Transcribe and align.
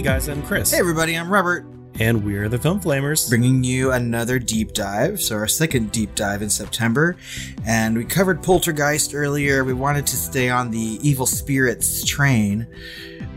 Hey 0.00 0.04
guys, 0.04 0.30
I'm 0.30 0.42
Chris. 0.44 0.70
Hey 0.70 0.78
everybody, 0.78 1.14
I'm 1.14 1.30
Robert, 1.30 1.66
And 1.98 2.24
we're 2.24 2.48
the 2.48 2.56
Film 2.58 2.80
Flamers. 2.80 3.28
bringing 3.28 3.62
you 3.62 3.92
another 3.92 4.38
deep 4.38 4.72
dive. 4.72 5.20
So, 5.20 5.36
our 5.36 5.46
second 5.46 5.92
deep 5.92 6.14
dive 6.14 6.40
in 6.40 6.48
September. 6.48 7.18
And 7.66 7.98
we 7.98 8.06
covered 8.06 8.42
Poltergeist 8.42 9.14
earlier. 9.14 9.62
We 9.62 9.74
wanted 9.74 10.06
to 10.06 10.16
stay 10.16 10.48
on 10.48 10.70
the 10.70 10.98
evil 11.02 11.26
spirits 11.26 12.02
train. 12.02 12.66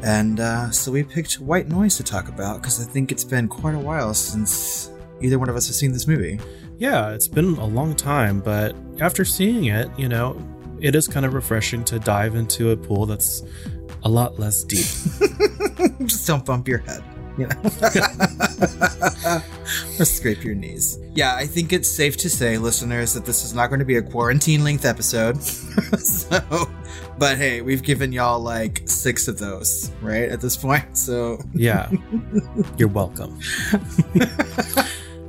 And 0.04 0.40
uh, 0.40 0.72
so 0.72 0.90
we 0.90 1.04
picked 1.04 1.34
White 1.34 1.68
Noise 1.68 1.98
to 1.98 2.04
talk 2.04 2.30
about 2.30 2.62
because 2.62 2.80
I 2.80 2.90
think 2.90 3.12
it's 3.12 3.26
been 3.26 3.50
quite 3.50 3.76
a 3.76 3.80
while 3.80 4.14
since 4.14 4.90
either 5.20 5.38
one 5.38 5.50
of 5.50 5.58
us 5.58 5.68
has 5.68 5.78
seen 5.78 5.92
this 5.92 6.08
movie. 6.08 6.40
Yeah, 6.78 7.12
it's 7.12 7.28
been 7.28 7.56
a 7.56 7.68
long 7.68 7.94
time, 7.94 8.40
but 8.40 8.74
after 9.02 9.26
seeing 9.26 9.66
it, 9.66 9.90
you 10.00 10.08
know, 10.08 10.42
it 10.80 10.96
is 10.96 11.10
kind 11.10 11.26
of 11.26 11.34
refreshing 11.34 11.84
to 11.84 12.00
dive 12.00 12.36
into 12.36 12.72
a 12.72 12.78
pool 12.78 13.06
that's 13.06 13.44
a 14.04 14.10
lot 14.10 14.40
less 14.40 14.64
deep. 14.64 14.86
Just 16.06 16.28
don't 16.28 16.46
bump 16.46 16.68
your 16.68 16.80
head, 16.80 17.04
you 17.38 17.48
know, 17.48 17.56
or 20.00 20.06
scrape 20.06 20.44
your 20.44 20.56
knees. 20.56 21.00
Yeah, 21.16 21.36
I 21.36 21.46
think 21.46 21.74
it's 21.74 21.90
safe 21.90 22.18
to 22.18 22.30
say, 22.30 22.58
listeners, 22.58 23.14
that 23.14 23.26
this 23.26 23.44
is 23.44 23.54
not 23.54 23.68
going 23.68 23.80
to 23.80 23.86
be 23.86 23.98
a 23.98 24.02
quarantine 24.02 24.64
length 24.64 24.86
episode. 24.86 25.42
so, 25.44 26.40
but 27.18 27.38
hey, 27.38 27.62
we've 27.62 27.84
given 27.84 28.12
y'all 28.12 28.40
like 28.40 28.82
six 28.86 29.28
of 29.28 29.38
those, 29.40 29.92
right, 30.02 30.30
at 30.30 30.42
this 30.42 30.58
point. 30.58 30.98
So, 30.98 31.40
Yeah, 31.54 31.90
you're 32.78 32.88
welcome. 32.90 33.40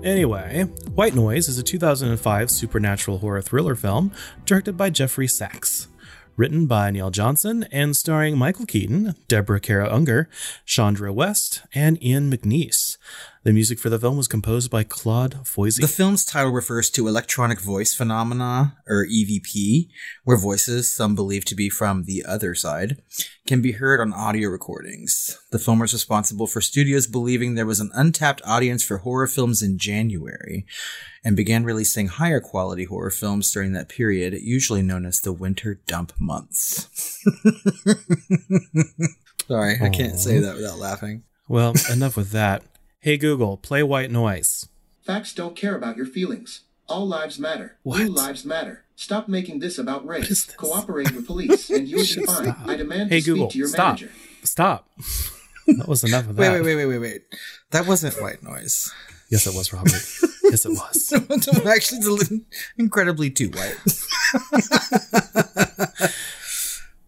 anyway, 0.03 0.63
White 0.95 1.15
Noise 1.15 1.49
is 1.49 1.59
a 1.59 1.63
2005 1.63 2.51
supernatural 2.51 3.19
horror 3.19 3.43
thriller 3.43 3.75
film 3.75 4.13
directed 4.45 4.77
by 4.77 4.91
Geoffrey 4.91 5.29
Sax. 5.29 5.89
Written 6.37 6.67
by 6.67 6.91
Niall 6.91 7.13
Johnson 7.13 7.65
and 7.71 7.97
starring 7.97 8.37
Michael 8.37 8.67
Keaton, 8.67 9.15
Deborah 9.29 9.61
Kara 9.61 9.89
Unger, 9.89 10.29
Chandra 10.67 11.13
West, 11.13 11.63
and 11.73 12.03
Ian 12.03 12.29
McNeice. 12.29 12.97
The 13.45 13.53
music 13.53 13.79
for 13.79 13.89
the 13.89 14.01
film 14.01 14.17
was 14.17 14.27
composed 14.27 14.69
by 14.69 14.83
Claude 14.83 15.35
Foisy. 15.45 15.81
the 15.81 15.87
film's 15.87 16.25
title 16.25 16.51
refers 16.51 16.91
to 16.91 17.07
electronic 17.07 17.61
voice 17.61 17.95
phenomena, 17.95 18.77
or 18.89 19.07
EVP, 19.07 19.91
where 20.25 20.37
voices, 20.37 20.91
some 20.91 21.15
believe 21.15 21.45
to 21.45 21.55
be 21.55 21.69
from 21.69 22.03
the 22.03 22.25
other 22.27 22.57
side, 22.57 23.01
can 23.47 23.63
be 23.63 23.73
heard 23.73 24.01
on 24.01 24.13
audio 24.13 24.49
recordings. 24.49 25.39
The 25.53 25.61
film 25.61 25.79
was 25.79 25.93
responsible 25.93 26.49
for 26.49 26.61
studios 26.61 27.07
believing 27.07 27.55
there 27.55 27.65
was 27.65 27.81
an 27.81 27.91
untapped 27.95 28.43
audience 28.45 28.83
for 28.83 28.99
horror 28.99 29.29
films 29.29 29.63
in 29.63 29.79
January, 29.79 30.67
and 31.25 31.37
began 31.37 31.65
releasing 31.65 32.09
higher 32.09 32.41
quality 32.41 32.85
horror 32.85 33.11
films 33.11 33.51
during 33.51 33.73
that 33.73 33.89
period, 33.89 34.35
usually 34.35 34.83
known 34.83 35.07
as 35.07 35.21
the 35.21 35.33
winter 35.33 35.81
dump 35.87 36.13
months. 36.21 36.89
Sorry, 39.49 39.77
I 39.83 39.89
can't 39.91 40.19
say 40.19 40.39
that 40.39 40.57
without 40.57 40.79
laughing. 40.79 41.23
Well, 41.49 41.75
enough 41.91 42.17
with 42.17 42.31
that. 42.33 42.63
Hey 43.01 43.17
Google, 43.19 43.57
play 43.59 43.83
White 43.83 44.11
Noise. 44.11 44.69
Facts 45.03 45.35
don't 45.35 45.55
care 45.57 45.77
about 45.77 45.97
your 45.97 46.07
feelings. 46.07 46.63
All 46.89 47.07
lives 47.07 47.39
matter. 47.39 47.77
What? 47.83 47.99
Blue 47.99 48.09
lives 48.09 48.45
matter. 48.45 48.85
Stop 48.97 49.29
making 49.29 49.59
this 49.59 49.79
about 49.79 50.07
race. 50.07 50.29
this? 50.29 50.45
Cooperate 50.57 51.11
with 51.13 51.27
police, 51.27 51.69
and 51.69 51.87
you'll 51.89 52.01
be 52.17 52.25
fine. 52.25 52.45
stop. 52.45 52.59
I 52.67 52.77
demand 52.77 53.11
Hey 53.11 53.17
to 53.19 53.23
speak 53.23 53.35
Google, 53.35 53.49
to 53.51 53.59
your 53.59 53.69
stop. 53.69 53.87
manager. 54.01 54.11
Stop. 54.45 54.89
That 55.67 55.89
was 55.89 56.05
enough 56.05 56.29
of 56.29 56.39
Wait, 56.39 56.49
that. 56.49 56.63
wait, 56.63 56.77
wait, 56.77 56.77
wait, 56.77 56.87
wait, 56.87 56.99
wait. 56.99 57.23
That 57.71 57.87
wasn't 57.87 58.21
white 58.23 58.43
noise. 58.43 58.93
Yes, 59.31 59.47
it 59.47 59.55
was, 59.55 59.73
Robert. 59.73 59.93
Yes, 60.55 60.65
it 60.67 60.71
was. 60.71 61.13
I'm 61.61 61.67
actually 61.67 62.01
del- 62.01 62.41
incredibly 62.79 63.31
too 63.31 63.51
white. 63.51 63.77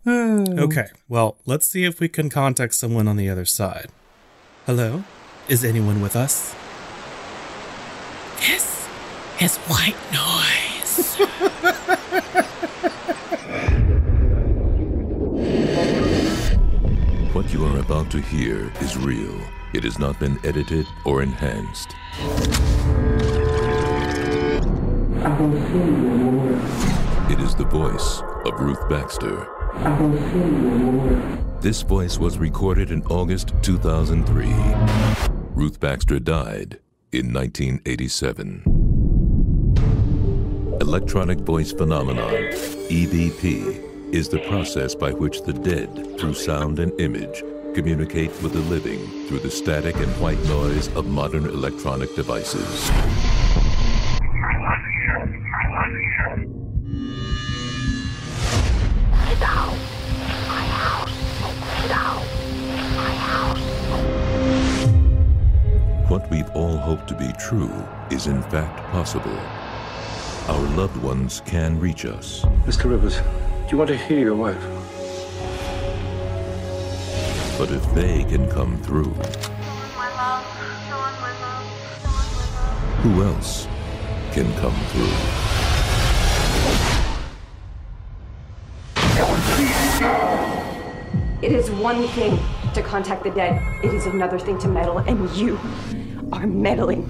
Okay, 0.09 0.87
well, 1.09 1.37
let's 1.47 1.67
see 1.67 1.83
if 1.83 1.99
we 1.99 2.09
can 2.09 2.31
contact 2.31 2.75
someone 2.75 3.09
on 3.09 3.17
the 3.17 3.29
other 3.29 3.45
side. 3.45 3.89
Hello? 4.65 5.03
Is 5.49 5.65
anyone 5.65 6.01
with 6.01 6.15
us? 6.15 6.55
This 8.39 8.87
is 9.41 9.57
white 9.67 9.97
noise. 10.13 11.17
What 17.34 17.53
you 17.53 17.65
are 17.67 17.78
about 17.81 18.11
to 18.13 18.21
hear 18.21 18.73
is 18.81 18.97
real. 18.97 19.39
It 19.75 19.84
has 19.84 19.99
not 19.99 20.19
been 20.19 20.39
edited 20.45 20.87
or 21.05 21.23
enhanced. 21.23 21.95
It 25.28 25.34
is 27.41 27.56
the 27.56 27.64
voice 27.64 28.22
of 28.44 28.60
Ruth 28.60 28.88
Baxter. 28.88 29.48
This 31.60 31.82
voice 31.82 32.16
was 32.16 32.38
recorded 32.38 32.92
in 32.92 33.03
August 33.06 33.53
2003. 33.62 34.54
Ruth 35.50 35.81
Baxter 35.81 36.20
died 36.20 36.78
in 37.10 37.32
1987. 37.32 38.62
Electronic 40.81 41.41
voice 41.41 41.72
phenomenon, 41.72 42.31
EVP, 42.88 44.15
is 44.15 44.28
the 44.28 44.38
process 44.47 44.94
by 44.94 45.10
which 45.10 45.42
the 45.42 45.54
dead, 45.54 46.20
through 46.20 46.34
sound 46.34 46.78
and 46.78 46.92
image, 47.00 47.42
communicate 47.75 48.31
with 48.42 48.53
the 48.53 48.60
living 48.70 49.00
through 49.26 49.41
the 49.41 49.50
static 49.50 49.97
and 49.97 50.20
white 50.20 50.38
noise 50.44 50.86
of 50.94 51.09
modern 51.09 51.47
electronic 51.47 52.15
devices. 52.15 52.92
What 66.09 66.31
we've 66.31 66.49
all 66.55 66.77
hoped 66.77 67.09
to 67.09 67.15
be 67.17 67.33
true 67.33 67.72
is 68.12 68.28
in 68.28 68.41
fact 68.44 68.78
possible. 68.93 69.37
Our 70.47 70.77
loved 70.77 70.97
ones 70.99 71.43
can 71.44 71.81
reach 71.81 72.05
us. 72.05 72.43
Mr. 72.65 72.89
Rivers, 72.89 73.17
do 73.17 73.72
you 73.72 73.78
want 73.78 73.89
to 73.89 73.97
hear 73.97 74.21
your 74.21 74.37
wife? 74.37 74.62
But 77.59 77.72
if 77.72 77.84
they 77.93 78.22
can 78.22 78.49
come 78.49 78.78
through, 78.84 79.15
who 83.03 83.25
else 83.25 83.66
can 84.31 84.55
come 84.61 84.77
through? 84.93 85.11
It 91.43 91.50
is 91.50 91.69
one 91.72 92.06
thing 92.09 92.39
to 92.76 92.82
contact 92.82 93.25
the 93.25 93.31
dead, 93.31 93.62
it 93.82 93.94
is 93.94 94.04
another 94.04 94.38
thing 94.38 94.59
to 94.59 94.69
meddle, 94.69 94.98
and 94.98 95.31
you 95.31 95.59
are 96.31 96.47
meddling. 96.47 97.06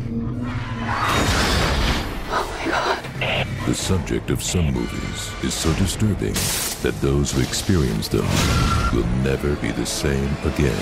Oh 2.30 2.46
my 2.56 2.70
god. 2.70 3.46
The 3.66 3.74
subject 3.74 4.30
of 4.30 4.40
some 4.44 4.66
movies 4.66 5.32
is 5.42 5.54
so 5.54 5.72
disturbing 5.74 6.34
that 6.82 6.94
those 7.00 7.32
who 7.32 7.40
experience 7.42 8.06
them 8.06 8.24
will 8.94 9.08
never 9.24 9.56
be 9.56 9.72
the 9.72 9.84
same 9.84 10.30
again. 10.44 10.78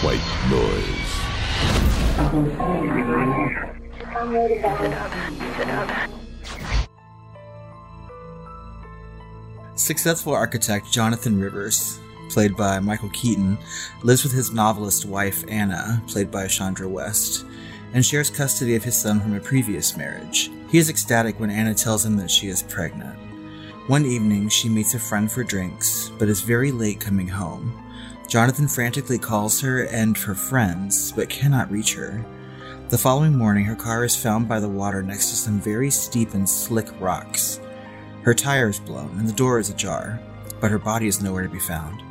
White 0.00 0.24
noise. 0.48 1.14
Successful 9.74 10.32
architect 10.32 10.90
Jonathan 10.90 11.38
Rivers, 11.38 12.00
played 12.34 12.56
by 12.56 12.80
Michael 12.80 13.10
Keaton, 13.10 13.56
lives 14.02 14.24
with 14.24 14.32
his 14.32 14.50
novelist 14.50 15.06
wife 15.06 15.44
Anna, 15.46 16.02
played 16.08 16.32
by 16.32 16.48
Chandra 16.48 16.88
West, 16.88 17.46
and 17.92 18.04
shares 18.04 18.28
custody 18.28 18.74
of 18.74 18.82
his 18.82 19.00
son 19.00 19.20
from 19.20 19.36
a 19.36 19.40
previous 19.40 19.96
marriage. 19.96 20.50
He 20.68 20.78
is 20.78 20.90
ecstatic 20.90 21.38
when 21.38 21.48
Anna 21.48 21.74
tells 21.74 22.04
him 22.04 22.16
that 22.16 22.32
she 22.32 22.48
is 22.48 22.64
pregnant. 22.64 23.16
One 23.86 24.04
evening, 24.04 24.48
she 24.48 24.68
meets 24.68 24.94
a 24.94 24.98
friend 24.98 25.30
for 25.30 25.44
drinks, 25.44 26.10
but 26.18 26.28
is 26.28 26.40
very 26.40 26.72
late 26.72 26.98
coming 26.98 27.28
home. 27.28 27.72
Jonathan 28.28 28.66
frantically 28.66 29.18
calls 29.18 29.60
her 29.60 29.84
and 29.84 30.18
her 30.18 30.34
friends, 30.34 31.12
but 31.12 31.28
cannot 31.28 31.70
reach 31.70 31.94
her. 31.94 32.26
The 32.88 32.98
following 32.98 33.38
morning, 33.38 33.64
her 33.64 33.76
car 33.76 34.04
is 34.04 34.20
found 34.20 34.48
by 34.48 34.58
the 34.58 34.68
water 34.68 35.04
next 35.04 35.30
to 35.30 35.36
some 35.36 35.60
very 35.60 35.90
steep 35.90 36.34
and 36.34 36.48
slick 36.48 36.88
rocks. 37.00 37.60
Her 38.22 38.34
tire 38.34 38.70
is 38.70 38.80
blown 38.80 39.20
and 39.20 39.28
the 39.28 39.32
door 39.32 39.60
is 39.60 39.70
ajar, 39.70 40.18
but 40.60 40.72
her 40.72 40.80
body 40.80 41.06
is 41.06 41.22
nowhere 41.22 41.44
to 41.44 41.48
be 41.48 41.60
found. 41.60 42.02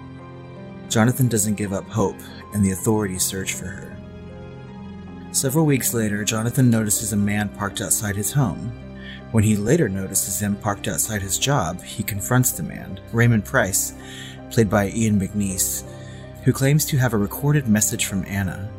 Jonathan 0.94 1.28
doesn't 1.28 1.56
give 1.56 1.74
up 1.74 1.90
hope, 1.90 2.19
and 2.54 2.63
the 2.63 2.69
authorities 2.69 3.24
search 3.24 3.56
for 3.56 3.66
her. 3.66 3.98
Several 5.31 5.66
weeks 5.66 5.92
later, 5.92 6.24
Jonathan 6.24 6.69
notices 6.69 7.13
a 7.13 7.18
man 7.18 7.50
parked 7.50 7.81
outside 7.81 8.16
his 8.16 8.31
home. 8.31 8.72
When 9.31 9.44
he 9.44 9.56
later 9.56 9.90
notices 9.90 10.40
him 10.40 10.56
parked 10.56 10.88
outside 10.88 11.24
his 11.24 11.40
job, 11.40 11.81
he 11.81 12.04
confronts 12.04 12.51
the 12.51 12.62
man, 12.62 13.00
Raymond 13.12 13.44
Price, 13.44 13.94
played 14.51 14.69
by 14.69 14.90
Ian 14.90 15.19
McNeice, 15.19 15.84
who 16.44 16.54
claims 16.54 16.86
to 16.86 16.98
have 16.98 17.13
a 17.13 17.18
recorded 17.18 17.68
message 17.68 18.06
from 18.06 18.24
Anna. 18.28 18.69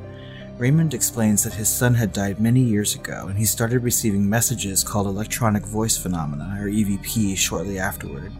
Raymond 0.56 0.94
explains 0.94 1.42
that 1.42 1.54
his 1.54 1.68
son 1.68 1.94
had 1.94 2.12
died 2.12 2.38
many 2.38 2.60
years 2.60 2.94
ago 2.94 3.26
and 3.26 3.36
he 3.36 3.44
started 3.44 3.80
receiving 3.80 4.30
messages 4.30 4.84
called 4.84 5.08
electronic 5.08 5.64
voice 5.64 5.98
phenomena, 5.98 6.58
or 6.60 6.68
EVP, 6.68 7.36
shortly 7.36 7.80
afterward. 7.80 8.30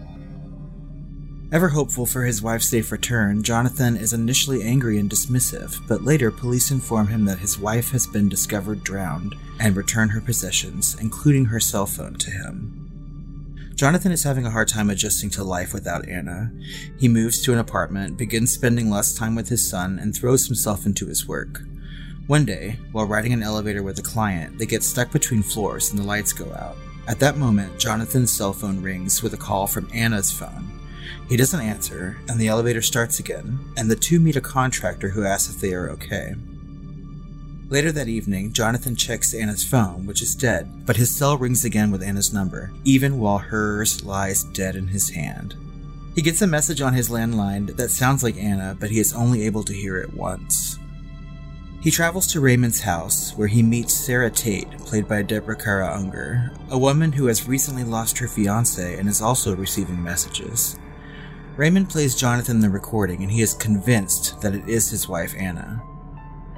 Ever 1.55 1.69
hopeful 1.69 2.05
for 2.05 2.25
his 2.25 2.43
wife's 2.43 2.69
safe 2.69 2.91
return, 2.91 3.45
Jonathan 3.45 3.97
is 3.97 4.13
initially 4.13 4.65
angry 4.65 4.99
and 4.99 5.09
dismissive, 5.09 5.79
but 5.87 6.03
later 6.03 6.33
police 6.33 6.73
inform 6.73 7.07
him 7.07 7.27
that 7.27 7.39
his 7.39 7.57
wife 7.57 7.93
has 7.93 8.09
been 8.09 8.29
discovered 8.29 8.83
drowned 8.83 9.37
and 9.61 9.77
return 9.77 10.09
her 10.09 10.21
possessions, 10.21 10.97
including 11.01 11.45
her 11.45 11.61
cell 11.61 11.87
phone, 11.87 12.15
to 12.15 12.33
him. 12.33 13.71
Jonathan 13.77 14.11
is 14.11 14.25
having 14.25 14.45
a 14.45 14.51
hard 14.51 14.67
time 14.67 14.91
adjusting 14.91 15.31
to 15.31 15.45
life 15.45 15.73
without 15.73 16.09
Anna. 16.09 16.51
He 16.99 17.07
moves 17.07 17.41
to 17.43 17.53
an 17.53 17.61
apartment, 17.61 18.19
begins 18.19 18.51
spending 18.53 18.91
less 18.91 19.15
time 19.15 19.37
with 19.37 19.49
his 19.49 19.71
son, 19.71 20.01
and 20.01 20.13
throws 20.13 20.47
himself 20.47 20.85
into 20.85 21.07
his 21.07 21.29
work. 21.29 21.61
One 22.27 22.45
day, 22.45 22.81
while 22.91 23.07
riding 23.07 23.33
an 23.33 23.45
elevator 23.45 23.85
with 23.85 24.01
a 24.01 24.03
client, 24.03 24.59
they 24.59 24.67
get 24.67 24.83
stuck 24.83 25.13
between 25.13 25.45
floors 25.45 25.91
and 25.91 26.01
the 26.01 26.05
lights 26.05 26.33
go 26.33 26.53
out. 26.55 26.77
At 27.07 27.21
that 27.21 27.37
moment, 27.37 27.79
Jonathan's 27.79 28.33
cell 28.33 28.53
phone 28.53 28.83
rings 28.83 29.23
with 29.23 29.35
a 29.35 29.37
call 29.37 29.69
from 29.69 29.89
Anna's 29.95 30.33
phone. 30.33 30.81
He 31.29 31.37
doesn't 31.37 31.61
answer, 31.61 32.17
and 32.29 32.39
the 32.39 32.49
elevator 32.49 32.83
starts 32.83 33.19
again, 33.19 33.59
and 33.77 33.91
the 33.91 33.97
two 33.97 34.21
meet 34.21 34.37
a 34.37 34.41
contractor 34.41 35.09
who 35.09 35.25
asks 35.25 35.55
if 35.55 35.61
they 35.61 35.75
are 35.75 35.91
okay. 35.91 36.35
Later 37.69 37.91
that 37.93 38.09
evening, 38.09 38.53
Jonathan 38.53 38.95
checks 38.95 39.35
Anna's 39.35 39.65
phone, 39.65 40.07
which 40.07 40.23
is 40.23 40.35
dead, 40.35 40.87
but 40.87 40.97
his 40.97 41.11
cell 41.11 41.39
rings 41.39 41.65
again 41.65 41.91
with 41.91 42.03
Anna's 42.03 42.33
number, 42.33 42.73
even 42.85 43.19
while 43.19 43.39
hers 43.39 44.05
lies 44.05 44.45
dead 44.45 44.77
in 44.77 44.89
his 44.89 45.11
hand. 45.11 45.57
He 46.15 46.23
gets 46.23 46.43
a 46.43 46.47
message 46.47 46.81
on 46.81 46.93
his 46.93 47.09
landline 47.09 47.75
that 47.77 47.91
sounds 47.91 48.23
like 48.23 48.37
Anna, 48.37 48.77
but 48.79 48.91
he 48.91 49.01
is 49.01 49.13
only 49.13 49.47
able 49.47 49.65
to 49.65 49.73
hear 49.73 49.97
it 49.97 50.15
once. 50.15 50.79
He 51.81 51.91
travels 51.91 52.27
to 52.29 52.41
Raymond's 52.41 52.81
house, 52.81 53.37
where 53.37 53.49
he 53.49 53.63
meets 53.63 53.93
Sarah 53.93 54.31
Tate, 54.31 54.71
played 54.79 55.09
by 55.09 55.23
Deborah 55.23 55.57
Kara 55.57 55.93
Unger, 55.95 56.53
a 56.71 56.79
woman 56.79 57.13
who 57.13 57.27
has 57.27 57.49
recently 57.49 57.85
lost 57.85 58.17
her 58.19 58.29
fiance 58.29 58.99
and 58.99 59.09
is 59.09 59.21
also 59.21 59.57
receiving 59.57 60.03
messages. 60.03 60.79
Raymond 61.57 61.89
plays 61.89 62.17
Jonathan 62.17 62.59
the 62.59 62.69
recording, 62.69 63.23
and 63.23 63.31
he 63.31 63.41
is 63.41 63.55
convinced 63.55 64.41
that 64.41 64.57
it 64.57 64.69
is 64.69 64.91
his 64.91 65.09
wife 65.09 65.37
Anna. 65.39 65.81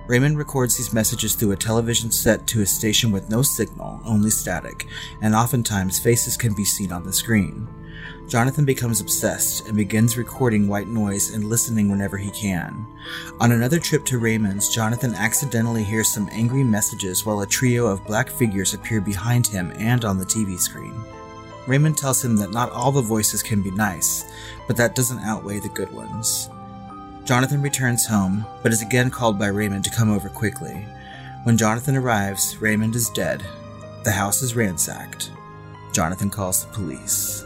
Raymond 0.07 0.39
records 0.39 0.75
these 0.75 0.95
messages 0.95 1.35
through 1.35 1.53
a 1.53 1.57
television 1.57 2.11
set 2.11 2.47
to 2.47 2.63
a 2.63 2.67
station 2.67 3.13
with 3.13 3.29
no 3.29 3.43
signal, 3.43 4.01
only 4.07 4.31
static, 4.31 4.87
and 5.21 5.35
oftentimes 5.35 5.99
faces 5.99 6.39
can 6.39 6.55
be 6.55 6.65
seen 6.65 6.93
on 6.93 7.05
the 7.05 7.13
screen. 7.13 7.69
Jonathan 8.27 8.65
becomes 8.65 9.03
obsessed 9.03 9.67
and 9.69 9.77
begins 9.77 10.17
recording 10.17 10.67
white 10.67 10.89
noise 10.89 11.35
and 11.35 11.45
listening 11.45 11.91
whenever 11.91 12.17
he 12.17 12.31
can. 12.31 12.87
On 13.39 13.53
another 13.53 13.79
trip 13.79 14.03
to 14.07 14.19
Raymond's, 14.19 14.75
Jonathan 14.75 15.15
accidentally 15.15 15.85
hears 15.85 16.09
some 16.09 16.31
angry 16.33 16.65
messages 16.65 17.27
while 17.27 17.41
a 17.41 17.47
trio 17.47 17.87
of 17.87 18.07
black 18.07 18.31
figures 18.31 18.73
appear 18.73 19.03
behind 19.03 19.47
him 19.47 19.75
and 19.77 20.07
on 20.07 20.17
the 20.17 20.25
TV 20.25 20.59
screen. 20.59 20.95
Raymond 21.67 21.99
tells 21.99 22.25
him 22.25 22.37
that 22.37 22.53
not 22.53 22.71
all 22.71 22.93
the 22.93 23.03
voices 23.03 23.43
can 23.43 23.61
be 23.61 23.73
nice, 23.73 24.25
but 24.67 24.77
that 24.77 24.95
doesn't 24.95 25.21
outweigh 25.21 25.61
the 25.61 25.69
good 25.69 25.93
ones. 25.93 26.49
Jonathan 27.25 27.61
returns 27.61 28.07
home, 28.07 28.47
but 28.63 28.73
is 28.73 28.83
again 28.83 29.11
called 29.11 29.39
by 29.39 29.49
Raymond 29.49 29.85
to 29.85 29.91
come 29.91 30.11
over 30.11 30.29
quickly. 30.29 30.87
When 31.43 31.57
Jonathan 31.57 31.97
arrives, 31.97 32.57
Raymond 32.61 32.95
is 32.95 33.11
dead. 33.11 33.45
The 34.05 34.13
house 34.13 34.43
is 34.43 34.55
ransacked. 34.55 35.31
Jonathan 35.93 36.31
calls 36.31 36.65
the 36.65 36.73
police. 36.73 37.45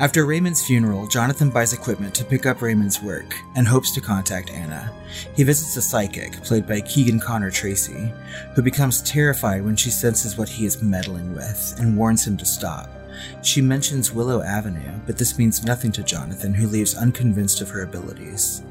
After 0.00 0.26
Raymond's 0.26 0.64
funeral, 0.64 1.08
Jonathan 1.08 1.50
buys 1.50 1.72
equipment 1.72 2.14
to 2.14 2.24
pick 2.24 2.46
up 2.46 2.62
Raymond's 2.62 3.02
work 3.02 3.34
and 3.56 3.66
hopes 3.66 3.90
to 3.92 4.00
contact 4.00 4.48
Anna. 4.48 4.92
He 5.34 5.42
visits 5.42 5.76
a 5.76 5.82
psychic, 5.82 6.40
played 6.44 6.68
by 6.68 6.82
Keegan 6.82 7.18
Connor 7.18 7.50
Tracy, 7.50 8.12
who 8.54 8.62
becomes 8.62 9.02
terrified 9.02 9.64
when 9.64 9.74
she 9.74 9.90
senses 9.90 10.38
what 10.38 10.48
he 10.48 10.66
is 10.66 10.82
meddling 10.82 11.34
with 11.34 11.74
and 11.80 11.96
warns 11.96 12.24
him 12.24 12.36
to 12.36 12.46
stop. 12.46 12.88
She 13.42 13.60
mentions 13.60 14.12
Willow 14.12 14.42
Avenue, 14.42 15.00
but 15.06 15.18
this 15.18 15.38
means 15.38 15.64
nothing 15.64 15.92
to 15.92 16.02
Jonathan, 16.02 16.54
who 16.54 16.66
leaves 16.66 16.94
unconvinced 16.94 17.60
of 17.60 17.70
her 17.70 17.82
abilities. 17.82 18.62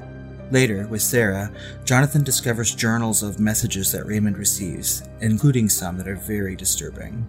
Later, 0.52 0.88
with 0.88 1.02
Sarah, 1.02 1.52
Jonathan 1.84 2.24
discovers 2.24 2.74
journals 2.74 3.22
of 3.22 3.40
messages 3.40 3.92
that 3.92 4.06
Raymond 4.06 4.38
receives, 4.38 5.04
including 5.20 5.68
some 5.68 5.98
that 5.98 6.08
are 6.08 6.16
very 6.16 6.56
disturbing. 6.56 7.28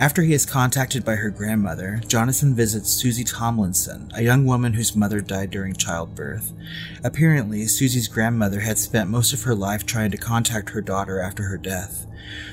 After 0.00 0.22
he 0.22 0.32
is 0.32 0.46
contacted 0.46 1.04
by 1.04 1.16
her 1.16 1.28
grandmother, 1.28 2.00
Jonathan 2.06 2.54
visits 2.54 2.88
Susie 2.88 3.24
Tomlinson, 3.24 4.12
a 4.14 4.22
young 4.22 4.46
woman 4.46 4.74
whose 4.74 4.94
mother 4.94 5.20
died 5.20 5.50
during 5.50 5.74
childbirth. 5.74 6.52
Apparently, 7.02 7.66
Susie's 7.66 8.06
grandmother 8.06 8.60
had 8.60 8.78
spent 8.78 9.10
most 9.10 9.32
of 9.32 9.42
her 9.42 9.56
life 9.56 9.84
trying 9.84 10.12
to 10.12 10.16
contact 10.16 10.70
her 10.70 10.80
daughter 10.80 11.20
after 11.20 11.42
her 11.44 11.58
death. 11.58 12.06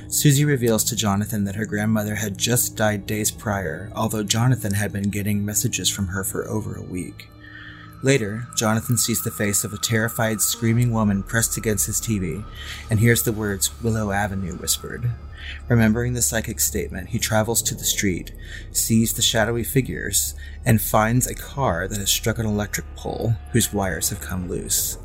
Susie 0.07 0.43
reveals 0.43 0.83
to 0.85 0.95
Jonathan 0.95 1.43
that 1.43 1.55
her 1.55 1.67
grandmother 1.67 2.15
had 2.15 2.35
just 2.35 2.75
died 2.75 3.05
days 3.05 3.29
prior, 3.29 3.91
although 3.95 4.23
Jonathan 4.23 4.73
had 4.73 4.91
been 4.91 5.11
getting 5.11 5.45
messages 5.45 5.87
from 5.87 6.07
her 6.07 6.23
for 6.23 6.47
over 6.47 6.73
a 6.73 6.81
week. 6.81 7.29
Later, 8.01 8.47
Jonathan 8.57 8.97
sees 8.97 9.23
the 9.23 9.29
face 9.29 9.63
of 9.63 9.71
a 9.71 9.77
terrified, 9.77 10.41
screaming 10.41 10.91
woman 10.91 11.21
pressed 11.21 11.57
against 11.57 11.85
his 11.85 12.01
TV 12.01 12.43
and 12.89 12.99
hears 12.99 13.21
the 13.21 13.31
words 13.31 13.69
Willow 13.83 14.09
Avenue 14.11 14.55
whispered. 14.55 15.11
Remembering 15.67 16.13
the 16.13 16.21
psychic 16.21 16.59
statement, 16.59 17.09
he 17.09 17.19
travels 17.19 17.61
to 17.63 17.75
the 17.75 17.83
street, 17.83 18.31
sees 18.71 19.13
the 19.13 19.21
shadowy 19.21 19.63
figures, 19.63 20.35
and 20.65 20.81
finds 20.81 21.27
a 21.27 21.35
car 21.35 21.87
that 21.87 21.97
has 21.97 22.09
struck 22.09 22.39
an 22.39 22.45
electric 22.45 22.95
pole 22.95 23.35
whose 23.51 23.73
wires 23.73 24.09
have 24.09 24.21
come 24.21 24.49
loose. 24.49 24.97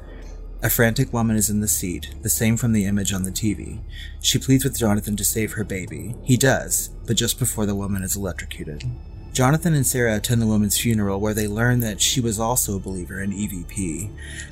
A 0.63 0.69
frantic 0.69 1.11
woman 1.13 1.37
is 1.37 1.49
in 1.49 1.61
the 1.61 1.69
seat, 1.69 2.15
the 2.21 2.29
same 2.29 2.59
from 2.59 2.73
the 2.73 2.85
image 2.85 3.15
on 3.15 3.23
the 3.23 3.31
TV. 3.31 3.81
She 4.21 4.39
pleads 4.39 4.63
with 4.63 4.79
Jonathan 4.79 5.17
to 5.17 5.25
save 5.25 5.53
her 5.53 5.65
baby. 5.65 6.15
He 6.23 6.37
does, 6.37 6.91
but 7.07 7.17
just 7.17 7.39
before 7.39 7.65
the 7.65 7.75
woman 7.75 8.03
is 8.03 8.15
electrocuted. 8.15 8.85
Jonathan 9.32 9.75
and 9.75 9.87
Sarah 9.87 10.17
attend 10.17 10.43
the 10.43 10.47
woman's 10.47 10.79
funeral 10.79 11.21
where 11.21 11.35
they 11.35 11.47
learn 11.47 11.81
that 11.81 12.00
she 12.00 12.21
was 12.21 12.41
also 12.41 12.77
a 12.77 12.81
believer 12.81 13.23
in 13.23 13.31
EVP. 13.31 14.11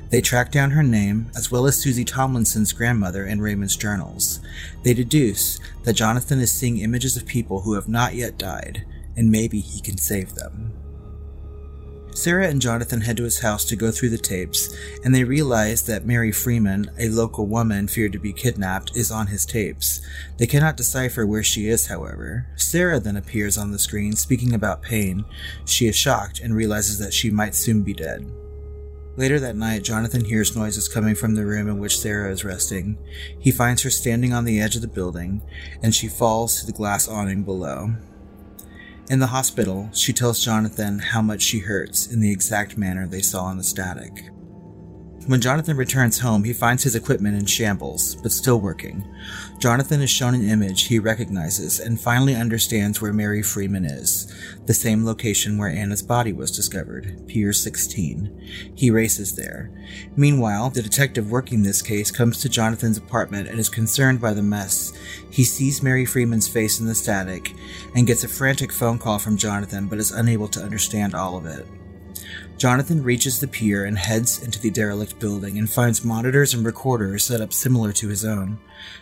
They 0.09 0.21
track 0.21 0.51
down 0.51 0.71
her 0.71 0.83
name, 0.83 1.29
as 1.35 1.51
well 1.51 1.65
as 1.67 1.77
Susie 1.77 2.05
Tomlinson's 2.05 2.71
grandmother 2.71 3.25
in 3.25 3.41
Raymond's 3.41 3.75
journals. 3.75 4.39
They 4.83 4.93
deduce 4.93 5.59
that 5.83 5.93
Jonathan 5.93 6.39
is 6.39 6.51
seeing 6.51 6.77
images 6.77 7.17
of 7.17 7.25
people 7.25 7.61
who 7.61 7.73
have 7.73 7.89
not 7.89 8.15
yet 8.15 8.37
died, 8.37 8.85
and 9.17 9.29
maybe 9.29 9.59
he 9.59 9.81
can 9.81 9.97
save 9.97 10.35
them. 10.35 10.71
Sarah 12.19 12.49
and 12.49 12.61
Jonathan 12.61 12.99
head 12.99 13.15
to 13.15 13.23
his 13.23 13.39
house 13.39 13.63
to 13.63 13.77
go 13.77 13.91
through 13.91 14.09
the 14.09 14.17
tapes, 14.17 14.75
and 15.05 15.15
they 15.15 15.23
realize 15.23 15.83
that 15.83 16.05
Mary 16.05 16.33
Freeman, 16.33 16.91
a 16.99 17.07
local 17.07 17.47
woman 17.47 17.87
feared 17.87 18.11
to 18.11 18.19
be 18.19 18.33
kidnapped, 18.33 18.93
is 18.93 19.09
on 19.09 19.27
his 19.27 19.45
tapes. 19.45 20.01
They 20.37 20.45
cannot 20.45 20.75
decipher 20.75 21.25
where 21.25 21.43
she 21.43 21.69
is, 21.69 21.87
however. 21.87 22.45
Sarah 22.57 22.99
then 22.99 23.15
appears 23.15 23.57
on 23.57 23.71
the 23.71 23.79
screen 23.79 24.17
speaking 24.17 24.53
about 24.53 24.81
pain. 24.81 25.23
She 25.63 25.87
is 25.87 25.95
shocked 25.95 26.41
and 26.41 26.53
realizes 26.53 26.99
that 26.99 27.13
she 27.13 27.31
might 27.31 27.55
soon 27.55 27.83
be 27.83 27.93
dead. 27.93 28.29
Later 29.15 29.39
that 29.39 29.55
night, 29.55 29.83
Jonathan 29.83 30.25
hears 30.25 30.57
noises 30.57 30.89
coming 30.89 31.15
from 31.15 31.35
the 31.35 31.45
room 31.45 31.69
in 31.69 31.79
which 31.79 31.99
Sarah 31.99 32.33
is 32.33 32.43
resting. 32.43 32.97
He 33.39 33.51
finds 33.51 33.83
her 33.83 33.89
standing 33.89 34.33
on 34.33 34.43
the 34.43 34.59
edge 34.59 34.75
of 34.75 34.81
the 34.81 34.89
building, 34.89 35.41
and 35.81 35.95
she 35.95 36.09
falls 36.09 36.59
to 36.59 36.65
the 36.65 36.73
glass 36.73 37.07
awning 37.07 37.43
below. 37.43 37.93
In 39.09 39.17
the 39.17 39.25
hospital, 39.25 39.89
she 39.91 40.13
tells 40.13 40.43
Jonathan 40.43 40.99
how 40.99 41.23
much 41.23 41.41
she 41.41 41.57
hurts 41.57 42.05
in 42.05 42.19
the 42.19 42.31
exact 42.31 42.77
manner 42.77 43.07
they 43.07 43.23
saw 43.23 43.49
in 43.49 43.57
the 43.57 43.63
static. 43.63 44.29
When 45.27 45.41
Jonathan 45.41 45.77
returns 45.77 46.17
home, 46.17 46.43
he 46.43 46.53
finds 46.53 46.81
his 46.81 46.95
equipment 46.95 47.37
in 47.37 47.45
shambles, 47.45 48.15
but 48.15 48.31
still 48.31 48.59
working. 48.59 49.03
Jonathan 49.59 50.01
is 50.01 50.09
shown 50.09 50.33
an 50.33 50.49
image 50.49 50.87
he 50.87 50.97
recognizes 50.97 51.79
and 51.79 51.99
finally 51.99 52.33
understands 52.33 52.99
where 52.99 53.13
Mary 53.13 53.43
Freeman 53.43 53.85
is, 53.85 54.33
the 54.65 54.73
same 54.73 55.05
location 55.05 55.57
where 55.57 55.69
Anna's 55.69 56.01
body 56.01 56.33
was 56.33 56.49
discovered, 56.49 57.21
Pier 57.27 57.53
16. 57.53 58.71
He 58.73 58.89
races 58.89 59.35
there. 59.35 59.69
Meanwhile, 60.15 60.71
the 60.71 60.81
detective 60.81 61.29
working 61.29 61.61
this 61.61 61.81
case 61.81 62.09
comes 62.09 62.39
to 62.39 62.49
Jonathan's 62.49 62.97
apartment 62.97 63.49
and 63.49 63.59
is 63.59 63.69
concerned 63.69 64.19
by 64.19 64.33
the 64.33 64.41
mess. 64.41 64.93
He 65.29 65.43
sees 65.43 65.83
Mary 65.83 66.05
Freeman's 66.05 66.47
face 66.47 66.79
in 66.79 66.87
the 66.87 66.95
static 66.95 67.53
and 67.93 68.07
gets 68.07 68.23
a 68.23 68.27
frantic 68.27 68.71
phone 68.71 68.97
call 68.97 69.19
from 69.19 69.37
Jonathan 69.37 69.87
but 69.87 69.99
is 69.99 70.11
unable 70.11 70.47
to 70.47 70.63
understand 70.63 71.13
all 71.13 71.37
of 71.37 71.45
it. 71.45 71.67
Jonathan 72.59 73.01
reaches 73.01 73.39
the 73.39 73.47
pier 73.47 73.85
and 73.85 73.97
heads 73.97 74.43
into 74.43 74.59
the 74.59 74.69
derelict 74.69 75.17
building 75.17 75.57
and 75.57 75.71
finds 75.71 76.03
monitors 76.03 76.53
and 76.53 76.65
recorders 76.65 77.23
set 77.23 77.39
up 77.39 77.53
similar 77.53 77.93
to 77.93 78.09
his 78.09 78.25
own. 78.25 78.59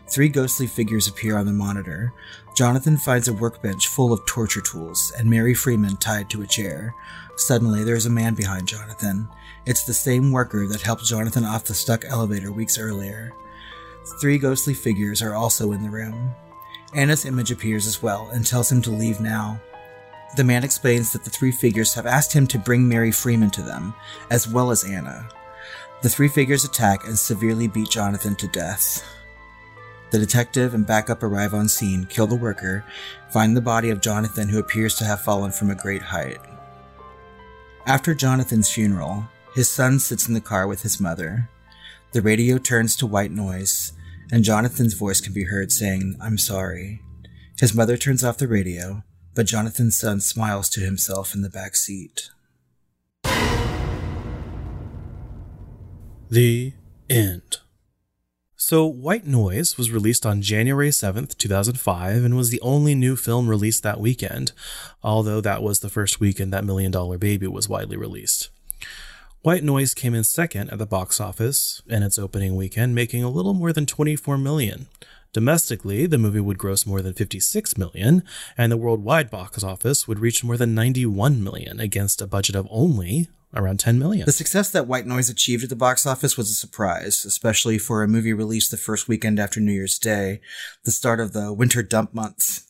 Three 0.07 0.29
ghostly 0.29 0.67
figures 0.67 1.07
appear 1.07 1.35
on 1.35 1.47
the 1.47 1.53
monitor. 1.53 2.13
Jonathan 2.55 2.97
finds 2.97 3.27
a 3.27 3.33
workbench 3.33 3.87
full 3.87 4.13
of 4.13 4.23
torture 4.27 4.61
tools 4.61 5.11
and 5.17 5.27
Mary 5.27 5.55
Freeman 5.55 5.97
tied 5.97 6.29
to 6.29 6.43
a 6.43 6.47
chair. 6.47 6.93
Suddenly, 7.35 7.83
there 7.83 7.95
is 7.95 8.05
a 8.05 8.11
man 8.11 8.35
behind 8.35 8.67
Jonathan. 8.67 9.27
It's 9.65 9.85
the 9.85 9.93
same 9.93 10.31
worker 10.31 10.67
that 10.67 10.81
helped 10.83 11.05
Jonathan 11.05 11.43
off 11.43 11.65
the 11.65 11.73
stuck 11.73 12.05
elevator 12.05 12.51
weeks 12.51 12.77
earlier. 12.77 13.31
Three 14.21 14.37
ghostly 14.37 14.75
figures 14.75 15.23
are 15.23 15.33
also 15.33 15.71
in 15.71 15.81
the 15.81 15.89
room. 15.89 16.29
Anna's 16.93 17.25
image 17.25 17.49
appears 17.49 17.87
as 17.87 18.03
well 18.03 18.29
and 18.31 18.45
tells 18.45 18.71
him 18.71 18.83
to 18.83 18.91
leave 18.91 19.19
now. 19.19 19.59
The 20.36 20.43
man 20.43 20.63
explains 20.63 21.12
that 21.13 21.24
the 21.24 21.29
three 21.29 21.51
figures 21.51 21.93
have 21.93 22.05
asked 22.05 22.34
him 22.34 22.48
to 22.48 22.60
bring 22.60 22.88
Mary 22.88 23.12
Freeman 23.12 23.50
to 23.51 23.62
them, 23.62 23.93
as 24.29 24.48
well 24.48 24.72
as 24.72 24.84
Anna. 24.84 25.27
The 26.01 26.10
three 26.10 26.27
figures 26.27 26.63
attack 26.63 27.07
and 27.07 27.17
severely 27.17 27.67
beat 27.67 27.89
Jonathan 27.89 28.36
to 28.36 28.48
death. 28.48 29.03
The 30.12 30.19
detective 30.19 30.74
and 30.74 30.86
backup 30.86 31.24
arrive 31.24 31.53
on 31.53 31.67
scene, 31.67 32.05
kill 32.05 32.27
the 32.27 32.36
worker, 32.36 32.86
find 33.29 33.57
the 33.57 33.62
body 33.62 33.89
of 33.89 34.01
Jonathan, 34.01 34.48
who 34.48 34.60
appears 34.60 34.96
to 34.96 35.05
have 35.05 35.22
fallen 35.22 35.51
from 35.51 35.69
a 35.69 35.75
great 35.75 36.01
height. 36.01 36.38
After 37.86 38.13
Jonathan's 38.13 38.69
funeral, 38.69 39.27
his 39.55 39.69
son 39.69 40.00
sits 40.00 40.27
in 40.27 40.34
the 40.34 40.41
car 40.41 40.67
with 40.67 40.84
his 40.84 41.01
mother. 41.01 41.50
The 42.12 42.22
radio 42.22 42.57
turns 42.57 42.96
to 42.98 43.07
white 43.07 43.31
noise, 43.31 43.93
and 44.31 44.43
Jonathan's 44.43 44.93
voice 44.93 45.19
can 45.19 45.34
be 45.34 45.46
heard 45.46 45.72
saying, 45.72 46.15
I'm 46.22 46.38
sorry. 46.38 47.01
His 47.60 47.74
mother 47.74 47.98
turns 47.98 48.24
off 48.24 48.38
the 48.38 48.48
radio, 48.48 49.03
but 49.38 49.46
Jonathan's 49.46 49.96
son 49.96 50.20
smiles 50.20 50.67
to 50.67 50.79
himself 50.79 51.36
in 51.36 51.44
the 51.44 51.50
back 51.50 51.75
seat. 51.75 52.32
The 56.32 56.74
end. 57.08 57.58
So, 58.56 58.88
White 58.88 59.27
Noise 59.27 59.77
was 59.77 59.91
released 59.91 60.25
on 60.25 60.41
January 60.41 60.89
7th, 60.89 61.38
2005, 61.38 62.24
and 62.24 62.36
was 62.36 62.50
the 62.50 62.60
only 62.62 62.96
new 62.96 63.15
film 63.15 63.48
released 63.48 63.84
that 63.84 64.00
weekend, 64.00 64.53
although 65.03 65.39
that 65.41 65.62
was 65.62 65.82
the 65.82 65.89
first 65.89 66.20
weekend 66.20 66.51
that 66.51 66.65
Million 66.65 66.91
Dollar 66.91 67.20
Baby 67.20 67.46
was 67.46 67.70
widely 67.70 67.96
released. 67.96 68.50
White 69.44 69.63
Noise 69.63 69.94
came 69.94 70.15
in 70.15 70.24
second 70.24 70.72
at 70.72 70.79
the 70.79 70.88
box 70.88 71.22
office 71.22 71.84
in 71.88 72.01
its 72.01 72.17
opening 72.17 72.56
weekend, 72.56 72.96
making 72.96 73.24
a 73.24 73.29
little 73.29 73.53
more 73.53 73.72
than 73.72 73.86
24 73.86 74.39
million. 74.39 74.88
Domestically, 75.38 76.08
the 76.08 76.17
movie 76.17 76.39
would 76.39 76.58
gross 76.58 76.84
more 76.88 77.03
than 77.03 77.13
56 77.13 77.77
million, 77.77 78.24
and 78.58 78.72
the 78.72 78.75
worldwide 78.75 79.29
box 79.29 79.63
office 79.63 80.08
would 80.08 80.17
reach 80.17 80.44
more 80.44 80.58
than 80.58 80.74
91 80.74 81.44
million 81.44 81.79
against 81.79 82.24
a 82.24 82.25
budget 82.25 82.56
of 82.56 82.67
only 82.72 83.27
around 83.57 83.79
10 83.79 83.99
million. 83.99 84.25
The 84.25 84.31
success 84.31 84.69
that 84.71 84.87
White 84.87 85.05
Noise 85.07 85.29
achieved 85.29 85.63
at 85.63 85.69
the 85.69 85.75
box 85.75 86.05
office 86.05 86.37
was 86.37 86.49
a 86.49 86.53
surprise, 86.53 87.25
especially 87.25 87.77
for 87.77 88.03
a 88.03 88.07
movie 88.07 88.33
released 88.33 88.71
the 88.71 88.77
first 88.77 89.07
weekend 89.07 89.39
after 89.39 89.59
New 89.59 89.71
Year's 89.71 89.99
Day, 89.99 90.41
the 90.83 90.91
start 90.91 91.19
of 91.19 91.33
the 91.33 91.53
winter 91.53 91.83
dump 91.83 92.13
months. 92.13 92.63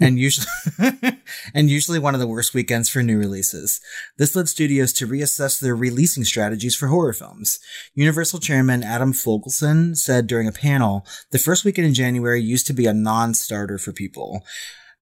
And 0.00 0.18
usually, 0.18 0.46
and 1.54 1.68
usually 1.68 1.98
one 1.98 2.14
of 2.14 2.20
the 2.20 2.28
worst 2.28 2.54
weekends 2.54 2.88
for 2.88 3.02
new 3.02 3.18
releases. 3.18 3.80
This 4.16 4.36
led 4.36 4.48
studios 4.48 4.92
to 4.94 5.08
reassess 5.08 5.60
their 5.60 5.74
releasing 5.74 6.24
strategies 6.24 6.76
for 6.76 6.86
horror 6.86 7.12
films. 7.12 7.58
Universal 7.94 8.38
chairman 8.38 8.84
Adam 8.84 9.12
Fogelson 9.12 9.96
said 9.96 10.28
during 10.28 10.46
a 10.46 10.52
panel, 10.52 11.04
the 11.32 11.38
first 11.38 11.64
weekend 11.64 11.88
in 11.88 11.94
January 11.94 12.40
used 12.40 12.68
to 12.68 12.72
be 12.72 12.86
a 12.86 12.94
non-starter 12.94 13.78
for 13.78 13.92
people 13.92 14.44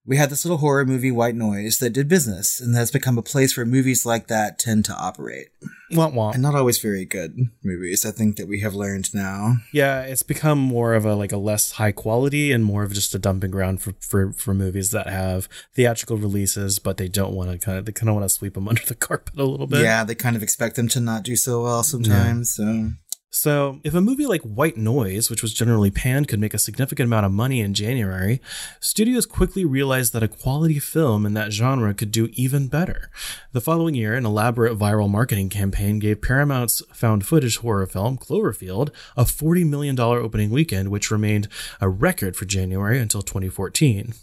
we 0.07 0.15
had 0.15 0.29
this 0.29 0.45
little 0.45 0.59
horror 0.59 0.85
movie, 0.85 1.11
White 1.11 1.35
Noise, 1.35 1.79
that 1.79 1.91
did 1.91 2.07
business 2.07 2.61
and 2.61 2.73
has 2.75 2.89
become 2.89 3.17
a 3.17 3.21
place 3.21 3.57
where 3.57 3.65
movies 3.65 4.05
like 4.05 4.27
that 4.27 4.57
tend 4.57 4.85
to 4.85 4.93
operate. 4.93 5.49
Womp 5.91 6.13
womp. 6.13 6.33
And 6.33 6.41
not 6.41 6.55
always 6.55 6.79
very 6.79 7.03
good 7.03 7.37
movies, 7.61 8.05
I 8.05 8.11
think 8.11 8.37
that 8.37 8.47
we 8.47 8.61
have 8.61 8.73
learned 8.73 9.13
now. 9.13 9.57
Yeah, 9.73 10.03
it's 10.03 10.23
become 10.23 10.59
more 10.59 10.93
of 10.93 11.05
a 11.05 11.13
like 11.13 11.33
a 11.33 11.37
less 11.37 11.73
high 11.73 11.91
quality 11.91 12.53
and 12.53 12.63
more 12.63 12.83
of 12.83 12.93
just 12.93 13.13
a 13.15 13.19
dumping 13.19 13.51
ground 13.51 13.81
for 13.81 13.93
for, 13.99 14.31
for 14.31 14.53
movies 14.53 14.91
that 14.91 15.07
have 15.07 15.49
theatrical 15.75 16.17
releases, 16.17 16.79
but 16.79 16.95
they 16.97 17.09
don't 17.09 17.33
want 17.33 17.51
to 17.51 17.57
kind 17.57 17.77
of 17.77 17.85
they 17.85 17.91
kind 17.91 18.09
of 18.09 18.15
want 18.15 18.25
to 18.25 18.33
sweep 18.33 18.53
them 18.53 18.67
under 18.69 18.85
the 18.85 18.95
carpet 18.95 19.37
a 19.37 19.43
little 19.43 19.67
bit. 19.67 19.81
Yeah, 19.81 20.05
they 20.05 20.15
kind 20.15 20.37
of 20.37 20.43
expect 20.43 20.77
them 20.77 20.87
to 20.89 21.01
not 21.01 21.23
do 21.23 21.35
so 21.35 21.63
well 21.63 21.83
sometimes. 21.83 22.57
Yeah. 22.57 22.65
So 22.65 22.91
so, 23.37 23.79
if 23.83 23.93
a 23.93 24.01
movie 24.01 24.25
like 24.25 24.41
White 24.41 24.77
Noise, 24.77 25.29
which 25.29 25.43
was 25.43 25.53
generally 25.53 25.91
panned, 25.91 26.27
could 26.27 26.39
make 26.39 26.55
a 26.55 26.57
significant 26.57 27.05
amount 27.05 27.27
of 27.27 27.31
money 27.31 27.61
in 27.61 27.75
January, 27.75 28.41
studios 28.79 29.27
quickly 29.27 29.63
realized 29.63 30.11
that 30.13 30.23
a 30.23 30.27
quality 30.27 30.79
film 30.79 31.23
in 31.23 31.35
that 31.35 31.53
genre 31.53 31.93
could 31.93 32.09
do 32.09 32.29
even 32.33 32.67
better. 32.67 33.11
The 33.51 33.61
following 33.61 33.93
year, 33.93 34.15
an 34.15 34.25
elaborate 34.25 34.75
viral 34.75 35.07
marketing 35.07 35.49
campaign 35.49 35.99
gave 35.99 36.19
Paramount's 36.19 36.81
found 36.91 37.27
footage 37.27 37.57
horror 37.57 37.85
film, 37.85 38.17
Cloverfield, 38.17 38.89
a 39.15 39.23
$40 39.23 39.69
million 39.69 39.99
opening 39.99 40.49
weekend, 40.49 40.89
which 40.89 41.11
remained 41.11 41.47
a 41.79 41.87
record 41.87 42.35
for 42.35 42.45
January 42.45 42.97
until 42.97 43.21
2014. 43.21 44.15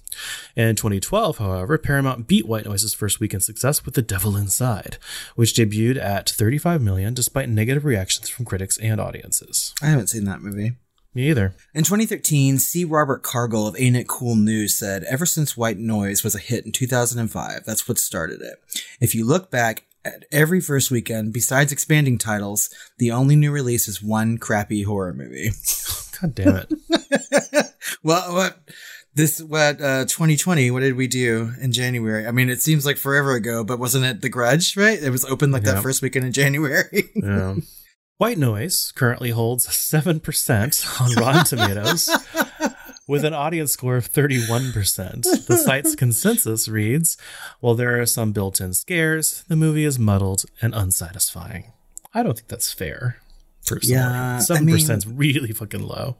In 0.56 0.76
2012, 0.76 1.38
however, 1.38 1.78
Paramount 1.78 2.26
beat 2.26 2.46
White 2.46 2.64
Noise's 2.64 2.94
first 2.94 3.20
weekend 3.20 3.42
success 3.42 3.84
with 3.84 3.94
The 3.94 4.02
Devil 4.02 4.36
Inside, 4.36 4.98
which 5.34 5.54
debuted 5.54 6.00
at 6.00 6.30
35 6.30 6.82
million 6.82 7.14
despite 7.14 7.48
negative 7.48 7.84
reactions 7.84 8.28
from 8.28 8.44
critics 8.44 8.78
and 8.78 9.00
audiences. 9.00 9.74
I 9.82 9.86
haven't 9.86 10.08
seen 10.08 10.24
that 10.24 10.42
movie. 10.42 10.72
Me 11.14 11.30
either. 11.30 11.54
In 11.74 11.84
2013, 11.84 12.58
C. 12.58 12.84
Robert 12.84 13.22
Cargill 13.22 13.68
of 13.68 13.76
Ain't 13.78 13.96
It 13.96 14.08
Cool 14.08 14.34
News 14.34 14.76
said, 14.76 15.04
Ever 15.04 15.24
since 15.24 15.56
White 15.56 15.78
Noise 15.78 16.24
was 16.24 16.34
a 16.34 16.40
hit 16.40 16.66
in 16.66 16.72
2005, 16.72 17.64
that's 17.64 17.86
what 17.86 17.98
started 17.98 18.40
it. 18.40 18.56
If 19.00 19.14
you 19.14 19.24
look 19.24 19.48
back 19.48 19.84
at 20.04 20.24
every 20.32 20.60
first 20.60 20.90
weekend, 20.90 21.32
besides 21.32 21.70
expanding 21.70 22.18
titles, 22.18 22.68
the 22.98 23.12
only 23.12 23.36
new 23.36 23.52
release 23.52 23.86
is 23.86 24.02
one 24.02 24.38
crappy 24.38 24.82
horror 24.82 25.14
movie. 25.14 25.50
God 26.20 26.34
damn 26.34 26.56
it. 26.56 27.74
well, 28.02 28.34
what? 28.34 28.58
This 29.14 29.40
what 29.40 29.80
uh 29.80 30.04
2020 30.04 30.70
what 30.70 30.80
did 30.80 30.96
we 30.96 31.06
do 31.06 31.52
in 31.60 31.72
january? 31.72 32.26
I 32.26 32.32
mean 32.32 32.50
it 32.50 32.60
seems 32.60 32.84
like 32.84 32.96
forever 32.96 33.34
ago 33.34 33.64
but 33.64 33.78
wasn't 33.78 34.04
it 34.04 34.20
the 34.20 34.28
grudge 34.28 34.76
right? 34.76 35.00
It 35.00 35.10
was 35.10 35.24
open 35.24 35.52
like 35.52 35.64
yeah. 35.64 35.74
that 35.74 35.82
first 35.82 36.02
weekend 36.02 36.26
in 36.26 36.32
january. 36.32 37.10
Yeah. 37.14 37.56
White 38.18 38.38
noise 38.38 38.92
currently 38.94 39.30
holds 39.30 39.66
7% 39.66 41.00
on 41.00 41.14
rotten 41.20 41.44
tomatoes 41.44 42.08
with 43.08 43.24
an 43.24 43.34
audience 43.34 43.72
score 43.72 43.96
of 43.96 44.10
31% 44.10 45.46
the 45.46 45.56
site's 45.56 45.94
consensus 45.96 46.68
reads 46.68 47.16
while 47.60 47.74
there 47.74 48.00
are 48.00 48.06
some 48.06 48.32
built-in 48.32 48.72
scares 48.72 49.44
the 49.48 49.56
movie 49.56 49.84
is 49.84 49.98
muddled 49.98 50.44
and 50.62 50.74
unsatisfying. 50.74 51.72
I 52.12 52.22
don't 52.22 52.34
think 52.34 52.48
that's 52.48 52.72
fair 52.72 53.16
personally. 53.66 54.00
Yeah, 54.00 54.38
7% 54.38 54.56
I 54.56 54.60
mean, 54.60 54.76
is 54.76 55.06
really 55.06 55.52
fucking 55.52 55.82
low 55.82 56.16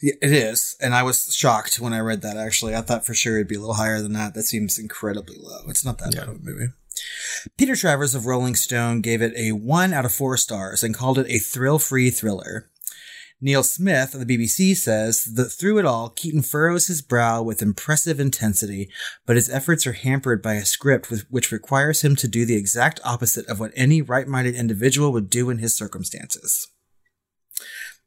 it 0.00 0.32
is, 0.32 0.76
and 0.80 0.94
I 0.94 1.02
was 1.02 1.34
shocked 1.34 1.80
when 1.80 1.92
I 1.92 2.00
read 2.00 2.22
that. 2.22 2.36
Actually, 2.36 2.74
I 2.74 2.82
thought 2.82 3.04
for 3.04 3.14
sure 3.14 3.36
it'd 3.36 3.48
be 3.48 3.56
a 3.56 3.60
little 3.60 3.74
higher 3.74 4.00
than 4.00 4.12
that. 4.12 4.34
That 4.34 4.44
seems 4.44 4.78
incredibly 4.78 5.36
low. 5.38 5.62
It's 5.68 5.84
not 5.84 5.98
that 5.98 6.14
yeah. 6.14 6.20
bad 6.20 6.28
of 6.28 6.36
a 6.36 6.44
movie. 6.44 6.72
Peter 7.56 7.76
Travers 7.76 8.14
of 8.14 8.26
Rolling 8.26 8.56
Stone 8.56 9.00
gave 9.02 9.22
it 9.22 9.32
a 9.36 9.52
one 9.52 9.92
out 9.92 10.04
of 10.04 10.12
four 10.12 10.36
stars 10.36 10.82
and 10.82 10.94
called 10.94 11.18
it 11.18 11.26
a 11.28 11.38
thrill-free 11.38 12.10
thriller. 12.10 12.68
Neil 13.40 13.62
Smith 13.62 14.14
of 14.14 14.26
the 14.26 14.36
BBC 14.36 14.76
says 14.76 15.24
that 15.24 15.52
through 15.52 15.78
it 15.78 15.84
all, 15.84 16.10
Keaton 16.10 16.42
furrows 16.42 16.88
his 16.88 17.02
brow 17.02 17.40
with 17.40 17.62
impressive 17.62 18.18
intensity, 18.18 18.90
but 19.26 19.36
his 19.36 19.48
efforts 19.48 19.86
are 19.86 19.92
hampered 19.92 20.42
by 20.42 20.54
a 20.54 20.64
script 20.64 21.08
with, 21.08 21.24
which 21.30 21.52
requires 21.52 22.02
him 22.02 22.16
to 22.16 22.26
do 22.26 22.44
the 22.44 22.56
exact 22.56 22.98
opposite 23.04 23.46
of 23.46 23.60
what 23.60 23.70
any 23.76 24.02
right-minded 24.02 24.56
individual 24.56 25.12
would 25.12 25.30
do 25.30 25.50
in 25.50 25.58
his 25.58 25.72
circumstances. 25.72 26.68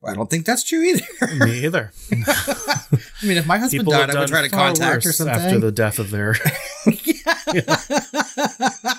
I 0.04 0.16
don't 0.16 0.30
think 0.30 0.46
that's 0.46 0.64
true 0.64 0.82
either. 0.82 1.06
Me 1.46 1.66
either. 1.66 1.92
I 2.12 2.86
mean, 3.24 3.38
if 3.38 3.46
my 3.46 3.60
husband 3.60 3.82
People 3.82 3.94
died, 3.94 4.10
I 4.10 4.20
would 4.20 4.30
try 4.30 4.42
to 4.42 4.50
contact 4.50 5.06
or 5.06 5.12
something. 5.12 5.36
After 5.36 5.60
the 5.60 5.72
death 5.72 6.00
of 6.00 6.10
their. 6.10 6.36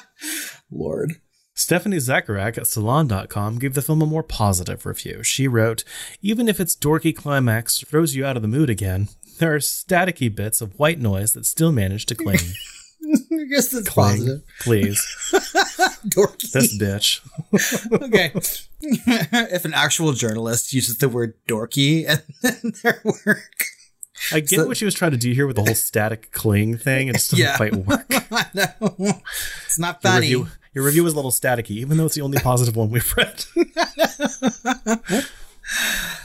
Lord. 0.70 1.14
Stephanie 1.54 1.98
Zacharek 1.98 2.56
at 2.56 2.66
Salon.com 2.66 3.58
gave 3.58 3.74
the 3.74 3.82
film 3.82 4.00
a 4.00 4.06
more 4.06 4.22
positive 4.22 4.86
review. 4.86 5.22
She 5.22 5.46
wrote, 5.46 5.84
Even 6.22 6.48
if 6.48 6.58
its 6.58 6.74
dorky 6.74 7.14
climax 7.14 7.80
throws 7.80 8.14
you 8.14 8.24
out 8.24 8.36
of 8.36 8.42
the 8.42 8.48
mood 8.48 8.70
again, 8.70 9.08
there 9.38 9.54
are 9.54 9.58
staticky 9.58 10.34
bits 10.34 10.60
of 10.60 10.78
white 10.78 11.00
noise 11.00 11.32
that 11.32 11.46
still 11.46 11.72
manage 11.72 12.06
to 12.06 12.14
cling. 12.14 12.38
I 13.32 13.44
guess 13.44 13.68
that's 13.68 13.88
Cling, 13.88 14.18
positive. 14.18 14.42
Please. 14.60 15.00
Dorky. 16.06 16.52
This 16.52 16.78
bitch. 16.78 17.20
okay. 18.02 18.32
if 19.54 19.64
an 19.64 19.74
actual 19.74 20.12
journalist 20.12 20.72
uses 20.72 20.98
the 20.98 21.08
word 21.08 21.34
dorky 21.46 22.04
in 22.04 22.72
their 22.82 23.00
work. 23.04 23.64
I 24.30 24.40
get 24.40 24.50
so, 24.50 24.66
what 24.66 24.76
she 24.76 24.84
was 24.84 24.94
trying 24.94 25.10
to 25.12 25.16
do 25.16 25.32
here 25.32 25.46
with 25.46 25.56
the 25.56 25.62
whole 25.62 25.74
static 25.74 26.30
cling 26.30 26.76
thing. 26.76 27.08
It 27.08 27.14
doesn't 27.14 27.38
yeah. 27.38 27.56
quite 27.56 27.74
work. 27.74 28.08
no, 28.54 29.20
it's 29.64 29.78
not 29.78 30.00
funny. 30.00 30.28
Your 30.28 30.40
review, 30.40 30.56
your 30.74 30.84
review 30.84 31.06
is 31.06 31.12
a 31.12 31.16
little 31.16 31.32
staticky, 31.32 31.72
even 31.72 31.96
though 31.96 32.06
it's 32.06 32.14
the 32.14 32.20
only 32.20 32.38
positive 32.38 32.76
one 32.76 32.90
we've 32.90 33.14
read. 33.16 33.44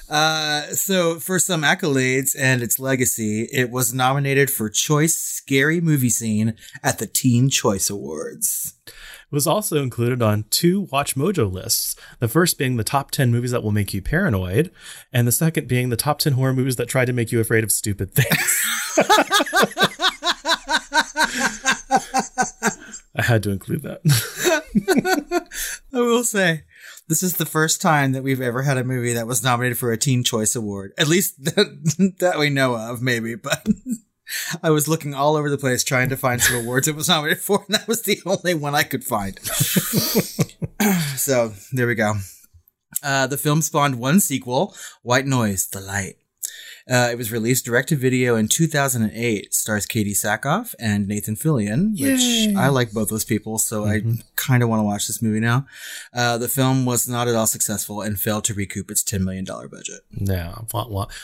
Uh, 0.10 0.62
so 0.74 1.20
for 1.20 1.38
some 1.40 1.64
accolades 1.64 2.36
and 2.38 2.62
its 2.62 2.80
legacy, 2.80 3.48
it 3.52 3.70
was 3.70 3.94
nominated 3.94 4.50
for 4.50 4.70
Choice 4.70 5.18
Scary 5.18 5.82
Movie 5.82 6.10
Scene 6.10 6.56
at 6.82 7.00
the 7.00 7.08
Teen 7.08 7.50
Choice 7.50 7.90
Awards. 7.90 8.74
It 8.86 8.94
was 9.32 9.46
also 9.46 9.84
included 9.84 10.22
on 10.22 10.46
two 10.50 10.88
Watch 10.92 11.16
Mojo 11.16 11.52
lists. 11.52 11.98
The 12.20 12.30
first 12.30 12.58
being 12.58 12.78
the 12.78 12.86
top 12.86 13.12
10 13.12 13.30
movies 13.32 13.52
that 13.52 13.62
will 13.62 13.74
make 13.74 13.94
you 13.94 14.02
paranoid, 14.02 14.72
and 15.12 15.28
the 15.28 15.34
second 15.34 15.68
being 15.68 15.90
the 15.90 15.98
top 15.98 16.20
10 16.20 16.34
horror 16.34 16.54
movies 16.54 16.78
that 16.78 16.88
try 16.88 17.04
to 17.04 17.12
make 17.12 17.34
you 17.34 17.42
afraid 17.42 17.66
of 17.66 17.72
stupid 17.72 18.14
things. 18.14 18.64
I 23.16 23.24
had 23.24 23.44
to 23.44 23.50
include 23.50 23.82
that. 23.82 24.02
I 25.94 26.00
will 26.00 26.24
say, 26.24 26.64
this 27.08 27.24
is 27.24 27.38
the 27.38 27.46
first 27.46 27.82
time 27.82 28.12
that 28.12 28.24
we've 28.24 28.42
ever 28.42 28.64
had 28.64 28.78
a 28.78 28.84
movie 28.84 29.14
that 29.14 29.28
was 29.28 29.44
nominated 29.44 29.78
for 29.78 29.92
a 29.92 29.98
Teen 29.98 30.24
Choice 30.24 30.56
Award. 30.56 30.94
At 30.98 31.08
least 31.08 31.44
that, 31.46 32.16
that 32.20 32.38
we 32.38 32.50
know 32.50 32.76
of, 32.76 33.02
maybe, 33.02 33.36
but 33.36 33.68
I 34.64 34.72
was 34.72 34.88
looking 34.88 35.14
all 35.14 35.36
over 35.36 35.50
the 35.50 35.58
place 35.58 35.84
trying 35.84 36.10
to 36.10 36.18
find 36.18 36.42
some 36.42 36.58
awards 36.64 36.88
it 36.88 36.96
was 36.96 37.08
nominated 37.08 37.44
for, 37.44 37.64
and 37.66 37.76
that 37.76 37.88
was 37.88 38.04
the 38.04 38.20
only 38.26 38.54
one 38.54 38.76
I 38.76 38.84
could 38.84 39.04
find. 39.04 39.40
so 41.18 41.54
there 41.72 41.88
we 41.88 41.96
go. 41.96 42.16
Uh, 43.04 43.28
the 43.28 43.38
film 43.38 43.62
spawned 43.62 44.00
one 44.00 44.20
sequel, 44.20 44.76
White 45.02 45.28
Noise, 45.28 45.68
The 45.68 45.80
Light. 45.80 46.16
Uh, 46.90 47.10
it 47.12 47.18
was 47.18 47.32
released 47.32 47.66
direct 47.66 47.90
to 47.90 47.96
video 47.96 48.36
in 48.36 48.48
2008. 48.48 49.54
Stars 49.54 49.86
Katee 49.86 50.12
Sackhoff 50.12 50.74
and 50.80 51.08
Nathan 51.08 51.36
Fillion, 51.36 51.92
which 52.00 52.56
I 52.56 52.70
like 52.70 52.92
both 52.92 53.10
those 53.10 53.26
people, 53.26 53.58
so 53.58 53.84
mm-hmm. 53.84 54.12
I 54.12 54.24
kind 54.36 54.64
of 54.64 54.70
want 54.70 54.80
to 54.80 54.84
watch 54.86 55.08
this 55.08 55.22
movie 55.22 55.40
now. 55.42 55.66
Uh, 56.14 56.38
the 56.38 56.48
film 56.48 56.86
was 56.86 57.08
not 57.08 57.28
at 57.28 57.36
all 57.36 57.48
successful 57.48 58.02
and 58.02 58.20
failed 58.20 58.46
to 58.46 58.54
recoup 58.54 58.90
its 58.90 59.04
$10 59.04 59.22
million 59.22 59.44
budget. 59.46 60.02
Yeah, 60.12 60.56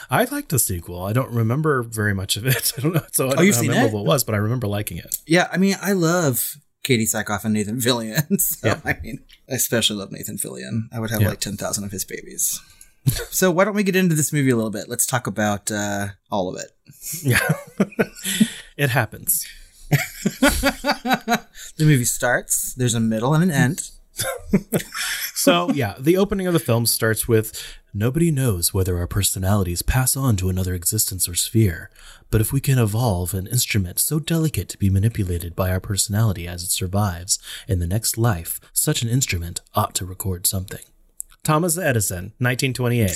I 0.09 0.25
liked 0.25 0.49
the 0.49 0.59
sequel. 0.59 1.03
I 1.03 1.13
don't 1.13 1.31
remember 1.31 1.83
very 1.83 2.13
much 2.13 2.35
of 2.35 2.45
it. 2.45 2.73
I 2.77 2.81
don't 2.81 2.93
know, 2.95 3.05
so 3.11 3.27
I 3.27 3.35
don't 3.35 3.39
Oh, 3.39 3.43
know 3.43 3.53
how 3.55 3.61
memorable 3.63 3.99
it? 3.99 4.03
it 4.03 4.07
was, 4.07 4.23
but 4.23 4.35
I 4.35 4.39
remember 4.39 4.67
liking 4.67 4.97
it. 4.97 5.17
Yeah, 5.25 5.47
I 5.51 5.57
mean, 5.57 5.75
I 5.81 5.93
love 5.93 6.57
Katee 6.83 7.03
Sackhoff 7.03 7.45
and 7.45 7.53
Nathan 7.53 7.77
Fillion. 7.79 8.27
So, 8.41 8.67
Yeah. 8.67 8.79
I 8.83 8.97
mean, 9.01 9.23
I 9.49 9.53
especially 9.55 9.95
love 9.97 10.11
Nathan 10.11 10.37
Fillion. 10.37 10.89
I 10.91 10.99
would 10.99 11.11
have 11.11 11.21
Yeah. 11.21 11.29
like 11.29 11.39
10,000 11.39 11.83
of 11.85 11.91
his 11.91 12.03
babies. 12.03 12.59
so, 13.29 13.51
why 13.51 13.65
don't 13.65 13.75
we 13.75 13.83
get 13.83 13.95
into 13.95 14.15
this 14.15 14.31
movie 14.31 14.49
a 14.49 14.55
little 14.55 14.71
bit? 14.71 14.89
Let's 14.89 15.05
talk 15.05 15.27
about 15.27 15.71
uh, 15.71 16.07
all 16.31 16.49
of 16.49 16.61
it. 16.61 16.71
Yeah, 17.21 17.39
it 18.77 18.89
happens. 18.89 19.47
the 19.89 21.45
movie 21.79 22.05
starts, 22.05 22.73
there's 22.73 22.95
a 22.95 22.99
middle 22.99 23.33
and 23.33 23.43
an 23.43 23.51
end. 23.51 23.91
So, 25.43 25.69
yeah, 25.71 25.95
the 25.99 26.15
opening 26.15 26.47
of 26.47 26.53
the 26.53 26.59
film 26.59 26.85
starts 26.85 27.27
with 27.27 27.61
Nobody 27.93 28.31
knows 28.31 28.73
whether 28.73 28.97
our 28.97 29.07
personalities 29.07 29.81
pass 29.83 30.17
on 30.17 30.35
to 30.37 30.49
another 30.49 30.73
existence 30.73 31.29
or 31.29 31.35
sphere, 31.35 31.91
but 32.31 32.41
if 32.41 32.51
we 32.51 32.59
can 32.59 32.79
evolve 32.79 33.35
an 33.35 33.45
instrument 33.45 33.99
so 33.99 34.17
delicate 34.19 34.69
to 34.69 34.79
be 34.79 34.89
manipulated 34.89 35.55
by 35.55 35.69
our 35.69 35.79
personality 35.79 36.47
as 36.47 36.63
it 36.63 36.71
survives 36.71 37.37
in 37.67 37.77
the 37.77 37.85
next 37.85 38.17
life, 38.17 38.59
such 38.73 39.03
an 39.03 39.09
instrument 39.09 39.61
ought 39.75 39.93
to 39.93 40.05
record 40.05 40.47
something. 40.47 40.81
Thomas 41.43 41.77
Edison, 41.77 42.33
1928. 42.39 43.11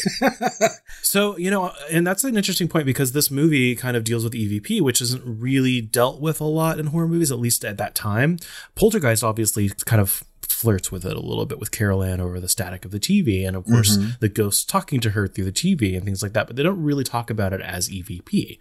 so, 1.01 1.38
you 1.38 1.50
know, 1.50 1.72
and 1.89 2.05
that's 2.05 2.25
an 2.25 2.36
interesting 2.36 2.67
point 2.67 2.86
because 2.86 3.13
this 3.13 3.31
movie 3.31 3.74
kind 3.74 3.96
of 3.96 4.03
deals 4.03 4.25
with 4.25 4.34
EVP, 4.34 4.81
which 4.81 5.01
isn't 5.01 5.24
really 5.25 5.79
dealt 5.79 6.19
with 6.19 6.41
a 6.41 6.46
lot 6.46 6.77
in 6.77 6.88
horror 6.88 7.07
movies, 7.07 7.31
at 7.31 7.39
least 7.39 7.63
at 7.63 7.77
that 7.77 7.96
time. 7.96 8.38
Poltergeist 8.75 9.24
obviously 9.24 9.69
kind 9.86 10.01
of 10.01 10.24
flirts 10.49 10.91
with 10.91 11.05
it 11.05 11.15
a 11.15 11.21
little 11.21 11.45
bit 11.45 11.59
with 11.59 11.71
Carol 11.71 12.03
Anne 12.03 12.21
over 12.21 12.39
the 12.39 12.49
static 12.49 12.85
of 12.85 12.91
the 12.91 12.99
TV, 12.99 13.47
and 13.47 13.55
of 13.55 13.65
course, 13.65 13.97
mm-hmm. 13.97 14.11
the 14.19 14.29
ghost 14.29 14.69
talking 14.69 14.99
to 15.01 15.11
her 15.11 15.27
through 15.27 15.45
the 15.45 15.51
TV 15.51 15.95
and 15.95 16.05
things 16.05 16.23
like 16.23 16.33
that, 16.33 16.47
but 16.47 16.55
they 16.55 16.63
don't 16.63 16.81
really 16.81 17.03
talk 17.03 17.29
about 17.29 17.53
it 17.53 17.61
as 17.61 17.89
EVP, 17.89 18.57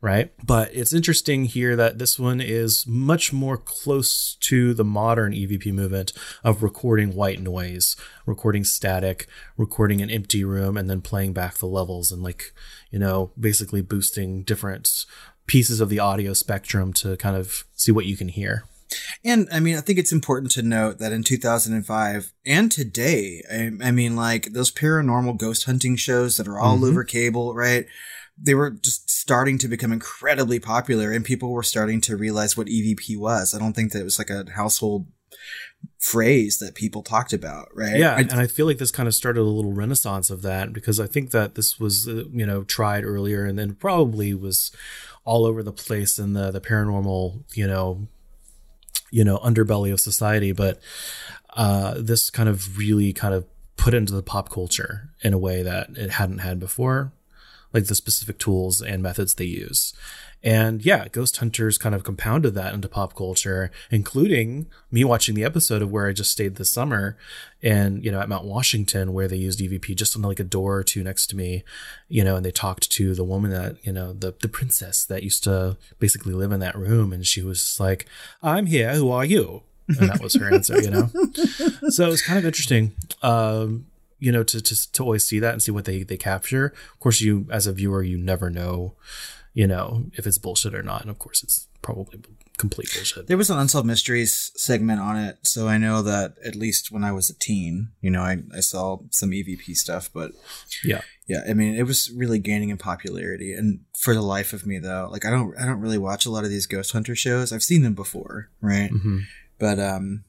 right? 0.00 0.32
But 0.44 0.70
it's 0.74 0.92
interesting 0.92 1.44
here 1.44 1.76
that 1.76 1.98
this 1.98 2.18
one 2.18 2.40
is 2.40 2.86
much 2.86 3.32
more 3.32 3.56
close 3.56 4.36
to 4.40 4.74
the 4.74 4.84
modern 4.84 5.32
EVP 5.32 5.72
movement 5.72 6.12
of 6.44 6.62
recording 6.62 7.14
white 7.14 7.40
noise, 7.40 7.96
recording 8.26 8.64
static, 8.64 9.26
recording 9.56 10.00
an 10.00 10.10
empty 10.10 10.44
room, 10.44 10.76
and 10.76 10.88
then 10.88 11.00
playing 11.00 11.32
back 11.32 11.54
the 11.54 11.66
levels 11.66 12.12
and, 12.12 12.22
like, 12.22 12.52
you 12.90 12.98
know, 12.98 13.32
basically 13.38 13.80
boosting 13.80 14.42
different 14.42 15.06
pieces 15.46 15.80
of 15.80 15.88
the 15.88 15.98
audio 15.98 16.32
spectrum 16.32 16.92
to 16.92 17.16
kind 17.16 17.36
of 17.36 17.64
see 17.74 17.90
what 17.90 18.06
you 18.06 18.16
can 18.16 18.28
hear. 18.28 18.64
And 19.24 19.48
I 19.52 19.60
mean, 19.60 19.76
I 19.76 19.80
think 19.80 19.98
it's 19.98 20.12
important 20.12 20.50
to 20.52 20.62
note 20.62 20.98
that 20.98 21.12
in 21.12 21.22
2005 21.24 22.32
and 22.46 22.70
today, 22.72 23.42
I, 23.50 23.88
I 23.88 23.90
mean, 23.90 24.14
like 24.16 24.52
those 24.52 24.70
paranormal 24.70 25.38
ghost 25.38 25.64
hunting 25.64 25.96
shows 25.96 26.36
that 26.36 26.46
are 26.48 26.58
all 26.58 26.84
over 26.84 27.04
cable, 27.04 27.54
right? 27.54 27.86
They 28.40 28.54
were 28.54 28.70
just 28.70 29.10
starting 29.10 29.58
to 29.58 29.68
become 29.68 29.92
incredibly 29.92 30.60
popular 30.60 31.12
and 31.12 31.24
people 31.24 31.50
were 31.50 31.62
starting 31.64 32.00
to 32.02 32.16
realize 32.16 32.56
what 32.56 32.68
EVP 32.68 33.18
was. 33.18 33.54
I 33.54 33.58
don't 33.58 33.72
think 33.74 33.92
that 33.92 34.00
it 34.00 34.04
was 34.04 34.18
like 34.18 34.30
a 34.30 34.46
household 34.54 35.06
phrase 35.98 36.58
that 36.58 36.74
people 36.74 37.02
talked 37.02 37.32
about, 37.32 37.68
right? 37.74 37.96
Yeah, 37.96 38.14
I- 38.14 38.20
and 38.20 38.32
I 38.34 38.46
feel 38.46 38.66
like 38.66 38.78
this 38.78 38.90
kind 38.90 39.08
of 39.08 39.14
started 39.14 39.40
a 39.40 39.42
little 39.44 39.72
renaissance 39.72 40.30
of 40.30 40.42
that 40.42 40.72
because 40.72 41.00
I 41.00 41.06
think 41.06 41.30
that 41.32 41.54
this 41.54 41.78
was 41.80 42.06
uh, 42.08 42.24
you 42.32 42.46
know 42.46 42.62
tried 42.64 43.04
earlier 43.04 43.44
and 43.44 43.58
then 43.58 43.74
probably 43.74 44.34
was 44.34 44.70
all 45.24 45.44
over 45.44 45.62
the 45.62 45.72
place 45.72 46.18
in 46.18 46.32
the 46.32 46.50
the 46.50 46.60
paranormal 46.60 47.42
you 47.54 47.66
know 47.66 48.06
you 49.10 49.24
know 49.24 49.38
underbelly 49.38 49.92
of 49.92 50.00
society, 50.00 50.52
but 50.52 50.80
uh, 51.54 51.94
this 51.98 52.30
kind 52.30 52.48
of 52.48 52.78
really 52.78 53.12
kind 53.12 53.34
of 53.34 53.46
put 53.76 53.94
into 53.94 54.12
the 54.12 54.22
pop 54.22 54.50
culture 54.50 55.10
in 55.22 55.32
a 55.32 55.38
way 55.38 55.62
that 55.62 55.90
it 55.96 56.10
hadn't 56.10 56.38
had 56.38 56.58
before, 56.58 57.12
like 57.72 57.86
the 57.86 57.94
specific 57.94 58.38
tools 58.38 58.82
and 58.82 59.02
methods 59.02 59.34
they 59.34 59.44
use. 59.44 59.94
And 60.42 60.84
yeah, 60.84 61.08
Ghost 61.08 61.36
Hunters 61.38 61.78
kind 61.78 61.94
of 61.94 62.04
compounded 62.04 62.54
that 62.54 62.72
into 62.72 62.88
pop 62.88 63.14
culture, 63.14 63.70
including 63.90 64.66
me 64.90 65.02
watching 65.02 65.34
the 65.34 65.44
episode 65.44 65.82
of 65.82 65.90
where 65.90 66.06
I 66.06 66.12
just 66.12 66.30
stayed 66.30 66.56
this 66.56 66.70
summer 66.70 67.16
and, 67.60 68.04
you 68.04 68.12
know, 68.12 68.20
at 68.20 68.28
Mount 68.28 68.44
Washington 68.44 69.12
where 69.12 69.26
they 69.26 69.36
used 69.36 69.58
EVP 69.58 69.96
just 69.96 70.14
on 70.14 70.22
like 70.22 70.38
a 70.38 70.44
door 70.44 70.76
or 70.76 70.84
two 70.84 71.02
next 71.02 71.26
to 71.28 71.36
me, 71.36 71.64
you 72.08 72.22
know, 72.22 72.36
and 72.36 72.44
they 72.44 72.52
talked 72.52 72.88
to 72.92 73.14
the 73.14 73.24
woman 73.24 73.50
that, 73.50 73.84
you 73.84 73.92
know, 73.92 74.12
the, 74.12 74.32
the 74.40 74.48
princess 74.48 75.04
that 75.04 75.24
used 75.24 75.42
to 75.44 75.76
basically 75.98 76.34
live 76.34 76.52
in 76.52 76.60
that 76.60 76.76
room. 76.76 77.12
And 77.12 77.26
she 77.26 77.42
was 77.42 77.78
like, 77.80 78.06
I'm 78.40 78.66
here. 78.66 78.94
Who 78.94 79.10
are 79.10 79.24
you? 79.24 79.62
And 79.88 80.08
that 80.08 80.22
was 80.22 80.34
her 80.34 80.52
answer, 80.52 80.80
you 80.80 80.90
know? 80.90 81.10
So 81.90 82.06
it 82.06 82.10
was 82.10 82.22
kind 82.22 82.38
of 82.38 82.44
interesting. 82.44 82.92
Um, 83.22 83.86
you 84.18 84.32
know, 84.32 84.42
to, 84.42 84.60
to 84.60 84.92
to 84.92 85.02
always 85.02 85.24
see 85.24 85.38
that 85.38 85.52
and 85.52 85.62
see 85.62 85.70
what 85.70 85.84
they 85.84 86.02
they 86.02 86.16
capture. 86.16 86.66
Of 86.66 87.00
course, 87.00 87.20
you 87.20 87.46
as 87.50 87.66
a 87.66 87.72
viewer, 87.72 88.02
you 88.02 88.18
never 88.18 88.50
know, 88.50 88.94
you 89.54 89.66
know, 89.66 90.04
if 90.14 90.26
it's 90.26 90.38
bullshit 90.38 90.74
or 90.74 90.82
not. 90.82 91.02
And 91.02 91.10
of 91.10 91.18
course, 91.18 91.42
it's 91.42 91.68
probably 91.82 92.20
complete 92.58 92.90
bullshit. 92.94 93.26
There 93.28 93.36
was 93.36 93.50
an 93.50 93.58
Unsolved 93.58 93.86
Mysteries 93.86 94.50
segment 94.56 95.00
on 95.00 95.16
it, 95.16 95.38
so 95.42 95.68
I 95.68 95.78
know 95.78 96.02
that 96.02 96.34
at 96.44 96.54
least 96.56 96.90
when 96.90 97.04
I 97.04 97.12
was 97.12 97.30
a 97.30 97.38
teen, 97.38 97.90
you 98.00 98.10
know, 98.10 98.22
I, 98.22 98.38
I 98.54 98.60
saw 98.60 98.98
some 99.10 99.30
EVP 99.30 99.76
stuff, 99.76 100.10
but 100.12 100.32
Yeah, 100.84 101.02
yeah, 101.28 101.42
I 101.48 101.54
mean, 101.54 101.74
it 101.74 101.84
was 101.84 102.10
really 102.10 102.38
gaining 102.38 102.70
in 102.70 102.78
popularity. 102.78 103.52
And 103.52 103.80
for 103.96 104.14
the 104.14 104.22
life 104.22 104.52
of 104.52 104.66
me, 104.66 104.78
though, 104.78 105.08
like 105.10 105.24
I 105.24 105.30
don't, 105.30 105.56
I 105.58 105.66
don't 105.66 105.80
really 105.80 105.98
watch 105.98 106.26
a 106.26 106.30
lot 106.30 106.44
of 106.44 106.50
these 106.50 106.66
ghost 106.66 106.92
hunter 106.92 107.14
shows. 107.14 107.52
I've 107.52 107.62
seen 107.62 107.82
them 107.82 107.94
before, 107.94 108.50
right? 108.60 108.90
hmm 108.90 109.20
But 109.58 109.78
um, 109.78 110.24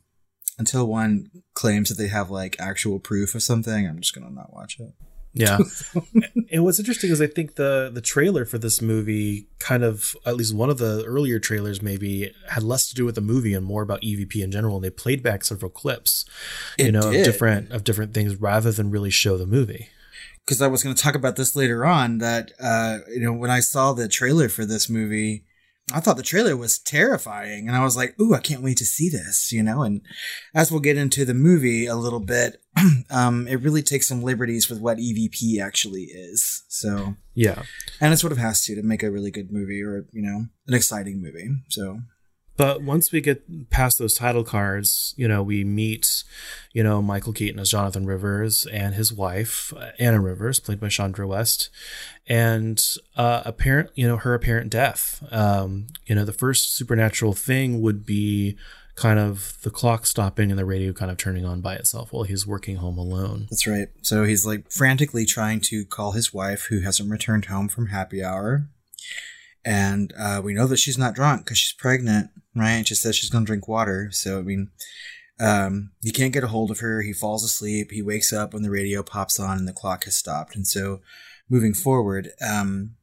until 0.57 0.87
one 0.87 1.31
claims 1.53 1.89
that 1.89 1.95
they 2.01 2.09
have 2.09 2.29
like 2.29 2.59
actual 2.59 2.99
proof 2.99 3.33
of 3.33 3.41
something, 3.43 3.87
I'm 3.87 3.99
just 4.01 4.13
gonna 4.13 4.29
not 4.29 4.53
watch 4.53 4.79
it. 4.79 4.93
Yeah. 5.33 5.59
and 6.51 6.63
what's 6.63 6.79
interesting 6.79 7.11
is 7.11 7.21
I 7.21 7.27
think 7.27 7.55
the 7.55 7.89
the 7.93 8.01
trailer 8.01 8.45
for 8.45 8.57
this 8.57 8.81
movie 8.81 9.47
kind 9.59 9.83
of 9.83 10.15
at 10.25 10.35
least 10.35 10.55
one 10.55 10.69
of 10.69 10.77
the 10.79 11.03
earlier 11.05 11.39
trailers 11.39 11.81
maybe 11.81 12.33
had 12.49 12.63
less 12.63 12.87
to 12.89 12.95
do 12.95 13.05
with 13.05 13.15
the 13.15 13.21
movie 13.21 13.53
and 13.53 13.65
more 13.65 13.83
about 13.83 14.01
EVP 14.01 14.35
in 14.43 14.51
general. 14.51 14.75
And 14.75 14.83
they 14.83 14.89
played 14.89 15.21
back 15.23 15.43
several 15.45 15.69
clips, 15.71 16.25
you 16.77 16.87
It 16.87 16.91
know, 16.91 17.11
did. 17.11 17.19
of 17.19 17.25
different 17.25 17.71
of 17.71 17.83
different 17.83 18.13
things 18.13 18.35
rather 18.37 18.71
than 18.71 18.89
really 18.91 19.11
show 19.11 19.37
the 19.37 19.45
movie. 19.45 19.89
because 20.45 20.61
I 20.61 20.67
was 20.67 20.81
going 20.83 20.95
to 20.95 21.01
talk 21.01 21.15
about 21.15 21.35
this 21.35 21.55
later 21.55 21.85
on. 21.85 22.17
That 22.17 22.51
uh, 22.59 22.99
you 23.09 23.21
know, 23.21 23.33
when 23.33 23.51
I 23.51 23.59
saw 23.59 23.93
the 23.93 24.07
trailer 24.07 24.49
for 24.49 24.65
this 24.65 24.89
movie, 24.89 25.43
I 25.93 25.99
thought 25.99 26.17
the 26.17 26.23
trailer 26.23 26.55
was 26.57 26.79
terrifying, 26.79 27.67
and 27.67 27.75
I 27.75 27.83
was 27.83 27.95
like, 27.97 28.19
"Ooh, 28.19 28.33
I 28.33 28.39
can't 28.39 28.61
wait 28.61 28.77
to 28.77 28.85
see 28.85 29.09
this," 29.09 29.51
you 29.51 29.63
know. 29.63 29.83
And 29.83 30.01
as 30.53 30.71
we'll 30.71 30.79
get 30.81 30.97
into 30.97 31.25
the 31.25 31.33
movie 31.33 31.85
a 31.85 31.95
little 31.95 32.19
bit, 32.19 32.61
um, 33.09 33.47
it 33.47 33.61
really 33.61 33.81
takes 33.81 34.07
some 34.07 34.21
liberties 34.23 34.69
with 34.69 34.79
what 34.79 34.97
EVP 34.97 35.59
actually 35.61 36.03
is. 36.03 36.63
So, 36.67 37.15
Yeah. 37.33 37.63
and 38.01 38.13
it 38.13 38.17
sort 38.17 38.31
of 38.31 38.37
has 38.37 38.63
to 38.65 38.75
to 38.75 38.83
make 38.83 39.03
a 39.03 39.11
really 39.11 39.31
good 39.31 39.51
movie 39.51 39.81
or 39.81 40.05
you 40.11 40.21
know 40.21 40.45
an 40.67 40.73
exciting 40.73 41.21
movie. 41.21 41.49
So, 41.69 42.01
But 42.59 42.81
once 42.81 43.13
we 43.13 43.21
get 43.21 43.69
past 43.69 43.99
those 43.99 44.15
title 44.15 44.43
cards, 44.43 45.13
you 45.15 45.29
know, 45.29 45.41
we 45.41 45.63
meet, 45.63 46.25
you 46.73 46.83
know, 46.83 47.01
Michael 47.01 47.31
Keaton 47.31 47.57
as 47.57 47.71
Jonathan 47.71 48.05
Rivers 48.05 48.65
and 48.65 48.95
his 48.95 49.13
wife, 49.13 49.71
uh, 49.77 49.91
Anna 49.97 50.19
Rivers, 50.19 50.59
played 50.59 50.81
by 50.81 50.89
Chandra 50.89 51.25
West, 51.25 51.69
and 52.27 52.85
uh, 53.15 53.43
apparent, 53.45 53.91
you 53.95 54.05
know, 54.05 54.17
her 54.17 54.33
apparent 54.33 54.71
death. 54.71 55.23
Um, 55.31 55.87
you 56.05 56.15
know, 56.15 56.25
the 56.25 56.33
first 56.33 56.75
supernatural 56.75 57.31
thing 57.31 57.81
would 57.81 58.05
be 58.05 58.57
kind 58.95 59.19
of 59.19 59.57
the 59.63 59.69
clock 59.69 60.05
stopping 60.05 60.51
and 60.51 60.59
the 60.59 60.65
radio 60.65 60.91
kind 60.91 61.09
of 61.09 61.15
turning 61.15 61.45
on 61.45 61.61
by 61.61 61.75
itself 61.75 62.11
while 62.11 62.23
he's 62.23 62.45
working 62.45 62.75
home 62.75 62.97
alone. 62.97 63.47
That's 63.49 63.67
right. 63.67 63.87
So 64.01 64.25
he's 64.25 64.45
like 64.45 64.69
frantically 64.69 65.25
trying 65.25 65.61
to 65.61 65.85
call 65.85 66.11
his 66.11 66.33
wife, 66.33 66.67
who 66.69 66.81
hasn't 66.81 67.09
returned 67.09 67.45
home 67.45 67.69
from 67.69 67.87
happy 67.87 68.21
hour. 68.21 68.67
And 69.63 70.13
uh, 70.17 70.41
we 70.43 70.53
know 70.53 70.67
that 70.67 70.77
she's 70.77 70.97
not 70.97 71.15
drunk 71.15 71.45
because 71.45 71.57
she's 71.57 71.73
pregnant, 71.73 72.31
right? 72.59 72.87
She 72.87 72.95
says 72.95 73.15
she's 73.15 73.29
going 73.29 73.45
to 73.45 73.49
drink 73.49 73.67
water. 73.67 74.09
So, 74.11 74.39
I 74.39 74.41
mean, 74.41 74.69
um, 75.39 75.91
he 76.03 76.11
can't 76.11 76.33
get 76.33 76.43
a 76.43 76.47
hold 76.47 76.71
of 76.71 76.79
her. 76.79 77.01
He 77.01 77.13
falls 77.13 77.43
asleep. 77.43 77.91
He 77.91 78.01
wakes 78.01 78.33
up 78.33 78.53
when 78.53 78.63
the 78.63 78.69
radio 78.69 79.03
pops 79.03 79.39
on 79.39 79.57
and 79.57 79.67
the 79.67 79.73
clock 79.73 80.03
has 80.05 80.15
stopped. 80.15 80.55
And 80.55 80.67
so, 80.67 81.01
moving 81.49 81.73
forward, 81.73 82.29
um, 82.47 82.95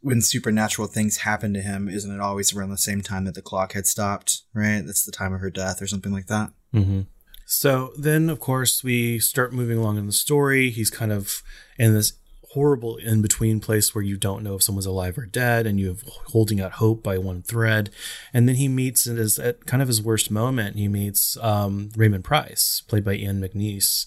when 0.00 0.20
supernatural 0.20 0.88
things 0.88 1.18
happen 1.18 1.52
to 1.54 1.60
him, 1.60 1.88
isn't 1.88 2.14
it 2.14 2.20
always 2.20 2.54
around 2.54 2.70
the 2.70 2.78
same 2.78 3.02
time 3.02 3.24
that 3.24 3.34
the 3.34 3.42
clock 3.42 3.72
had 3.72 3.86
stopped, 3.86 4.42
right? 4.54 4.82
That's 4.84 5.04
the 5.04 5.12
time 5.12 5.32
of 5.32 5.40
her 5.40 5.50
death 5.50 5.80
or 5.80 5.86
something 5.86 6.12
like 6.12 6.26
that. 6.26 6.50
Mm-hmm. 6.74 7.02
So 7.46 7.92
then, 7.98 8.30
of 8.30 8.38
course, 8.38 8.84
we 8.84 9.18
start 9.18 9.52
moving 9.52 9.76
along 9.76 9.98
in 9.98 10.06
the 10.06 10.12
story. 10.12 10.70
He's 10.70 10.90
kind 10.90 11.12
of 11.12 11.42
in 11.78 11.94
this 11.94 12.12
horrible 12.52 12.96
in 12.96 13.22
between 13.22 13.60
place 13.60 13.94
where 13.94 14.02
you 14.02 14.16
don't 14.16 14.42
know 14.42 14.56
if 14.56 14.62
someone's 14.62 14.86
alive 14.86 15.16
or 15.16 15.26
dead, 15.26 15.66
and 15.66 15.78
you're 15.78 15.96
holding 16.28 16.60
out 16.60 16.72
hope 16.72 17.02
by 17.02 17.16
one 17.16 17.42
thread. 17.42 17.90
And 18.32 18.48
then 18.48 18.56
he 18.56 18.68
meets 18.68 19.06
at 19.06 19.16
his 19.16 19.38
at 19.38 19.66
kind 19.66 19.82
of 19.82 19.88
his 19.88 20.02
worst 20.02 20.30
moment. 20.30 20.76
He 20.76 20.88
meets 20.88 21.36
um, 21.40 21.90
Raymond 21.96 22.24
Price, 22.24 22.82
played 22.88 23.04
by 23.04 23.14
Ian 23.14 23.40
McNeice, 23.40 24.06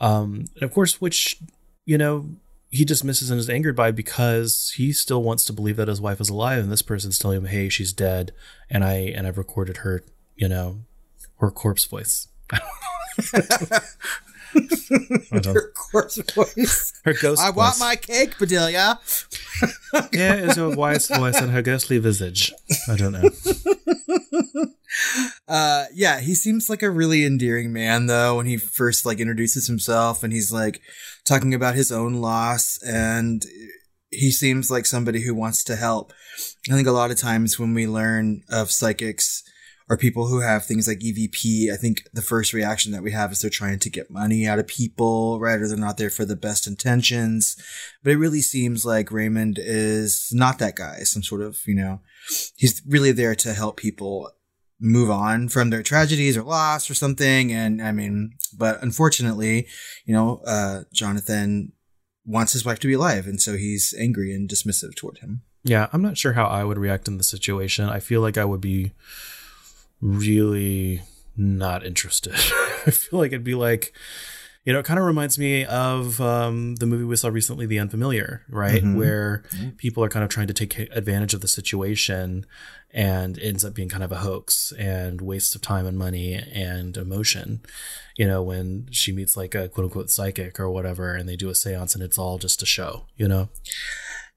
um, 0.00 0.46
and 0.54 0.62
of 0.62 0.72
course, 0.72 1.00
which 1.00 1.38
you 1.84 1.98
know 1.98 2.30
he 2.70 2.84
dismisses 2.84 3.30
and 3.30 3.38
is 3.38 3.50
angered 3.50 3.76
by 3.76 3.90
because 3.90 4.72
he 4.76 4.92
still 4.92 5.22
wants 5.22 5.44
to 5.44 5.52
believe 5.52 5.76
that 5.76 5.88
his 5.88 6.00
wife 6.00 6.20
is 6.20 6.30
alive, 6.30 6.62
and 6.64 6.72
this 6.72 6.82
person's 6.82 7.18
telling 7.18 7.38
him, 7.38 7.46
"Hey, 7.46 7.68
she's 7.68 7.92
dead," 7.92 8.32
and 8.70 8.84
I 8.84 8.94
and 9.14 9.26
I've 9.26 9.38
recorded 9.38 9.78
her, 9.78 10.02
you 10.34 10.48
know, 10.48 10.82
her 11.40 11.50
corpse 11.50 11.84
voice. 11.84 12.28
Her 15.44 15.72
corpse 15.74 16.16
voice. 16.32 16.92
her 17.04 17.12
ghost 17.12 17.22
voice. 17.22 17.40
I 17.40 17.50
want 17.50 17.78
my 17.78 17.96
cake, 17.96 18.38
Bedelia. 18.38 18.98
Yeah, 20.12 20.34
is 20.34 20.56
her 20.56 20.70
wife's 20.70 21.08
voice 21.08 21.36
and 21.40 21.50
her 21.50 21.62
ghostly 21.62 21.98
visage. 21.98 22.52
I 22.88 22.96
don't 22.96 23.12
know. 23.12 23.30
Uh, 25.48 25.84
yeah, 25.94 26.20
he 26.20 26.34
seems 26.34 26.70
like 26.70 26.82
a 26.82 26.90
really 26.90 27.24
endearing 27.24 27.72
man 27.72 28.06
though 28.06 28.36
when 28.36 28.46
he 28.46 28.56
first 28.56 29.04
like 29.04 29.20
introduces 29.20 29.66
himself 29.66 30.22
and 30.22 30.32
he's 30.32 30.50
like 30.50 30.80
talking 31.24 31.54
about 31.54 31.74
his 31.74 31.92
own 31.92 32.14
loss 32.14 32.82
and 32.82 33.44
he 34.10 34.30
seems 34.30 34.70
like 34.70 34.86
somebody 34.86 35.22
who 35.22 35.34
wants 35.34 35.62
to 35.64 35.76
help. 35.76 36.12
I 36.70 36.74
think 36.74 36.88
a 36.88 36.92
lot 36.92 37.10
of 37.10 37.18
times 37.18 37.58
when 37.58 37.74
we 37.74 37.86
learn 37.86 38.42
of 38.48 38.70
psychics 38.70 39.42
or 39.88 39.96
people 39.96 40.26
who 40.26 40.40
have 40.40 40.64
things 40.64 40.88
like 40.88 40.98
EVP, 40.98 41.72
I 41.72 41.76
think 41.76 42.08
the 42.12 42.22
first 42.22 42.52
reaction 42.52 42.90
that 42.92 43.04
we 43.04 43.12
have 43.12 43.30
is 43.30 43.40
they're 43.40 43.50
trying 43.50 43.78
to 43.78 43.90
get 43.90 44.10
money 44.10 44.46
out 44.46 44.58
of 44.58 44.66
people, 44.66 45.38
right? 45.38 45.60
Or 45.60 45.68
they're 45.68 45.76
not 45.76 45.96
there 45.96 46.10
for 46.10 46.24
the 46.24 46.34
best 46.34 46.66
intentions. 46.66 47.56
But 48.02 48.12
it 48.12 48.16
really 48.16 48.42
seems 48.42 48.84
like 48.84 49.12
Raymond 49.12 49.58
is 49.60 50.30
not 50.32 50.58
that 50.58 50.74
guy. 50.74 51.00
Some 51.00 51.22
sort 51.22 51.40
of, 51.40 51.58
you 51.66 51.74
know, 51.74 52.00
he's 52.56 52.82
really 52.86 53.12
there 53.12 53.36
to 53.36 53.54
help 53.54 53.76
people 53.76 54.32
move 54.80 55.08
on 55.08 55.48
from 55.48 55.70
their 55.70 55.82
tragedies 55.82 56.36
or 56.36 56.42
loss 56.42 56.90
or 56.90 56.94
something. 56.94 57.52
And 57.52 57.80
I 57.80 57.92
mean, 57.92 58.32
but 58.56 58.82
unfortunately, 58.82 59.68
you 60.04 60.12
know, 60.12 60.40
uh, 60.46 60.82
Jonathan 60.92 61.72
wants 62.24 62.52
his 62.52 62.64
wife 62.64 62.80
to 62.80 62.88
be 62.88 62.94
alive. 62.94 63.26
And 63.28 63.40
so 63.40 63.56
he's 63.56 63.94
angry 63.96 64.34
and 64.34 64.48
dismissive 64.48 64.96
toward 64.96 65.18
him. 65.18 65.42
Yeah, 65.62 65.88
I'm 65.92 66.02
not 66.02 66.18
sure 66.18 66.32
how 66.32 66.46
I 66.46 66.64
would 66.64 66.78
react 66.78 67.08
in 67.08 67.18
the 67.18 67.24
situation. 67.24 67.88
I 67.88 68.00
feel 68.00 68.20
like 68.20 68.36
I 68.36 68.44
would 68.44 68.60
be 68.60 68.92
really 70.00 71.02
not 71.36 71.84
interested. 71.84 72.34
I 72.86 72.90
feel 72.90 73.18
like 73.18 73.32
it'd 73.32 73.44
be 73.44 73.54
like, 73.54 73.92
you 74.64 74.72
know, 74.72 74.80
it 74.80 74.84
kind 74.84 74.98
of 74.98 75.06
reminds 75.06 75.38
me 75.38 75.64
of 75.64 76.20
um, 76.20 76.74
the 76.76 76.86
movie 76.86 77.04
we 77.04 77.14
saw 77.16 77.28
recently, 77.28 77.66
The 77.66 77.78
Unfamiliar, 77.78 78.42
right? 78.48 78.82
Mhm. 78.82 78.96
Where 78.96 79.44
people 79.76 80.02
are 80.02 80.08
kind 80.08 80.24
of 80.24 80.28
trying 80.30 80.48
to 80.48 80.52
take 80.54 80.76
advantage 80.78 81.34
of 81.34 81.40
the 81.40 81.46
situation 81.48 82.44
and 82.92 83.38
ends 83.38 83.64
up 83.64 83.74
being 83.74 83.88
kind 83.88 84.02
of 84.02 84.10
a 84.10 84.16
hoax 84.16 84.72
and 84.78 85.20
waste 85.20 85.54
of 85.54 85.60
time 85.62 85.86
and 85.86 85.96
money 85.96 86.34
and 86.34 86.96
emotion. 86.96 87.60
You 88.16 88.26
know, 88.26 88.42
when 88.42 88.88
she 88.90 89.12
meets 89.12 89.36
like 89.36 89.54
a 89.54 89.68
quote 89.68 89.84
unquote 89.84 90.10
psychic 90.10 90.58
or 90.58 90.68
whatever 90.70 91.14
and 91.14 91.28
they 91.28 91.36
do 91.36 91.48
a 91.50 91.54
seance 91.54 91.94
and 91.94 92.02
it's 92.02 92.18
all 92.18 92.38
just 92.38 92.62
a 92.62 92.66
show, 92.66 93.06
you 93.16 93.28
know? 93.28 93.50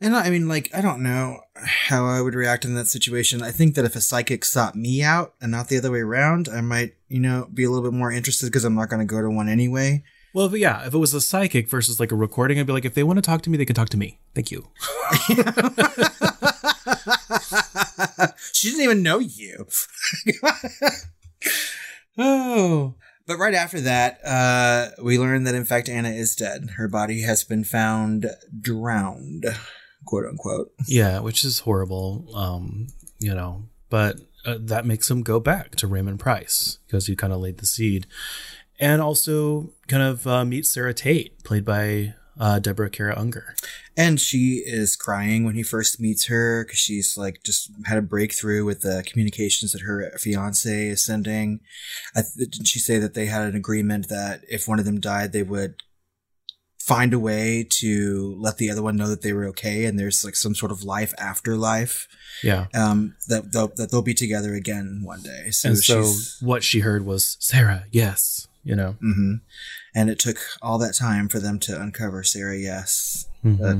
And 0.02 0.16
I 0.16 0.30
mean, 0.30 0.48
like, 0.48 0.70
I 0.74 0.82
don't 0.82 1.04
know 1.04 1.42
how 1.56 2.06
I 2.06 2.22
would 2.22 2.34
react 2.34 2.64
in 2.64 2.74
that 2.76 2.88
situation. 2.88 3.42
I 3.42 3.52
think 3.52 3.76
that 3.76 3.84
if 3.84 3.98
a 3.98 4.02
psychic 4.02 4.46
sought 4.46 4.76
me 4.76 5.04
out 5.04 5.34
and 5.42 5.52
not 5.52 5.68
the 5.68 5.78
other 5.78 5.92
way 5.92 6.00
around, 6.00 6.48
I 6.48 6.62
might, 6.62 6.94
you 7.10 7.20
know, 7.20 7.50
be 7.54 7.66
a 7.66 7.70
little 7.70 7.90
bit 7.90 7.98
more 7.98 8.12
interested 8.12 8.46
because 8.46 8.64
I'm 8.64 8.76
not 8.76 8.90
going 8.90 9.06
to 9.06 9.06
go 9.06 9.22
to 9.22 9.30
one 9.30 9.50
anyway. 9.50 10.04
Well, 10.34 10.48
but 10.48 10.60
yeah, 10.60 10.86
if 10.86 10.94
it 10.94 10.98
was 10.98 11.14
a 11.14 11.20
psychic 11.20 11.70
versus 11.70 12.00
like 12.00 12.14
a 12.14 12.16
recording, 12.16 12.60
I'd 12.60 12.68
be 12.68 12.72
like, 12.72 12.86
if 12.86 12.94
they 12.94 13.04
want 13.04 13.18
to 13.18 13.22
talk 13.22 13.42
to 13.42 13.50
me, 13.50 13.58
they 13.58 13.66
can 13.66 13.76
talk 13.76 13.90
to 13.90 13.98
me. 13.98 14.20
Thank 14.36 14.52
you. 14.52 14.70
she 18.54 18.70
didn't 18.70 18.84
even 18.84 19.04
know 19.04 19.20
you. 19.20 19.68
oh. 22.18 22.96
But 23.26 23.38
right 23.38 23.54
after 23.54 23.82
that, 23.82 24.20
uh, 24.26 24.90
we 25.04 25.20
learn 25.20 25.44
that 25.44 25.56
in 25.56 25.66
fact 25.66 25.90
Anna 25.90 26.10
is 26.10 26.36
dead. 26.36 26.72
Her 26.78 26.88
body 26.88 27.22
has 27.22 27.44
been 27.44 27.64
found 27.64 28.28
drowned, 28.60 29.46
quote 30.06 30.26
unquote. 30.26 30.72
Yeah, 30.88 31.20
which 31.20 31.44
is 31.44 31.60
horrible. 31.60 32.28
Um, 32.36 32.88
you 33.20 33.34
know, 33.34 33.64
but 33.90 34.18
uh, 34.46 34.58
that 34.60 34.86
makes 34.86 35.10
him 35.10 35.24
go 35.24 35.40
back 35.40 35.76
to 35.76 35.88
Raymond 35.88 36.20
Price 36.20 36.80
because 36.88 37.08
he 37.08 37.16
kind 37.16 37.34
of 37.34 37.40
laid 37.40 37.58
the 37.58 37.66
seed, 37.66 38.08
and 38.80 39.02
also 39.02 39.74
kind 39.88 40.04
of 40.04 40.26
uh, 40.26 40.46
meet 40.46 40.66
Sarah 40.66 40.94
Tate, 40.94 41.44
played 41.44 41.66
by 41.66 42.14
uh, 42.40 42.60
Deborah 42.60 42.90
Kara 42.90 43.14
Unger. 43.18 43.56
And 43.98 44.20
she 44.20 44.64
is 44.66 44.96
crying 44.96 45.44
when 45.44 45.56
he 45.56 45.64
first 45.64 46.00
meets 46.00 46.28
her 46.28 46.64
because 46.64 46.80
she's 46.80 47.18
like 47.18 47.44
just 47.44 47.70
had 47.86 47.98
a 47.98 48.02
breakthrough 48.02 48.64
with 48.64 48.82
the 48.82 49.04
communications 49.06 49.74
that 49.74 49.82
her 49.82 50.12
fiance 50.18 50.88
is 50.88 51.04
sending. 51.04 51.60
I 52.16 52.22
th- 52.22 52.50
didn't 52.50 52.68
she 52.68 52.80
say 52.80 52.98
that 52.98 53.14
they 53.14 53.26
had 53.26 53.44
an 53.44 53.56
agreement 53.56 54.08
that 54.08 54.42
if 54.48 54.68
one 54.68 54.80
of 54.80 54.86
them 54.86 55.02
died, 55.02 55.34
they 55.34 55.44
would 55.44 55.84
find 56.90 57.14
a 57.14 57.20
way 57.20 57.66
to 57.82 58.36
let 58.40 58.58
the 58.58 58.70
other 58.72 58.82
one 58.82 58.96
know 58.96 59.08
that 59.08 59.22
they 59.22 59.34
were 59.34 59.48
okay 59.54 59.86
and 59.86 60.00
there's 60.00 60.26
like 60.26 60.36
some 60.36 60.56
sort 60.56 60.72
of 60.72 60.84
life 60.84 61.14
after 61.20 61.56
life. 61.56 62.08
Yeah. 62.44 62.66
Um, 62.74 63.16
that 63.28 63.52
they'll, 63.52 63.72
that 63.78 63.92
they'll 63.92 64.02
be 64.02 64.14
together 64.26 64.54
again 64.56 65.02
one 65.04 65.22
day. 65.22 65.52
So 65.52 65.70
and 65.70 65.78
so 65.78 66.14
what 66.42 66.64
she 66.64 66.80
heard 66.80 67.06
was 67.06 67.38
Sarah, 67.40 67.84
yes, 67.92 68.48
you 68.64 68.76
know. 68.76 68.92
hmm 69.00 69.36
and 69.96 70.10
it 70.10 70.20
took 70.20 70.38
all 70.62 70.78
that 70.80 70.94
time 70.94 71.28
for 71.30 71.40
them 71.40 71.58
to 71.60 71.80
uncover 71.82 72.24
Sarah. 72.24 72.58
Yes. 72.58 73.26
Mhm. 73.44 73.58
But 73.60 73.78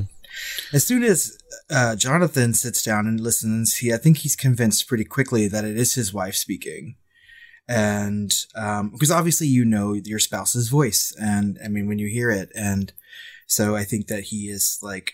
as 0.74 0.84
soon 0.84 1.04
as 1.04 1.38
uh, 1.70 1.96
Jonathan 1.96 2.54
sits 2.54 2.84
down 2.84 3.08
and 3.08 3.20
listens, 3.20 3.78
he 3.78 3.94
I 3.94 3.98
think 3.98 4.18
he's 4.18 4.36
convinced 4.36 4.88
pretty 4.88 5.06
quickly 5.06 5.48
that 5.48 5.66
it 5.66 5.78
is 5.78 5.94
his 5.96 6.14
wife 6.14 6.36
speaking, 6.36 6.96
and 7.68 8.32
um, 8.56 8.90
because 8.92 9.12
obviously 9.12 9.48
you 9.48 9.64
know 9.66 9.94
your 9.94 10.20
spouse's 10.20 10.70
voice, 10.70 11.16
and 11.22 11.60
I 11.64 11.68
mean 11.68 11.88
when 11.88 12.00
you 12.00 12.08
hear 12.08 12.32
it, 12.32 12.50
and 12.56 12.92
so 13.50 13.76
I 13.76 13.84
think 13.84 14.08
that 14.08 14.26
he 14.26 14.48
is 14.48 14.80
like 14.82 15.14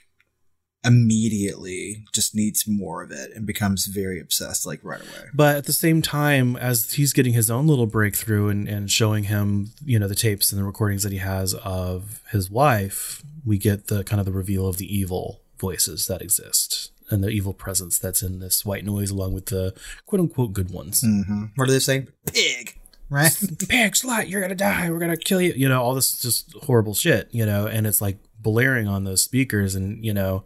immediately 0.85 2.05
just 2.13 2.35
needs 2.35 2.65
more 2.67 3.01
of 3.03 3.11
it 3.11 3.31
and 3.35 3.45
becomes 3.47 3.87
very 3.87 4.19
obsessed 4.19 4.65
like 4.65 4.79
right 4.83 5.01
away. 5.01 5.29
But 5.33 5.55
at 5.57 5.65
the 5.65 5.73
same 5.73 6.01
time, 6.01 6.55
as 6.55 6.93
he's 6.93 7.11
getting 7.11 7.33
his 7.33 7.49
own 7.49 7.67
little 7.67 7.87
breakthrough 7.87 8.49
and, 8.49 8.67
and 8.67 8.91
showing 8.91 9.25
him, 9.25 9.71
you 9.83 9.97
know, 9.99 10.07
the 10.07 10.15
tapes 10.15 10.51
and 10.51 10.61
the 10.61 10.65
recordings 10.65 11.03
that 11.03 11.11
he 11.11 11.17
has 11.17 11.55
of 11.55 12.21
his 12.31 12.49
wife, 12.51 13.23
we 13.43 13.57
get 13.57 13.87
the 13.87 14.03
kind 14.03 14.19
of 14.19 14.25
the 14.25 14.31
reveal 14.31 14.67
of 14.67 14.77
the 14.77 14.95
evil 14.95 15.41
voices 15.59 16.07
that 16.07 16.21
exist 16.21 16.91
and 17.09 17.23
the 17.23 17.29
evil 17.29 17.53
presence 17.53 17.97
that's 17.99 18.21
in 18.23 18.39
this 18.39 18.65
white 18.65 18.83
noise 18.85 19.09
along 19.11 19.33
with 19.33 19.47
the 19.47 19.73
quote 20.05 20.19
unquote 20.19 20.53
good 20.53 20.71
ones. 20.71 21.01
hmm 21.01 21.45
What 21.55 21.67
are 21.69 21.71
they 21.71 21.79
saying? 21.79 22.09
Pig, 22.31 22.77
right? 23.09 23.31
Pig, 23.69 23.93
slut, 23.93 24.29
you're 24.29 24.41
gonna 24.41 24.55
die, 24.55 24.89
we're 24.89 24.99
gonna 24.99 25.17
kill 25.17 25.41
you. 25.41 25.53
You 25.55 25.69
know, 25.69 25.81
all 25.81 25.95
this 25.95 26.19
just 26.19 26.53
horrible 26.63 26.93
shit, 26.93 27.29
you 27.31 27.45
know, 27.45 27.67
and 27.67 27.87
it's 27.87 28.01
like 28.01 28.17
blaring 28.45 28.87
on 28.87 29.03
those 29.03 29.21
speakers 29.21 29.75
and 29.75 30.05
you 30.05 30.13
know 30.13 30.43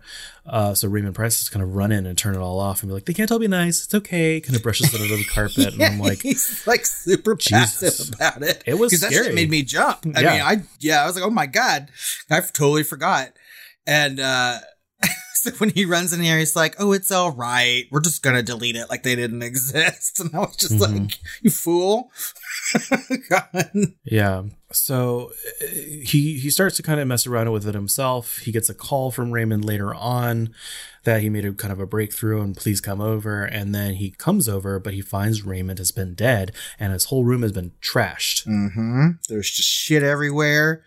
uh 0.48 0.74
so 0.74 0.88
raymond 0.88 1.14
price 1.14 1.42
is 1.42 1.50
kind 1.50 1.62
of 1.62 1.76
run 1.76 1.92
in 1.92 2.06
and 2.08 2.18
turn 2.18 2.34
it 2.34 2.40
all 2.40 2.60
off 2.60 2.82
and 2.82 2.90
be 2.90 2.94
like 2.94 3.06
they 3.06 3.14
can't 3.14 3.32
all 3.32 3.38
be 3.40 3.48
nice 3.48 3.84
it's 3.84 3.94
okay 3.94 4.40
kind 4.42 4.56
of 4.56 4.64
brushes 4.64 4.92
it 4.94 5.00
under 5.02 5.16
the 5.18 5.24
carpet 5.34 5.74
and 5.74 5.84
i'm 5.84 6.00
like 6.00 6.22
he's 6.22 6.66
like 6.66 6.86
super 6.86 7.36
Jesus. 7.36 7.80
passive 8.00 8.16
about 8.16 8.42
it. 8.42 8.64
It 8.66 8.80
was 8.80 8.92
that 9.02 9.12
scary. 9.12 9.26
shit 9.26 9.36
made 9.36 9.50
me 9.52 9.62
jump. 9.64 10.06
I 10.16 10.22
Yeah. 10.22 10.32
mean, 10.32 10.42
I 10.42 10.64
yeah, 10.80 11.04
I 11.04 11.06
was 11.06 11.16
like, 11.16 11.26
oh 11.26 11.30
my 11.30 11.46
god, 11.46 11.90
I 12.32 12.40
totally 12.40 12.84
forgot. 12.84 13.30
And 13.86 14.20
uh 14.20 14.60
so 15.36 15.52
when 15.60 15.70
he 15.70 15.86
runs 15.86 16.12
in 16.14 16.20
here, 16.22 16.38
he's 16.38 16.56
like, 16.56 16.76
oh, 16.80 16.92
it's 16.92 17.12
all 17.12 17.32
right. 17.32 17.86
We're 17.92 18.02
just 18.02 18.22
gonna 18.24 18.44
delete 18.44 18.76
it 18.76 18.90
like 18.90 19.04
they 19.04 19.16
didn't 19.16 19.44
exist. 19.52 20.20
And 20.20 20.34
I 20.36 20.40
was 20.40 20.56
just 20.56 20.74
Mhm. 20.76 21.02
like, 21.10 21.20
you 21.42 21.52
fool. 21.52 22.12
Yeah. 24.04 24.43
So 24.72 25.32
he 25.82 26.38
he 26.39 26.50
starts 26.50 26.76
to 26.78 26.84
kind 26.84 27.00
of 27.00 27.08
mess 27.08 27.26
around 27.26 27.52
with 27.52 27.67
it 27.67 27.74
himself. 27.74 28.39
He 28.39 28.52
gets 28.52 28.69
a 28.69 28.74
call 28.74 29.12
from 29.12 29.32
Raymond 29.32 29.65
later 29.65 29.93
on 29.93 30.54
that 31.04 31.22
he 31.22 31.30
made 31.30 31.45
a 31.45 31.54
kind 31.54 31.72
of 31.72 31.80
a 31.80 31.88
breakthrough 31.88 32.41
and 32.41 32.56
please 32.56 32.82
come 32.82 33.02
over. 33.02 33.43
And 33.43 33.74
then 33.74 33.95
he 33.95 34.12
comes 34.12 34.48
over, 34.48 34.80
but 34.80 34.93
he 34.93 35.02
finds 35.02 35.45
Raymond 35.45 35.80
has 35.80 35.91
been 35.91 36.13
dead 36.13 36.52
and 36.80 36.93
his 36.93 37.06
whole 37.06 37.24
room 37.24 37.41
has 37.41 37.52
been 37.52 37.72
trashed. 37.82 38.48
Mm-hmm. 38.48 39.08
There's 39.28 39.50
just 39.50 39.69
shit 39.69 40.04
everywhere. 40.04 40.84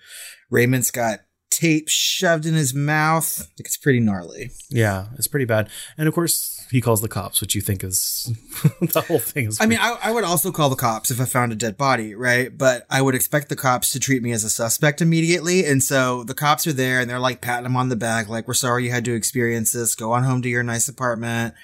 Raymond's 0.50 0.90
got 0.90 1.20
tape 1.62 1.88
shoved 1.88 2.46
in 2.46 2.54
his 2.54 2.74
mouth. 2.74 3.38
Like 3.58 3.66
it's 3.66 3.76
pretty 3.76 4.00
gnarly. 4.00 4.50
Yeah, 4.70 5.06
it's 5.16 5.28
pretty 5.28 5.46
bad. 5.46 5.68
And 5.96 6.08
of 6.08 6.14
course, 6.14 6.66
he 6.70 6.80
calls 6.80 7.02
the 7.02 7.08
cops, 7.08 7.40
which 7.40 7.54
you 7.54 7.60
think 7.60 7.84
is 7.84 8.32
the 8.80 9.04
whole 9.06 9.18
thing 9.18 9.46
is. 9.48 9.58
I 9.60 9.66
mean, 9.66 9.78
I, 9.78 9.96
I 10.02 10.10
would 10.10 10.24
also 10.24 10.50
call 10.50 10.70
the 10.70 10.76
cops 10.76 11.10
if 11.10 11.20
I 11.20 11.26
found 11.26 11.52
a 11.52 11.54
dead 11.54 11.76
body, 11.76 12.14
right? 12.14 12.56
But 12.56 12.86
I 12.90 13.02
would 13.02 13.14
expect 13.14 13.50
the 13.50 13.56
cops 13.56 13.90
to 13.92 14.00
treat 14.00 14.22
me 14.22 14.32
as 14.32 14.42
a 14.42 14.50
suspect 14.50 15.02
immediately. 15.02 15.66
And 15.66 15.82
so 15.82 16.24
the 16.24 16.34
cops 16.34 16.66
are 16.66 16.72
there 16.72 17.00
and 17.00 17.10
they're 17.10 17.18
like 17.18 17.42
patting 17.42 17.66
him 17.66 17.76
on 17.76 17.90
the 17.90 17.96
back, 17.96 18.28
like, 18.28 18.48
we're 18.48 18.54
sorry 18.54 18.84
you 18.84 18.90
had 18.90 19.04
to 19.04 19.14
experience 19.14 19.72
this. 19.72 19.94
Go 19.94 20.12
on 20.12 20.24
home 20.24 20.40
to 20.42 20.48
your 20.48 20.62
nice 20.62 20.88
apartment. 20.88 21.54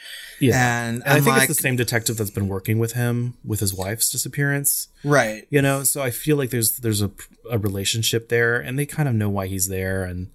yeah. 0.41 0.89
And, 0.89 1.03
And 1.05 1.13
I 1.15 1.15
think 1.17 1.27
like, 1.29 1.49
it's 1.49 1.57
the 1.57 1.63
same 1.63 1.77
detective 1.77 2.19
that's 2.19 2.31
been 2.31 2.49
working 2.49 2.79
with 2.79 2.93
him 2.93 3.35
with 3.43 3.61
his 3.61 3.75
wife's 3.75 4.11
disappearance. 4.11 4.89
Right. 5.05 5.47
you 5.51 5.61
know 5.63 5.83
so 5.83 6.03
i 6.03 6.11
feel 6.11 6.37
like 6.37 6.51
there's 6.51 6.79
there's 6.79 7.03
a, 7.03 7.11
a 7.51 7.59
relationship 7.59 8.29
there 8.29 8.57
and 8.59 8.79
they 8.79 8.87
kind 8.87 9.09
of 9.09 9.15
know 9.15 9.29
why 9.29 9.47
he's 9.47 9.69
there 9.69 10.05
and 10.05 10.31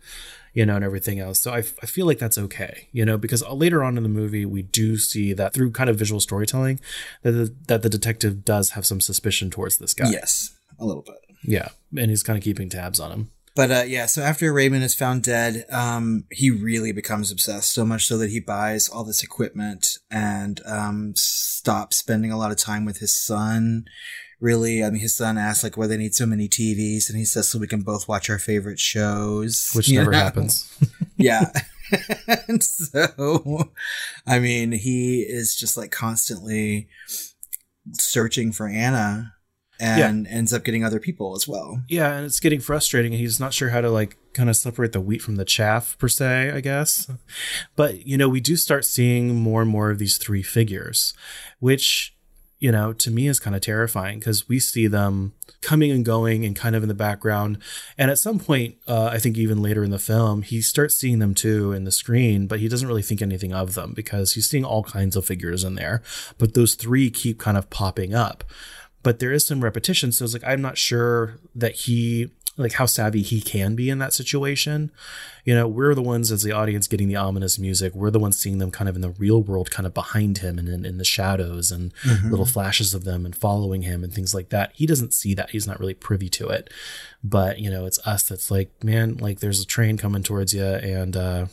you 0.53 0.65
know 0.65 0.75
and 0.75 0.85
everything 0.85 1.19
else 1.19 1.41
so 1.41 1.51
I, 1.51 1.59
f- 1.59 1.73
I 1.81 1.85
feel 1.87 2.05
like 2.05 2.19
that's 2.19 2.37
okay 2.37 2.87
you 2.91 3.05
know 3.05 3.17
because 3.17 3.43
later 3.49 3.83
on 3.83 3.97
in 3.97 4.03
the 4.03 4.09
movie 4.09 4.45
we 4.45 4.61
do 4.61 4.97
see 4.97 5.33
that 5.33 5.53
through 5.53 5.71
kind 5.71 5.89
of 5.89 5.97
visual 5.97 6.19
storytelling 6.19 6.79
that 7.23 7.31
the, 7.31 7.55
that 7.67 7.81
the 7.81 7.89
detective 7.89 8.45
does 8.45 8.71
have 8.71 8.85
some 8.85 9.01
suspicion 9.01 9.49
towards 9.49 9.77
this 9.77 9.93
guy 9.93 10.09
Yes, 10.11 10.55
a 10.79 10.85
little 10.85 11.01
bit. 11.03 11.15
yeah 11.43 11.69
and 11.97 12.09
he's 12.11 12.23
kind 12.23 12.37
of 12.37 12.43
keeping 12.43 12.69
tabs 12.69 12.99
on 12.99 13.11
him 13.11 13.31
But 13.55 13.69
uh, 13.71 13.83
yeah, 13.85 14.07
so 14.07 14.23
after 14.23 14.51
Raymond 14.51 14.83
is 14.83 14.95
found 14.95 15.21
dead, 15.21 15.65
um, 15.69 16.23
he 16.31 16.49
really 16.49 16.91
becomes 16.91 17.31
obsessed, 17.31 17.71
so 17.71 17.85
much 17.85 18.07
so 18.07 18.17
that 18.17 18.31
he 18.31 18.39
buys 18.39 18.89
all 18.89 19.03
this 19.03 19.21
equipment 19.23 19.99
and 20.09 20.59
um, 20.65 21.13
stops 21.15 21.97
spending 21.97 22.31
a 22.31 22.37
lot 22.37 22.49
of 22.51 22.57
time 22.57 22.83
with 22.83 22.97
his 22.97 23.15
son. 23.15 23.85
Really. 24.43 24.83
I 24.83 24.89
mean, 24.89 25.01
his 25.01 25.15
son 25.15 25.37
asks 25.37 25.63
like 25.63 25.77
why 25.77 25.87
they 25.87 25.97
need 25.97 26.13
so 26.13 26.25
many 26.25 26.47
TVs, 26.47 27.09
and 27.09 27.17
he 27.17 27.25
says 27.25 27.47
so 27.47 27.57
we 27.57 27.67
can 27.67 27.81
both 27.81 28.07
watch 28.07 28.29
our 28.29 28.37
favorite 28.37 28.79
shows, 28.79 29.71
which 29.73 29.87
you 29.87 29.97
never 29.97 30.11
know? 30.11 30.17
happens. 30.17 30.77
yeah. 31.17 31.51
and 32.47 32.61
so, 32.63 33.71
I 34.27 34.39
mean, 34.39 34.73
he 34.73 35.21
is 35.21 35.55
just 35.55 35.77
like 35.77 35.91
constantly 35.91 36.87
searching 37.93 38.51
for 38.51 38.67
Anna 38.67 39.33
and 39.79 40.27
ends 40.27 40.53
up 40.53 40.63
getting 40.63 40.83
other 40.83 40.99
people 40.99 41.35
as 41.35 41.47
well. 41.47 41.81
Yeah, 41.89 42.15
and 42.15 42.25
it's 42.25 42.39
getting 42.39 42.59
frustrating. 42.59 43.13
and 43.13 43.19
He's 43.19 43.39
not 43.39 43.53
sure 43.53 43.69
how 43.69 43.81
to 43.81 43.89
like 43.89 44.17
kind 44.33 44.49
of 44.49 44.55
separate 44.55 44.93
the 44.93 45.01
wheat 45.01 45.21
from 45.21 45.35
the 45.35 45.45
chaff 45.45 45.97
per 45.97 46.07
se, 46.07 46.51
I 46.51 46.61
guess. 46.61 47.09
But 47.75 48.05
you 48.05 48.17
know, 48.17 48.29
we 48.29 48.39
do 48.39 48.55
start 48.55 48.85
seeing 48.85 49.35
more 49.35 49.61
and 49.61 49.71
more 49.71 49.89
of 49.89 49.99
these 49.99 50.17
three 50.17 50.43
figures, 50.43 51.13
which 51.59 52.12
you 52.63 52.71
know, 52.71 52.93
to 52.93 53.11
me 53.11 53.27
is 53.27 53.41
kind 53.41 53.57
of 53.57 53.61
terrifying 53.61 54.19
because 54.19 54.47
we 54.47 54.57
see 54.57 54.87
them 54.87 55.33
coming 55.59 55.91
and 55.91 56.05
going 56.05 56.45
and 56.45 56.55
kind 56.55 56.77
of 56.77 56.81
in 56.81 56.87
the 56.87 56.95
background. 56.95 57.57
And 57.97 58.09
at 58.09 58.19
some 58.19 58.39
point, 58.39 58.77
uh, 58.87 59.07
I 59.07 59.19
think 59.19 59.37
even 59.37 59.61
later 59.61 59.83
in 59.83 59.91
the 59.91 59.99
film, 59.99 60.43
he 60.43 60.61
starts 60.61 60.95
seeing 60.95 61.19
them 61.19 61.35
too 61.35 61.73
in 61.73 61.83
the 61.83 61.91
screen, 61.91 62.47
but 62.47 62.61
he 62.61 62.69
doesn't 62.69 62.87
really 62.87 63.01
think 63.01 63.21
anything 63.21 63.51
of 63.51 63.73
them 63.73 63.91
because 63.93 64.31
he's 64.31 64.49
seeing 64.49 64.63
all 64.63 64.81
kinds 64.81 65.17
of 65.17 65.25
figures 65.25 65.65
in 65.65 65.75
there. 65.75 66.01
But 66.37 66.53
those 66.53 66.75
three 66.75 67.09
keep 67.09 67.37
kind 67.37 67.57
of 67.57 67.69
popping 67.69 68.15
up 68.15 68.45
but 69.03 69.19
there 69.19 69.33
is 69.33 69.45
some 69.45 69.61
repetition. 69.61 70.13
So 70.13 70.23
it's 70.23 70.33
like 70.33 70.45
I'm 70.45 70.61
not 70.61 70.77
sure 70.77 71.37
that 71.53 71.73
he 71.73 72.31
like 72.55 72.73
how 72.73 72.85
savvy 72.85 73.23
he 73.23 73.41
can 73.41 73.75
be 73.75 73.89
in 73.89 73.97
that 73.97 74.13
situation. 74.13 74.91
You 75.43 75.55
know, 75.55 75.67
we're 75.67 75.95
the 75.95 76.03
ones 76.03 76.31
as 76.31 76.43
the 76.43 76.51
audience 76.51 76.87
getting 76.87 77.07
the 77.07 77.15
ominous 77.15 77.57
music. 77.57 77.95
We're 77.95 78.11
the 78.11 78.19
ones 78.19 78.37
seeing 78.37 78.59
them 78.59 78.69
kind 78.69 78.87
of 78.87 78.95
in 78.95 79.01
the 79.01 79.09
real 79.09 79.41
world, 79.41 79.71
kind 79.71 79.87
of 79.87 79.93
behind 79.93 80.37
him 80.37 80.59
and 80.59 80.69
in, 80.69 80.85
in 80.85 80.97
the 80.99 81.03
shadows 81.03 81.71
and 81.71 81.91
Mm-hmm. 82.03 82.29
little 82.29 82.45
flashes 82.45 82.93
of 82.93 83.03
them 83.05 83.25
and 83.25 83.35
following 83.35 83.81
him 83.83 84.03
and 84.03 84.13
things 84.13 84.33
like 84.35 84.49
that. 84.49 84.71
He 84.75 84.85
doesn't 84.85 85.13
see 85.13 85.33
that. 85.33 85.49
He's 85.49 85.65
not 85.67 85.79
really 85.79 85.93
privy 85.93 86.29
to 86.29 86.47
it. 86.49 86.69
But, 87.23 87.59
you 87.59 87.69
know, 87.71 87.85
it's 87.85 87.99
us 88.05 88.23
that's 88.23 88.51
like, 88.51 88.69
man, 88.83 89.17
like 89.17 89.39
there's 89.39 89.61
a 89.61 89.65
train 89.65 89.97
coming 89.97 90.21
towards 90.23 90.53
you 90.53 90.63
and 90.63 91.15
uh 91.17 91.45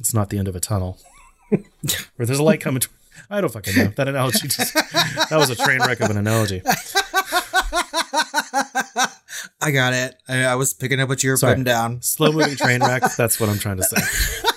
it's 0.00 0.12
not 0.14 0.30
the 0.30 0.38
end 0.38 0.48
of 0.48 0.56
a 0.56 0.60
tunnel. 0.60 0.98
or 1.52 2.26
there's 2.26 2.38
a 2.38 2.42
light 2.42 2.60
coming 2.60 2.80
to 2.80 2.88
I 3.30 3.40
don't 3.40 3.52
fucking 3.52 3.76
know. 3.76 3.88
That 3.96 4.08
analogy 4.08 4.48
just 4.48 4.74
that 4.74 5.28
was 5.32 5.50
a 5.50 5.56
train 5.56 5.80
wreck 5.80 6.00
of 6.00 6.10
an 6.10 6.16
analogy. 6.16 6.62
I 9.60 9.70
got 9.70 9.92
it. 9.92 10.14
I, 10.28 10.44
I 10.44 10.54
was 10.54 10.74
picking 10.74 11.00
up 11.00 11.08
what 11.08 11.22
you 11.22 11.30
were 11.30 11.36
Sorry. 11.36 11.52
putting 11.52 11.64
down. 11.64 12.02
Slow 12.02 12.32
moving 12.32 12.56
train 12.56 12.80
wreck. 12.80 13.02
That's 13.16 13.40
what 13.40 13.48
I'm 13.48 13.58
trying 13.58 13.78
to 13.78 13.84
say. 13.84 13.96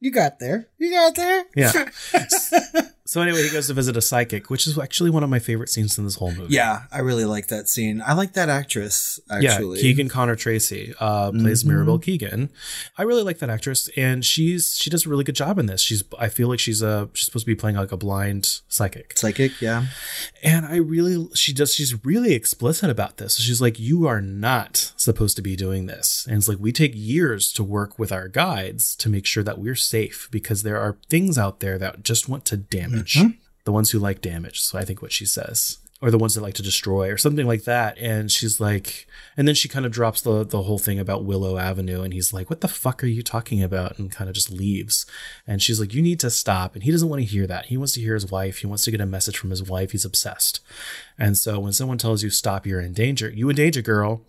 You 0.00 0.12
got 0.12 0.38
there. 0.38 0.68
You 0.78 0.92
got 0.92 1.16
there. 1.16 1.44
Yeah. 1.56 1.72
So 3.08 3.22
anyway, 3.22 3.42
he 3.42 3.48
goes 3.48 3.68
to 3.68 3.72
visit 3.72 3.96
a 3.96 4.02
psychic, 4.02 4.50
which 4.50 4.66
is 4.66 4.78
actually 4.78 5.08
one 5.08 5.24
of 5.24 5.30
my 5.30 5.38
favorite 5.38 5.70
scenes 5.70 5.96
in 5.96 6.04
this 6.04 6.16
whole 6.16 6.30
movie. 6.30 6.52
Yeah, 6.54 6.82
I 6.92 6.98
really 6.98 7.24
like 7.24 7.48
that 7.48 7.66
scene. 7.66 8.02
I 8.06 8.12
like 8.12 8.34
that 8.34 8.50
actress, 8.50 9.18
actually. 9.30 9.78
Yeah, 9.78 9.82
Keegan 9.82 10.10
Connor 10.10 10.36
Tracy 10.36 10.92
uh, 11.00 11.30
plays 11.30 11.64
Mhm. 11.64 11.68
Mirabelle 11.68 11.98
Keegan. 12.00 12.50
I 12.98 13.04
really 13.04 13.22
like 13.22 13.38
that 13.38 13.48
actress, 13.48 13.88
and 13.96 14.22
she's 14.26 14.76
she 14.76 14.90
does 14.90 15.06
a 15.06 15.08
really 15.08 15.24
good 15.24 15.36
job 15.36 15.58
in 15.58 15.64
this. 15.64 15.80
She's 15.80 16.02
I 16.18 16.28
feel 16.28 16.48
like 16.48 16.60
she's 16.60 16.82
a 16.82 17.08
she's 17.14 17.24
supposed 17.24 17.46
to 17.46 17.50
be 17.50 17.54
playing 17.54 17.76
like 17.76 17.92
a 17.92 17.96
blind 17.96 18.60
psychic, 18.68 19.16
Psychic, 19.16 19.58
yeah. 19.62 19.86
and 20.42 20.66
I 20.66 20.76
really 20.76 21.28
she 21.34 21.54
does 21.54 21.72
she's 21.72 22.04
really 22.04 22.34
explicit 22.34 22.90
about 22.90 23.16
this. 23.16 23.38
She's 23.38 23.62
like, 23.62 23.80
you 23.80 24.06
are 24.06 24.20
not 24.20 24.92
supposed 24.98 25.34
to 25.36 25.42
be 25.42 25.56
doing 25.56 25.86
this, 25.86 26.26
and 26.28 26.36
it's 26.36 26.46
like 26.48 26.58
we 26.60 26.72
take 26.72 26.92
years 26.94 27.54
to 27.54 27.64
work 27.64 27.98
with 27.98 28.12
our 28.12 28.28
guides 28.28 28.94
to 28.96 29.08
make 29.08 29.24
sure 29.24 29.42
that 29.44 29.58
we're 29.58 29.74
safe 29.74 30.28
because 30.30 30.62
there 30.62 30.78
are 30.78 30.98
things 31.08 31.38
out 31.38 31.60
there 31.60 31.78
that 31.78 32.02
just 32.04 32.28
want 32.28 32.44
to 32.44 32.58
damage 32.58 32.97
Mm-hmm. 33.04 33.28
the 33.64 33.72
ones 33.72 33.90
who 33.90 33.98
like 33.98 34.20
damage. 34.20 34.60
So 34.60 34.78
I 34.78 34.84
think 34.84 35.02
what 35.02 35.12
she 35.12 35.26
says. 35.26 35.78
Or 36.00 36.12
the 36.12 36.18
ones 36.18 36.36
that 36.36 36.42
like 36.42 36.54
to 36.54 36.62
destroy, 36.62 37.10
or 37.10 37.16
something 37.16 37.44
like 37.46 37.64
that. 37.64 37.98
And 37.98 38.30
she's 38.30 38.60
like, 38.60 39.08
and 39.36 39.48
then 39.48 39.56
she 39.56 39.68
kind 39.68 39.84
of 39.84 39.90
drops 39.90 40.20
the 40.20 40.44
the 40.44 40.62
whole 40.62 40.78
thing 40.78 41.00
about 41.00 41.24
Willow 41.24 41.58
Avenue, 41.58 42.02
and 42.02 42.12
he's 42.12 42.32
like, 42.32 42.48
"What 42.48 42.60
the 42.60 42.68
fuck 42.68 43.02
are 43.02 43.08
you 43.08 43.22
talking 43.22 43.62
about?" 43.64 43.98
And 43.98 44.10
kind 44.10 44.30
of 44.30 44.34
just 44.34 44.48
leaves. 44.50 45.06
And 45.44 45.60
she's 45.60 45.80
like, 45.80 45.92
"You 45.94 46.00
need 46.02 46.20
to 46.20 46.30
stop." 46.30 46.74
And 46.74 46.84
he 46.84 46.92
doesn't 46.92 47.08
want 47.08 47.22
to 47.22 47.26
hear 47.26 47.48
that. 47.48 47.66
He 47.66 47.76
wants 47.76 47.94
to 47.94 48.00
hear 48.00 48.14
his 48.14 48.30
wife. 48.30 48.58
He 48.58 48.68
wants 48.68 48.84
to 48.84 48.92
get 48.92 49.00
a 49.00 49.06
message 49.06 49.36
from 49.36 49.50
his 49.50 49.62
wife. 49.68 49.90
He's 49.90 50.04
obsessed. 50.04 50.60
And 51.18 51.36
so 51.36 51.58
when 51.58 51.72
someone 51.72 51.98
tells 51.98 52.22
you 52.22 52.30
stop, 52.30 52.64
you're 52.64 52.80
in 52.80 52.92
danger. 52.92 53.30
You 53.30 53.48
in 53.50 53.56
danger, 53.56 53.82
girl. 53.82 54.22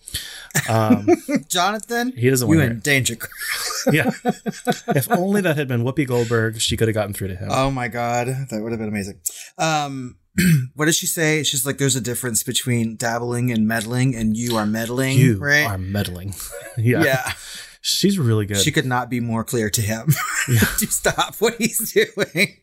Um, 0.67 1.07
Jonathan, 1.47 2.13
He 2.17 2.29
doesn't 2.31 2.49
you 2.49 2.57
want 2.57 2.67
to 2.67 2.73
in 2.73 2.79
danger. 2.79 3.15
yeah. 3.91 4.09
if 4.23 5.11
only 5.11 5.41
that 5.41 5.55
had 5.57 5.67
been 5.67 5.83
Whoopi 5.83 6.07
Goldberg, 6.07 6.59
she 6.59 6.75
could 6.77 6.87
have 6.87 6.95
gotten 6.95 7.13
through 7.13 7.27
to 7.27 7.35
him. 7.35 7.49
Oh 7.51 7.69
my 7.69 7.87
god, 7.87 8.27
that 8.27 8.61
would 8.61 8.71
have 8.71 8.79
been 8.79 8.89
amazing. 8.89 9.19
Um, 9.57 10.17
what 10.75 10.85
does 10.85 10.95
she 10.95 11.07
say? 11.07 11.43
She's 11.43 11.65
like, 11.65 11.77
"There's 11.77 11.95
a 11.95 12.01
difference 12.01 12.43
between 12.43 12.95
dabbling 12.95 13.51
and 13.51 13.67
meddling, 13.67 14.15
and 14.15 14.35
you 14.35 14.55
are 14.57 14.65
meddling, 14.65 15.17
you 15.17 15.37
right?" 15.37 15.65
are 15.65 15.77
meddling. 15.77 16.33
yeah. 16.77 17.03
yeah. 17.03 17.33
She's 17.81 18.19
really 18.19 18.45
good. 18.45 18.57
She 18.57 18.71
could 18.71 18.85
not 18.85 19.09
be 19.09 19.21
more 19.21 19.45
clear 19.45 19.69
to 19.69 19.81
him 19.81 20.13
to 20.47 20.87
stop 20.87 21.35
what 21.39 21.55
he's 21.55 21.93
doing. 22.15 22.57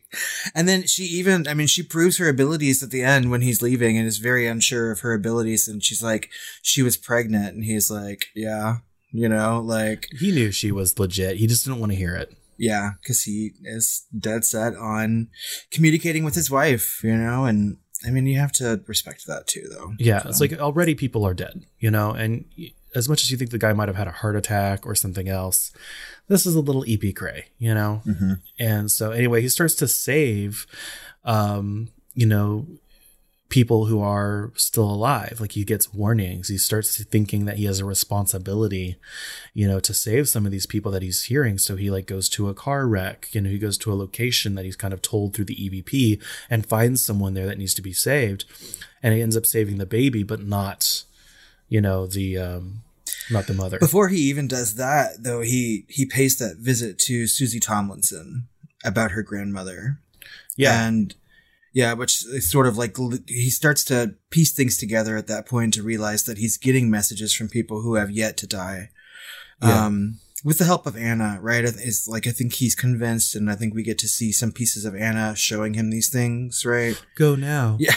And 0.53 0.67
then 0.67 0.85
she 0.85 1.03
even, 1.05 1.47
I 1.47 1.55
mean, 1.55 1.65
she 1.65 1.81
proves 1.81 2.17
her 2.17 2.29
abilities 2.29 2.83
at 2.83 2.91
the 2.91 3.01
end 3.03 3.31
when 3.31 3.41
he's 3.41 3.61
leaving 3.61 3.97
and 3.97 4.05
is 4.05 4.19
very 4.19 4.45
unsure 4.45 4.91
of 4.91 4.99
her 4.99 5.13
abilities. 5.13 5.67
And 5.67 5.83
she's 5.83 6.03
like, 6.03 6.29
she 6.61 6.83
was 6.83 6.97
pregnant. 6.97 7.55
And 7.55 7.63
he's 7.63 7.89
like, 7.89 8.27
yeah, 8.35 8.77
you 9.11 9.27
know, 9.27 9.59
like, 9.59 10.07
he 10.19 10.31
knew 10.31 10.51
she 10.51 10.71
was 10.71 10.99
legit. 10.99 11.37
He 11.37 11.47
just 11.47 11.65
didn't 11.65 11.79
want 11.79 11.93
to 11.93 11.97
hear 11.97 12.15
it. 12.15 12.35
Yeah, 12.57 12.91
because 13.01 13.23
he 13.23 13.51
is 13.63 14.05
dead 14.17 14.45
set 14.45 14.75
on 14.75 15.29
communicating 15.71 16.23
with 16.23 16.35
his 16.35 16.49
wife, 16.51 17.01
you 17.03 17.15
know, 17.15 17.45
and 17.45 17.77
I 18.05 18.11
mean, 18.11 18.27
you 18.27 18.37
have 18.39 18.51
to 18.53 18.81
respect 18.87 19.25
that 19.27 19.47
too, 19.47 19.67
though. 19.71 19.93
Yeah, 19.97 20.21
So- 20.23 20.29
it's 20.29 20.39
like 20.39 20.53
already 20.59 20.93
people 20.95 21.25
are 21.25 21.33
dead, 21.33 21.65
you 21.79 21.89
know, 21.91 22.11
and 22.11 22.45
as 22.95 23.09
much 23.09 23.21
as 23.23 23.31
you 23.31 23.37
think 23.37 23.51
the 23.51 23.57
guy 23.57 23.73
might 23.73 23.87
have 23.89 23.97
had 23.97 24.07
a 24.07 24.11
heart 24.11 24.35
attack 24.35 24.85
or 24.85 24.95
something 24.95 25.27
else, 25.27 25.71
this 26.27 26.45
is 26.45 26.55
a 26.55 26.61
little 26.61 26.83
EP 26.87 27.11
cray, 27.13 27.45
you 27.57 27.73
know? 27.73 28.01
Mhm. 28.05 28.39
And 28.59 28.91
so 28.91 29.11
anyway, 29.11 29.41
he 29.41 29.49
starts 29.49 29.73
to 29.75 29.87
save, 29.87 30.65
um, 31.25 31.89
you 32.13 32.25
know, 32.25 32.67
people 33.49 33.85
who 33.85 34.01
are 34.01 34.51
still 34.55 34.89
alive. 34.89 35.37
Like 35.39 35.53
he 35.53 35.63
gets 35.63 35.93
warnings. 35.93 36.49
He 36.49 36.57
starts 36.57 37.01
thinking 37.05 37.45
that 37.45 37.57
he 37.57 37.65
has 37.65 37.79
a 37.79 37.85
responsibility, 37.85 38.97
you 39.53 39.67
know, 39.67 39.79
to 39.79 39.93
save 39.93 40.27
some 40.27 40.45
of 40.45 40.51
these 40.51 40.65
people 40.65 40.91
that 40.91 41.01
he's 41.01 41.23
hearing. 41.23 41.57
So 41.57 41.75
he 41.75 41.89
like 41.89 42.07
goes 42.07 42.27
to 42.29 42.49
a 42.49 42.53
car 42.53 42.87
wreck, 42.87 43.29
you 43.31 43.41
know, 43.41 43.49
he 43.49 43.57
goes 43.57 43.77
to 43.79 43.91
a 43.91 43.95
location 43.95 44.55
that 44.55 44.65
he's 44.65 44.75
kind 44.75 44.93
of 44.93 45.01
told 45.01 45.33
through 45.33 45.45
the 45.45 45.55
EVP 45.55 46.21
and 46.49 46.65
finds 46.65 47.03
someone 47.03 47.33
there 47.33 47.47
that 47.47 47.57
needs 47.57 47.73
to 47.75 47.81
be 47.81 47.93
saved. 47.93 48.45
And 49.01 49.13
he 49.13 49.21
ends 49.21 49.37
up 49.37 49.45
saving 49.45 49.77
the 49.77 49.85
baby, 49.85 50.23
but 50.23 50.41
not, 50.41 51.03
you 51.69 51.79
know, 51.79 52.05
the 52.05 52.37
um 52.37 52.81
not 53.31 53.47
the 53.47 53.53
mother. 53.53 53.79
Before 53.79 54.09
he 54.09 54.17
even 54.21 54.47
does 54.47 54.75
that, 54.75 55.23
though, 55.23 55.41
he 55.41 55.85
he 55.87 56.05
pays 56.05 56.37
that 56.37 56.57
visit 56.57 56.99
to 56.99 57.27
Susie 57.27 57.59
Tomlinson 57.59 58.47
about 58.83 59.11
her 59.11 59.21
grandmother. 59.21 59.99
Yeah. 60.55 60.87
and 60.87 61.15
yeah, 61.73 61.93
which 61.93 62.25
is 62.25 62.49
sort 62.49 62.67
of 62.67 62.77
like 62.77 62.95
he 63.27 63.49
starts 63.49 63.83
to 63.85 64.15
piece 64.29 64.51
things 64.51 64.77
together 64.77 65.15
at 65.17 65.27
that 65.27 65.47
point 65.47 65.73
to 65.75 65.83
realize 65.83 66.23
that 66.23 66.37
he's 66.37 66.57
getting 66.57 66.89
messages 66.89 67.33
from 67.33 67.49
people 67.49 67.81
who 67.81 67.95
have 67.95 68.11
yet 68.11 68.37
to 68.37 68.47
die. 68.47 68.89
Yeah. 69.61 69.85
Um, 69.85 70.19
with 70.43 70.59
the 70.59 70.65
help 70.65 70.85
of 70.85 70.95
Anna, 70.95 71.39
right? 71.41 71.63
It's 71.63 72.07
like 72.07 72.27
I 72.27 72.31
think 72.31 72.53
he's 72.53 72.75
convinced, 72.75 73.35
and 73.35 73.49
I 73.49 73.55
think 73.55 73.73
we 73.73 73.83
get 73.83 73.97
to 73.99 74.07
see 74.07 74.31
some 74.31 74.51
pieces 74.51 74.85
of 74.85 74.95
Anna 74.95 75.35
showing 75.35 75.73
him 75.73 75.89
these 75.89 76.09
things, 76.09 76.63
right? 76.65 77.01
Go 77.15 77.35
now. 77.35 77.77
Yeah. 77.79 77.95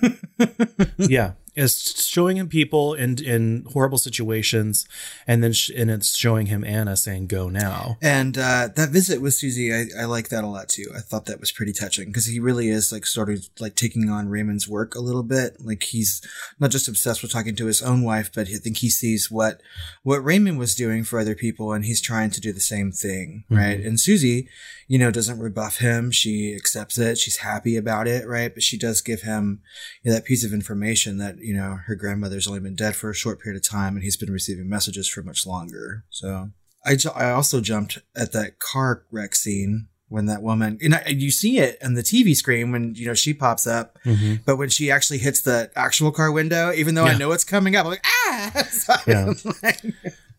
yeah. 0.98 1.32
It's 1.56 2.04
showing 2.06 2.36
him 2.36 2.48
people 2.48 2.94
in 2.94 3.18
in 3.24 3.64
horrible 3.72 3.98
situations, 3.98 4.86
and 5.26 5.42
then 5.42 5.52
sh- 5.52 5.70
and 5.74 5.90
it's 5.90 6.14
showing 6.14 6.46
him 6.46 6.64
Anna 6.64 6.96
saying 6.96 7.28
"Go 7.28 7.48
now." 7.48 7.96
And 8.02 8.36
uh, 8.36 8.68
that 8.76 8.90
visit 8.90 9.22
with 9.22 9.34
Susie, 9.34 9.72
I, 9.72 9.86
I 9.98 10.04
like 10.04 10.28
that 10.28 10.44
a 10.44 10.48
lot 10.48 10.68
too. 10.68 10.84
I 10.94 11.00
thought 11.00 11.24
that 11.26 11.40
was 11.40 11.52
pretty 11.52 11.72
touching 11.72 12.08
because 12.08 12.26
he 12.26 12.38
really 12.38 12.68
is 12.68 12.92
like 12.92 13.06
sort 13.06 13.30
of 13.30 13.48
like 13.58 13.74
taking 13.74 14.10
on 14.10 14.28
Raymond's 14.28 14.68
work 14.68 14.94
a 14.94 15.00
little 15.00 15.22
bit. 15.22 15.56
Like 15.58 15.82
he's 15.84 16.20
not 16.60 16.70
just 16.70 16.88
obsessed 16.88 17.22
with 17.22 17.32
talking 17.32 17.56
to 17.56 17.66
his 17.66 17.82
own 17.82 18.02
wife, 18.02 18.30
but 18.34 18.48
I 18.48 18.56
think 18.56 18.78
he 18.78 18.90
sees 18.90 19.30
what 19.30 19.62
what 20.02 20.24
Raymond 20.24 20.58
was 20.58 20.74
doing 20.74 21.04
for 21.04 21.18
other 21.18 21.34
people, 21.34 21.72
and 21.72 21.84
he's 21.84 22.00
trying 22.02 22.30
to 22.30 22.40
do 22.40 22.52
the 22.52 22.60
same 22.60 22.92
thing, 22.92 23.44
right? 23.48 23.80
And 23.80 23.98
Susie, 23.98 24.48
you 24.88 24.98
know, 24.98 25.10
doesn't 25.10 25.38
rebuff 25.40 25.78
him. 25.78 26.10
She 26.10 26.54
accepts 26.54 26.96
it. 26.98 27.18
She's 27.18 27.38
happy 27.38 27.76
about 27.76 28.06
it, 28.06 28.26
right? 28.26 28.52
But 28.54 28.62
she 28.62 28.78
does 28.78 29.00
give 29.00 29.22
him 29.22 29.60
you 30.02 30.10
know, 30.10 30.16
that 30.16 30.24
piece 30.24 30.44
of 30.44 30.52
information 30.52 31.18
that 31.18 31.38
you 31.38 31.54
know 31.54 31.78
her 31.86 31.94
grandmother's 31.96 32.46
only 32.46 32.60
been 32.60 32.76
dead 32.76 32.94
for 32.96 33.10
a 33.10 33.14
short 33.14 33.40
period 33.40 33.58
of 33.60 33.68
time, 33.68 33.94
and 33.94 34.02
he's 34.04 34.16
been 34.16 34.32
receiving 34.32 34.68
messages 34.68 35.08
for 35.08 35.22
much 35.22 35.46
longer. 35.46 36.04
So. 36.10 36.50
I, 36.88 36.94
ju- 36.94 37.10
I 37.16 37.32
also 37.32 37.60
jumped 37.60 37.98
at 38.14 38.30
that 38.30 38.60
car 38.60 39.02
wreck 39.10 39.34
scene 39.34 39.88
when 40.08 40.26
that 40.26 40.40
woman 40.40 40.78
and 40.80 40.94
I, 40.94 41.02
you 41.08 41.32
see 41.32 41.58
it 41.58 41.78
on 41.84 41.94
the 41.94 42.00
TV 42.02 42.36
screen 42.36 42.70
when 42.70 42.94
you 42.94 43.06
know 43.06 43.14
she 43.14 43.34
pops 43.34 43.66
up, 43.66 43.98
Mhm. 44.04 44.44
but 44.44 44.56
when 44.56 44.68
she 44.68 44.88
actually 44.88 45.18
hits 45.18 45.40
the 45.40 45.68
actual 45.74 46.12
car 46.12 46.30
window, 46.30 46.72
even 46.72 46.94
though 46.94 47.02
I 47.04 47.18
know 47.18 47.32
it's 47.32 47.42
coming 47.42 47.74
up, 47.74 47.86
I'm 47.86 47.90
like 47.90 48.04
ah. 48.06 48.50
So 48.70 48.94
Yeah. 49.04 49.32
Like- 49.64 49.82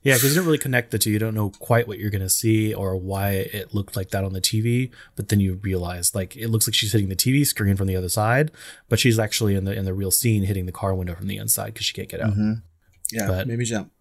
Yeah, 0.08 0.14
because 0.16 0.30
you 0.32 0.36
don't 0.36 0.46
really 0.46 0.58
connect 0.58 0.92
the 0.92 0.98
two. 0.98 1.12
You 1.12 1.20
don't 1.20 1.36
know 1.36 1.50
quite 1.60 1.88
what 1.88 2.00
you're 2.00 2.10
going 2.10 2.22
to 2.22 2.30
see 2.30 2.74
or 2.74 2.96
why 2.96 3.32
it 3.32 3.74
looked 3.74 3.96
like 3.98 4.12
that 4.12 4.24
on 4.24 4.32
the 4.34 4.40
TV. 4.42 4.90
But 5.16 5.28
then 5.28 5.40
you 5.42 5.56
realize, 5.56 6.16
like, 6.16 6.38
it 6.38 6.48
looks 6.48 6.66
like 6.68 6.76
she's 6.76 6.94
hitting 6.94 7.10
the 7.10 7.16
TV 7.16 7.46
screen 7.46 7.76
from 7.76 7.88
the 7.88 7.96
other 7.98 8.08
side, 8.10 8.52
but 8.90 9.00
she's 9.00 9.20
actually 9.20 9.56
in 9.56 9.66
the 9.66 9.74
in 9.74 9.84
the 9.86 9.94
real 9.94 10.12
scene 10.12 10.44
hitting 10.44 10.66
the 10.66 10.72
car 10.72 10.96
window 10.96 11.14
from 11.14 11.28
the 11.28 11.38
inside 11.38 11.74
because 11.74 11.86
she 11.86 11.94
can't 11.94 12.08
get 12.10 12.22
out. 12.22 12.34
Yeah, 13.12 13.28
But- 13.28 13.48
maybe 13.48 13.66
jump. 13.66 13.92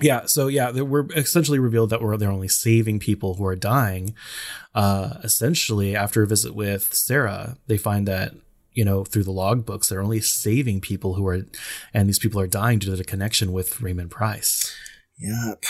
Yeah, 0.00 0.26
so 0.26 0.48
yeah, 0.48 0.70
we're 0.72 1.06
essentially 1.14 1.58
revealed 1.60 1.90
that 1.90 2.02
we're 2.02 2.16
they're 2.16 2.30
only 2.30 2.48
saving 2.48 2.98
people 2.98 3.34
who 3.34 3.44
are 3.46 3.54
dying. 3.56 4.14
Uh, 4.74 5.18
essentially, 5.22 5.94
after 5.94 6.22
a 6.22 6.26
visit 6.26 6.54
with 6.54 6.92
Sarah, 6.94 7.56
they 7.68 7.76
find 7.76 8.08
that 8.08 8.34
you 8.72 8.84
know 8.84 9.04
through 9.04 9.22
the 9.24 9.30
logbooks 9.32 9.88
they're 9.88 10.02
only 10.02 10.20
saving 10.20 10.80
people 10.80 11.14
who 11.14 11.24
are, 11.28 11.46
and 11.92 12.08
these 12.08 12.18
people 12.18 12.40
are 12.40 12.48
dying 12.48 12.80
due 12.80 12.90
to 12.90 12.96
the 12.96 13.04
connection 13.04 13.52
with 13.52 13.80
Raymond 13.80 14.10
Price. 14.10 14.74
Yep. 15.18 15.64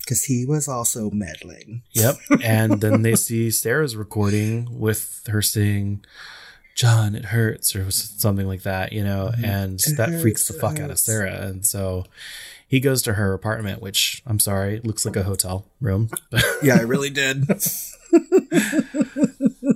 Because 0.00 0.24
he 0.26 0.44
was 0.46 0.68
also 0.68 1.10
meddling. 1.10 1.82
Yep, 1.92 2.16
and 2.42 2.80
then 2.80 3.02
they 3.02 3.16
see 3.16 3.50
Sarah's 3.50 3.96
recording 3.96 4.78
with 4.78 5.22
her 5.28 5.42
saying. 5.42 6.04
John, 6.76 7.14
it 7.14 7.26
hurts, 7.26 7.76
or 7.76 7.88
something 7.92 8.48
like 8.48 8.64
that, 8.64 8.92
you 8.92 9.04
know, 9.04 9.30
mm-hmm. 9.32 9.44
and 9.44 9.80
It 9.86 9.96
that 9.96 10.20
freaks 10.20 10.48
the 10.48 10.54
fuck 10.54 10.80
out 10.80 10.90
of. 10.90 10.98
Sarah. 10.98 11.42
And 11.42 11.64
so 11.64 12.04
he 12.66 12.80
goes 12.80 13.02
to 13.02 13.14
her 13.14 13.32
apartment, 13.32 13.80
which 13.80 14.24
I'm 14.26 14.40
sorry, 14.40 14.80
looks 14.82 15.06
like 15.06 15.14
a 15.14 15.22
hotel 15.22 15.66
room. 15.80 16.10
Yeah, 16.64 16.74
I 16.74 16.80
really 16.80 17.10
did. 17.10 17.46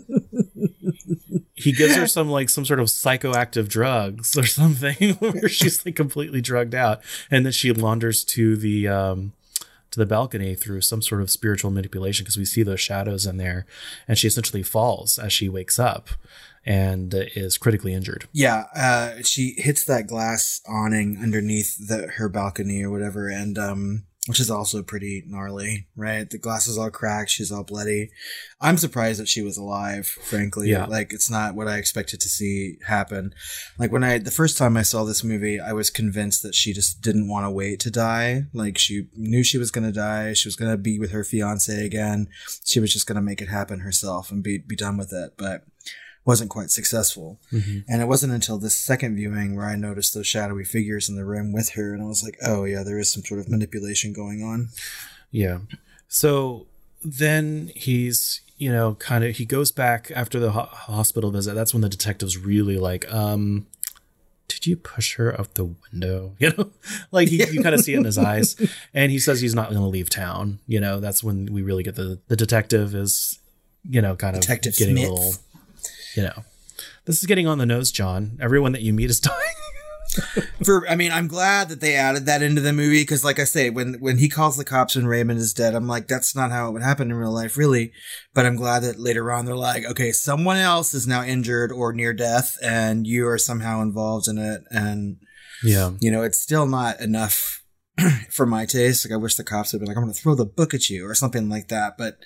he 1.59 1.73
gives 1.73 1.97
her 1.97 2.07
some 2.17 2.29
like 2.29 2.49
some 2.49 2.65
sort 2.65 2.81
of 2.81 2.87
psychoactive 2.87 3.69
drugs 3.69 4.37
or 4.37 4.47
something 4.47 5.15
where 5.19 5.49
she's 5.49 5.85
like 5.85 5.97
completely 5.97 6.41
drugged 6.41 6.75
out. 6.75 7.01
And 7.31 7.45
then 7.45 7.53
she 7.53 7.71
wanders 7.73 8.25
to 8.25 8.57
the 8.57 8.89
um 8.89 9.33
to 9.91 9.99
the 9.99 10.07
balcony 10.07 10.55
through 10.55 10.83
some 10.83 11.01
sort 11.01 11.23
of 11.23 11.31
spiritual 11.31 11.71
manipulation 11.71 12.25
because 12.25 12.37
we 12.37 12.45
see 12.45 12.63
those 12.63 12.81
shadows 12.81 13.27
in 13.27 13.39
there. 13.39 13.67
And 14.07 14.19
she 14.19 14.29
essentially 14.29 14.63
falls 14.63 15.19
as 15.19 15.33
she 15.33 15.49
wakes 15.49 15.79
up 15.79 16.11
and 16.65 17.15
is 17.35 17.57
critically 17.57 17.95
injured. 17.95 18.29
Yeah, 18.33 18.65
uh, 18.77 19.23
she 19.23 19.55
hits 19.57 19.85
that 19.85 20.07
glass 20.07 20.61
awning 20.69 21.19
underneath 21.23 21.89
the, 21.89 22.09
her 22.17 22.29
balcony 22.29 22.83
or 22.83 22.91
whatever, 22.91 23.29
and 23.29 23.57
um, 23.57 24.03
which 24.29 24.39
is 24.41 24.51
also 24.51 24.83
pretty 24.83 25.25
gnarly, 25.27 25.87
right? 25.97 26.29
The 26.29 26.37
glass 26.39 26.67
is 26.69 26.77
all 26.77 26.91
cracked. 26.91 27.31
She's 27.31 27.51
all 27.51 27.65
bloody. 27.65 28.11
I'm 28.61 28.77
surprised 28.77 29.19
that 29.21 29.29
she 29.29 29.41
was 29.43 29.57
alive. 29.57 30.07
Frankly, 30.07 30.69
Yeah. 30.71 30.85
like 30.85 31.13
it's 31.13 31.31
not 31.31 31.55
what 31.55 31.67
I 31.67 31.79
expected 31.79 32.21
to 32.21 32.29
see 32.29 32.77
happen. 32.87 33.35
Like 33.79 33.91
when 33.91 34.05
I 34.05 34.19
the 34.19 34.31
first 34.31 34.59
time 34.59 34.77
I 34.77 34.83
saw 34.83 35.05
this 35.05 35.25
movie, 35.25 35.59
I 35.59 35.73
was 35.73 35.89
convinced 35.91 36.43
that 36.43 36.55
she 36.55 36.73
just 36.75 37.01
didn't 37.01 37.29
want 37.29 37.47
to 37.47 37.51
wait 37.51 37.81
to 37.81 37.91
die. 37.91 38.45
Like 38.53 38.77
she 38.79 39.09
knew 39.17 39.43
she 39.43 39.59
was 39.59 39.71
gonna 39.71 39.93
die. 39.93 40.35
She 40.35 40.47
was 40.47 40.57
gonna 40.57 40.77
be 40.77 40.99
with 40.99 41.11
her 41.13 41.25
fiance 41.25 41.85
again. 41.85 42.29
She 42.67 42.81
was 42.81 42.93
just 42.93 43.07
gonna 43.07 43.23
make 43.23 43.41
it 43.41 43.49
happen 43.49 43.81
herself 43.81 44.31
and 44.31 44.43
be 44.43 44.59
be 44.59 44.77
done 44.77 44.99
with 44.99 45.13
it. 45.13 45.33
But 45.39 45.65
wasn't 46.29 46.51
quite 46.51 46.71
successful. 46.71 47.39
And 47.89 48.03
it 48.03 48.07
wasn't 48.07 48.35
until 48.35 48.59
this 48.59 48.77
second 48.77 49.17
viewing 49.17 49.57
where 49.57 49.65
I 49.65 49.77
noticed 49.77 50.13
those 50.13 50.27
shadowy 50.27 50.65
figures 50.65 51.09
in 51.09 51.17
the 51.17 51.25
room 51.25 51.53
with 51.53 51.71
her, 51.71 51.95
and 51.95 52.03
I 52.03 52.07
was 52.07 52.23
like, 52.23 52.37
oh 52.47 52.65
yeah, 52.65 52.83
there 52.83 52.99
is 52.99 53.11
some 53.11 53.25
sort 53.25 53.41
of 53.41 53.49
manipulation 53.49 54.13
going 54.13 54.43
on. 54.43 54.69
Yeah. 55.31 55.59
So 56.07 56.67
then 57.03 57.71
he's, 57.75 58.43
you 58.59 58.71
know, 58.71 58.95
kind 58.97 59.25
of 59.25 59.37
he 59.37 59.47
goes 59.47 59.71
back 59.73 60.11
after 60.15 60.39
the 60.39 60.51
ho- 60.53 60.69
hospital 60.71 61.31
visit. 61.31 61.55
That's 61.55 61.73
when 61.73 61.81
the 61.81 61.89
detective's 61.89 62.37
really 62.37 62.77
like, 62.79 63.11
um, 63.13 63.67
did 64.49 64.67
you 64.67 64.77
push 64.77 65.17
her 65.17 65.39
out 65.41 65.55
the 65.55 65.75
window? 65.93 66.35
You 66.41 66.53
know, 66.57 66.71
like 67.11 67.29
he, 67.29 67.37
you 67.51 67.63
kind 67.63 67.75
of 67.75 67.81
see 67.81 67.95
it 67.95 67.99
in 67.99 68.05
his 68.05 68.19
eyes, 68.19 68.55
and 68.93 69.11
he 69.11 69.19
says 69.19 69.41
he's 69.41 69.55
not 69.55 69.71
going 69.71 69.81
to 69.81 69.87
leave 69.87 70.11
town. 70.11 70.59
You 70.67 70.81
know, 70.81 71.01
that's 71.01 71.23
when 71.25 71.53
we 71.55 71.63
really 71.63 71.83
get 71.83 71.95
the 71.95 72.19
the 72.29 72.37
detective 72.37 72.95
is, 72.95 73.39
you 73.89 74.03
know, 74.03 74.15
kind 74.17 74.37
of 74.37 74.43
Detective 74.43 74.77
getting 74.77 74.97
Smith. 74.97 75.09
a 75.09 75.13
little, 75.13 75.35
you 76.17 76.23
know, 76.25 76.45
this 77.05 77.19
is 77.19 77.27
getting 77.27 77.47
on 77.47 77.59
the 77.59 77.67
nose, 77.67 77.91
John. 77.91 78.39
Everyone 78.41 78.73
that 78.73 78.83
you 78.83 78.93
meet 78.93 79.11
is 79.11 79.21
dying. 79.21 79.37
For 80.65 80.89
I 80.89 80.97
mean, 80.97 81.13
I'm 81.13 81.29
glad 81.29 81.69
that 81.69 81.81
they 81.81 81.95
added 81.95 82.27
that 82.27 82.43
into 82.43 82.61
the 82.61 82.73
movie 82.73 83.03
because, 83.03 83.23
like 83.25 83.39
I 83.39 83.45
say, 83.45 83.71
when 83.71 83.95
when 84.01 84.19
he 84.19 84.29
calls 84.29 84.57
the 84.57 84.65
cops 84.65 84.97
when 84.97 85.07
Raymond 85.07 85.39
is 85.39 85.53
dead, 85.55 85.75
I'm 85.75 85.87
like, 85.87 86.09
that's 86.09 86.35
not 86.35 86.51
how 86.51 86.69
it 86.69 86.73
would 86.73 86.83
happen 86.83 87.11
in 87.11 87.17
real 87.17 87.33
life, 87.33 87.57
really. 87.57 87.93
But 88.35 88.47
I'm 88.47 88.57
glad 88.57 88.81
that 88.81 88.99
later 88.99 89.31
on 89.31 89.45
they're 89.45 89.55
like, 89.55 89.85
okay, 89.85 90.11
someone 90.13 90.57
else 90.57 90.95
is 90.95 91.07
now 91.07 91.23
injured 91.23 91.71
or 91.71 91.93
near 91.93 92.13
death, 92.15 92.57
and 92.63 93.07
you 93.07 93.29
are 93.29 93.39
somehow 93.39 93.81
involved 93.83 94.27
in 94.29 94.39
it, 94.39 94.63
and 94.71 95.19
Yeah. 95.63 95.93
you 96.01 96.11
know, 96.11 96.23
it's 96.23 96.41
still 96.41 96.67
not 96.67 97.01
enough 97.01 97.63
for 98.31 98.47
my 98.47 98.65
taste. 98.67 99.05
Like, 99.05 99.13
I 99.13 99.23
wish 99.23 99.37
the 99.37 99.45
cops 99.45 99.71
had 99.73 99.81
been 99.81 99.89
like, 99.89 99.97
I'm 99.97 100.03
going 100.05 100.15
to 100.15 100.19
throw 100.21 100.35
the 100.35 100.47
book 100.47 100.73
at 100.75 100.89
you 100.91 101.07
or 101.07 101.15
something 101.15 101.49
like 101.49 101.69
that. 101.69 101.95
But 101.99 102.17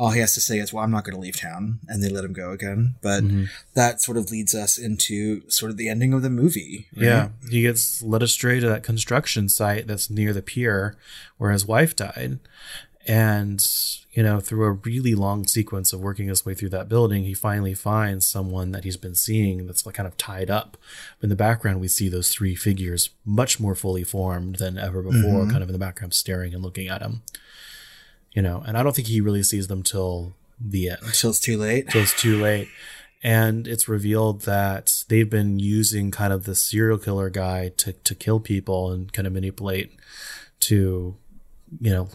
all 0.00 0.10
he 0.12 0.20
has 0.20 0.32
to 0.32 0.40
say 0.40 0.58
is, 0.58 0.72
well, 0.72 0.82
I'm 0.82 0.90
not 0.90 1.04
going 1.04 1.14
to 1.14 1.20
leave 1.20 1.38
town. 1.38 1.78
And 1.86 2.02
they 2.02 2.08
let 2.08 2.24
him 2.24 2.32
go 2.32 2.52
again. 2.52 2.94
But 3.02 3.22
Mm-hmm. 3.22 3.44
that 3.74 4.00
sort 4.00 4.16
of 4.16 4.30
leads 4.30 4.54
us 4.54 4.78
into 4.78 5.42
sort 5.50 5.70
of 5.70 5.76
the 5.76 5.90
ending 5.90 6.14
of 6.14 6.22
the 6.22 6.30
movie. 6.30 6.86
right? 6.96 7.04
Yeah, 7.04 7.28
he 7.50 7.60
gets 7.62 8.02
led 8.02 8.22
astray 8.22 8.60
to 8.60 8.68
that 8.68 8.82
construction 8.82 9.48
site 9.50 9.86
that's 9.86 10.08
near 10.08 10.32
the 10.32 10.40
pier 10.42 10.96
where 11.36 11.50
his 11.50 11.66
wife 11.66 11.94
died. 11.94 12.38
And, 13.06 13.66
you 14.12 14.22
know, 14.22 14.40
through 14.40 14.64
a 14.64 14.72
really 14.72 15.14
long 15.14 15.46
sequence 15.46 15.92
of 15.92 16.00
working 16.00 16.28
his 16.28 16.44
way 16.44 16.54
through 16.54 16.68
that 16.70 16.88
building, 16.88 17.24
he 17.24 17.34
finally 17.34 17.74
finds 17.74 18.26
someone 18.26 18.72
that 18.72 18.84
he's 18.84 18.98
been 18.98 19.14
seeing 19.14 19.66
that's 19.66 19.84
like 19.86 19.94
kind 19.96 20.06
of 20.06 20.16
tied 20.16 20.50
up. 20.50 20.76
In 21.22 21.28
the 21.28 21.36
background, 21.36 21.80
we 21.80 21.88
see 21.88 22.08
those 22.08 22.30
three 22.32 22.54
figures 22.54 23.10
much 23.24 23.58
more 23.58 23.74
fully 23.74 24.04
formed 24.04 24.56
than 24.56 24.78
ever 24.78 25.02
before, 25.02 25.46
kind 25.46 25.62
of 25.62 25.68
in 25.68 25.72
the 25.72 25.78
background, 25.78 26.14
staring 26.14 26.52
and 26.54 26.62
looking 26.62 26.88
at 26.88 27.02
him. 27.02 27.22
You 28.32 28.42
know, 28.42 28.62
and 28.66 28.76
I 28.78 28.82
don't 28.82 28.94
think 28.94 29.08
he 29.08 29.20
really 29.20 29.42
sees 29.42 29.66
them 29.68 29.82
till 29.82 30.34
the 30.60 30.90
end 30.90 30.98
Until 31.02 31.30
it's 31.30 31.40
too 31.40 31.56
late. 31.58 31.88
till 31.88 32.02
it's 32.02 32.20
too 32.20 32.40
late. 32.40 32.68
And 33.22 33.66
it's 33.66 33.88
revealed 33.88 34.42
that 34.42 35.04
they've 35.08 35.28
been 35.28 35.58
using 35.58 36.10
kind 36.10 36.32
of 36.32 36.44
the 36.44 36.54
serial 36.54 36.96
killer 36.96 37.28
guy 37.28 37.70
to, 37.78 37.92
to 37.92 38.14
kill 38.14 38.40
people 38.40 38.92
and 38.92 39.12
kind 39.12 39.26
of 39.26 39.32
manipulate 39.32 39.92
to, 40.60 41.16
you 41.80 41.90
know, 41.90 42.08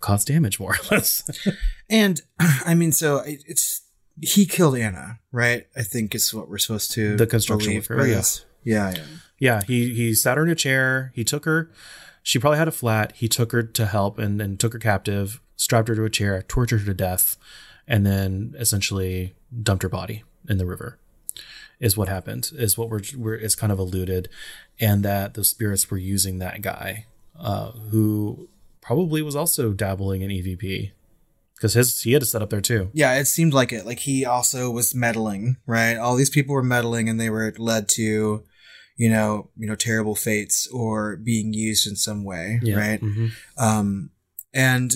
cause 0.00 0.24
damage 0.24 0.58
more 0.60 0.72
or 0.74 0.78
less. 0.96 1.28
And 1.90 2.22
I 2.38 2.74
mean, 2.74 2.92
so 2.92 3.18
it- 3.18 3.44
it's, 3.46 3.82
he 4.20 4.46
killed 4.46 4.76
Anna, 4.76 5.18
right? 5.32 5.66
I 5.76 5.82
think 5.82 6.14
is 6.14 6.32
what 6.32 6.48
we're 6.48 6.58
supposed 6.58 6.92
to 6.92 7.16
The 7.16 7.26
construction 7.26 7.70
believe 7.70 7.90
worker, 7.90 8.02
by 8.02 8.08
yeah. 8.08 8.22
Yeah. 8.64 8.90
Yeah. 8.94 9.04
yeah, 9.38 9.60
he 9.66 9.94
he 9.94 10.14
sat 10.14 10.36
her 10.36 10.44
in 10.44 10.50
a 10.50 10.54
chair. 10.54 11.12
He 11.14 11.24
took 11.24 11.44
her. 11.44 11.70
She 12.22 12.38
probably 12.38 12.58
had 12.58 12.68
a 12.68 12.72
flat. 12.72 13.12
He 13.16 13.28
took 13.28 13.52
her 13.52 13.62
to 13.62 13.86
help 13.86 14.18
and 14.18 14.40
and 14.40 14.58
took 14.58 14.72
her 14.72 14.78
captive, 14.78 15.40
strapped 15.56 15.88
her 15.88 15.94
to 15.96 16.04
a 16.04 16.10
chair, 16.10 16.42
tortured 16.42 16.80
her 16.80 16.86
to 16.86 16.94
death, 16.94 17.36
and 17.86 18.06
then 18.06 18.54
essentially 18.58 19.34
dumped 19.62 19.82
her 19.82 19.88
body 19.88 20.22
in 20.48 20.58
the 20.58 20.66
river. 20.66 20.98
Is 21.80 21.96
what 21.96 22.08
happened. 22.08 22.50
Is 22.54 22.78
what 22.78 22.88
we're, 22.88 23.00
we're 23.16 23.34
is 23.34 23.56
kind 23.56 23.72
of 23.72 23.78
alluded, 23.80 24.28
and 24.78 25.04
that 25.04 25.34
the 25.34 25.44
spirits 25.44 25.90
were 25.90 25.98
using 25.98 26.38
that 26.38 26.62
guy, 26.62 27.06
uh, 27.36 27.72
who 27.72 28.48
probably 28.80 29.20
was 29.20 29.34
also 29.34 29.72
dabbling 29.72 30.22
in 30.22 30.30
EVP, 30.30 30.92
because 31.56 31.74
his 31.74 32.02
he 32.02 32.12
had 32.12 32.22
to 32.22 32.26
set 32.26 32.40
up 32.40 32.50
there 32.50 32.60
too. 32.60 32.90
Yeah, 32.92 33.14
it 33.14 33.24
seemed 33.24 33.52
like 33.52 33.72
it. 33.72 33.84
Like 33.84 33.98
he 33.98 34.24
also 34.24 34.70
was 34.70 34.94
meddling, 34.94 35.56
right? 35.66 35.96
All 35.96 36.14
these 36.14 36.30
people 36.30 36.54
were 36.54 36.62
meddling 36.62 37.08
and 37.08 37.18
they 37.18 37.30
were 37.30 37.52
led 37.58 37.88
to, 37.96 38.44
you 39.02 39.10
know, 39.10 39.50
you 39.60 39.66
know, 39.68 39.74
terrible 39.88 40.14
fates 40.14 40.66
or 40.68 41.16
being 41.16 41.52
used 41.52 41.86
in 41.90 41.96
some 41.96 42.22
way, 42.24 42.60
Yeah. 42.62 42.76
right? 42.76 43.00
Mhm. 43.00 43.30
Um, 43.58 44.10
and 44.54 44.90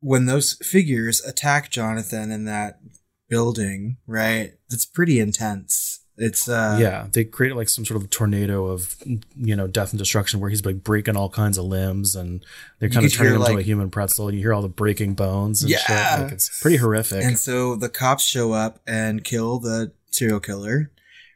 when 0.00 0.26
those 0.26 0.54
figures 0.74 1.16
attack 1.24 1.70
Jonathan 1.70 2.30
in 2.30 2.44
that 2.44 2.80
building, 3.28 3.96
right? 4.06 4.54
It's 4.70 4.84
pretty 4.86 5.20
intense. 5.20 6.00
It's 6.22 6.48
uh 6.50 6.76
yeah, 6.78 7.06
they 7.14 7.24
create 7.24 7.56
like 7.56 7.70
some 7.70 7.86
sort 7.86 7.98
of 8.02 8.10
tornado 8.10 8.66
of 8.66 8.94
you 9.48 9.56
know 9.56 9.66
death 9.66 9.90
and 9.92 9.98
destruction 9.98 10.38
where 10.38 10.50
he's 10.50 10.64
like 10.66 10.84
breaking 10.84 11.16
all 11.16 11.30
kinds 11.30 11.56
of 11.56 11.64
limbs 11.64 12.14
and 12.14 12.44
they're 12.78 12.90
kind 12.90 13.06
of 13.06 13.12
turning 13.14 13.36
him 13.36 13.40
into 13.42 13.56
a 13.58 13.62
human 13.62 13.88
pretzel 13.90 14.28
and 14.28 14.36
you 14.36 14.42
hear 14.44 14.52
all 14.52 14.60
the 14.60 14.68
breaking 14.68 15.14
bones 15.14 15.62
and 15.62 15.70
Yeah. 15.70 15.78
shit. 15.78 16.22
Like 16.24 16.32
it's 16.32 16.60
pretty 16.60 16.76
horrific. 16.76 17.24
And 17.24 17.38
so 17.38 17.74
the 17.74 17.88
cops 17.88 18.24
show 18.24 18.52
up 18.52 18.80
and 18.86 19.24
kill 19.24 19.60
the 19.60 19.92
serial 20.10 20.40
killer, 20.40 20.90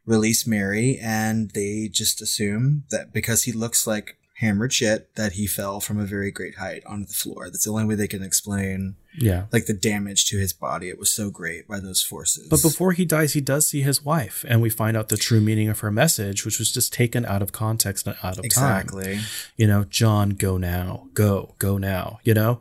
release 0.07 0.47
Mary, 0.47 0.99
and 1.01 1.51
they 1.53 1.89
just 1.91 2.21
assume 2.21 2.85
that 2.91 3.13
because 3.13 3.45
he 3.45 3.53
looks 3.53 3.87
like 3.87 4.17
hammered 4.39 4.73
shit, 4.73 5.15
that 5.15 5.33
he 5.33 5.47
fell 5.47 5.81
from 5.81 5.99
a 5.99 6.07
very 6.07 6.31
great 6.31 6.57
height 6.57 6.83
onto 6.87 7.07
the 7.07 7.15
floor. 7.15 7.47
That's 7.47 7.65
the 7.65 7.71
only 7.71 7.85
way 7.85 7.95
they 7.95 8.09
can 8.09 8.23
explain 8.23 8.97
yeah. 9.17 9.47
like 9.53 9.67
the 9.67 9.75
damage 9.75 10.27
to 10.27 10.39
his 10.39 10.53
body. 10.53 10.89
It 10.89 10.99
was 10.99 11.11
so 11.11 11.31
great 11.31 11.67
by 11.69 11.81
those 11.81 12.03
forces. 12.03 12.49
But 12.49 12.63
before 12.63 12.93
he 12.93 13.05
dies, 13.05 13.33
he 13.33 13.41
does 13.41 13.69
see 13.69 13.83
his 13.83 14.05
wife, 14.05 14.45
and 14.49 14.61
we 14.61 14.71
find 14.71 14.97
out 14.97 15.09
the 15.09 15.17
true 15.17 15.41
meaning 15.41 15.69
of 15.69 15.81
her 15.81 15.91
message, 15.91 16.45
which 16.45 16.59
was 16.59 16.73
just 16.73 16.93
taken 16.93 17.25
out 17.25 17.43
of 17.43 17.53
context 17.53 18.07
and 18.07 18.17
out 18.23 18.39
of 18.39 18.43
time. 18.43 18.45
exactly. 18.45 19.21
you 19.57 19.67
know, 19.67 19.85
John, 19.85 20.31
go 20.31 20.57
now, 20.57 21.09
go, 21.15 21.55
go 21.59 21.79
now, 21.79 22.19
you 22.25 22.35
know, 22.35 22.61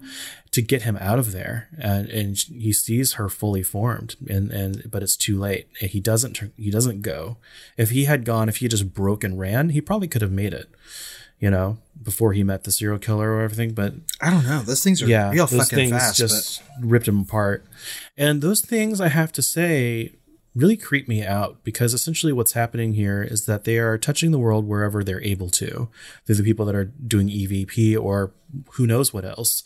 to 0.53 0.61
get 0.61 0.83
him 0.83 0.97
out 1.01 1.17
of 1.17 1.31
there. 1.31 1.67
And, 1.79 2.07
and 2.09 2.37
he 2.37 2.71
sees 2.71 3.13
her 3.13 3.27
fully 3.27 3.63
formed 3.63 4.15
and, 4.29 4.51
and, 4.51 4.89
but 4.89 5.01
it's 5.01 5.17
too 5.17 5.39
late. 5.39 5.67
He 5.79 5.99
doesn't, 5.99 6.33
turn- 6.33 6.53
he 6.55 6.69
doesn't 6.69 7.01
go. 7.01 7.37
If 7.75 7.89
he 7.89 8.05
had 8.05 8.23
gone, 8.23 8.49
if 8.49 8.57
he 8.57 8.67
just 8.67 8.93
broke 8.93 9.23
and 9.23 9.39
ran, 9.39 9.69
he 9.69 9.81
probably 9.81 10.07
could 10.07 10.21
have 10.21 10.31
made 10.31 10.53
it, 10.53 10.69
you 11.43 11.51
know, 11.51 11.77
before 12.01 12.31
he 12.31 12.41
met 12.41 12.63
the 12.63 12.71
serial 12.71 12.97
killer 12.97 13.29
or 13.29 13.41
everything. 13.41 13.73
But 13.73 13.95
I 14.21 14.29
don't 14.29 14.45
know. 14.45 14.61
Those 14.61 14.81
things 14.81 15.01
are 15.01 15.07
yeah, 15.07 15.29
real 15.29 15.45
those 15.45 15.59
fucking 15.59 15.75
things 15.75 15.91
fast. 15.91 16.17
just 16.17 16.63
ripped 16.79 17.05
him 17.05 17.19
apart. 17.19 17.65
And 18.15 18.41
those 18.41 18.61
things, 18.61 19.01
I 19.01 19.09
have 19.09 19.33
to 19.33 19.41
say, 19.41 20.13
really 20.55 20.77
creep 20.77 21.09
me 21.09 21.21
out 21.21 21.61
because 21.65 21.93
essentially 21.93 22.31
what's 22.31 22.53
happening 22.53 22.93
here 22.93 23.21
is 23.21 23.45
that 23.45 23.65
they 23.65 23.77
are 23.77 23.97
touching 23.97 24.31
the 24.31 24.39
world 24.39 24.65
wherever 24.65 25.03
they're 25.03 25.21
able 25.21 25.49
to. 25.49 25.89
They're 26.25 26.37
the 26.37 26.43
people 26.43 26.65
that 26.65 26.75
are 26.75 26.85
doing 26.85 27.27
EVP 27.27 28.01
or 28.01 28.31
who 28.75 28.87
knows 28.87 29.13
what 29.13 29.25
else. 29.25 29.63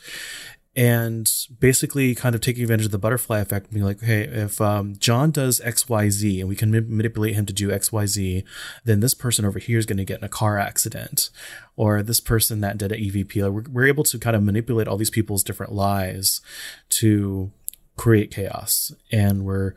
And 0.77 1.27
basically, 1.59 2.13
kind 2.13 2.35
of 2.35 2.41
taking 2.41 2.61
advantage 2.61 2.85
of 2.85 2.91
the 2.91 2.99
butterfly 2.99 3.39
effect, 3.39 3.73
being 3.73 3.83
like, 3.83 3.99
hey, 3.99 4.21
if 4.25 4.61
um, 4.61 4.95
John 4.99 5.31
does 5.31 5.59
X, 5.61 5.89
Y, 5.89 6.09
Z, 6.09 6.39
and 6.39 6.47
we 6.47 6.55
can 6.55 6.71
ma- 6.71 6.81
manipulate 6.87 7.33
him 7.33 7.47
to 7.47 7.53
do 7.53 7.71
X, 7.71 7.91
Y, 7.91 8.05
Z, 8.05 8.43
then 8.85 8.99
this 8.99 9.15
person 9.15 9.43
over 9.43 9.57
here 9.57 9.79
is 9.79 9.87
going 9.87 9.97
to 9.97 10.05
get 10.05 10.19
in 10.19 10.23
a 10.23 10.29
car 10.29 10.59
accident, 10.59 11.31
or 11.75 12.03
this 12.03 12.19
person 12.19 12.61
that 12.61 12.77
did 12.77 12.91
an 12.91 12.99
EVP. 12.99 13.41
Like, 13.41 13.51
we're, 13.51 13.71
we're 13.71 13.87
able 13.87 14.03
to 14.03 14.19
kind 14.19 14.35
of 14.35 14.43
manipulate 14.43 14.87
all 14.87 14.97
these 14.97 15.09
people's 15.09 15.43
different 15.43 15.73
lies 15.73 16.41
to 16.89 17.51
create 17.95 18.29
chaos, 18.29 18.93
and 19.11 19.45
we're 19.45 19.73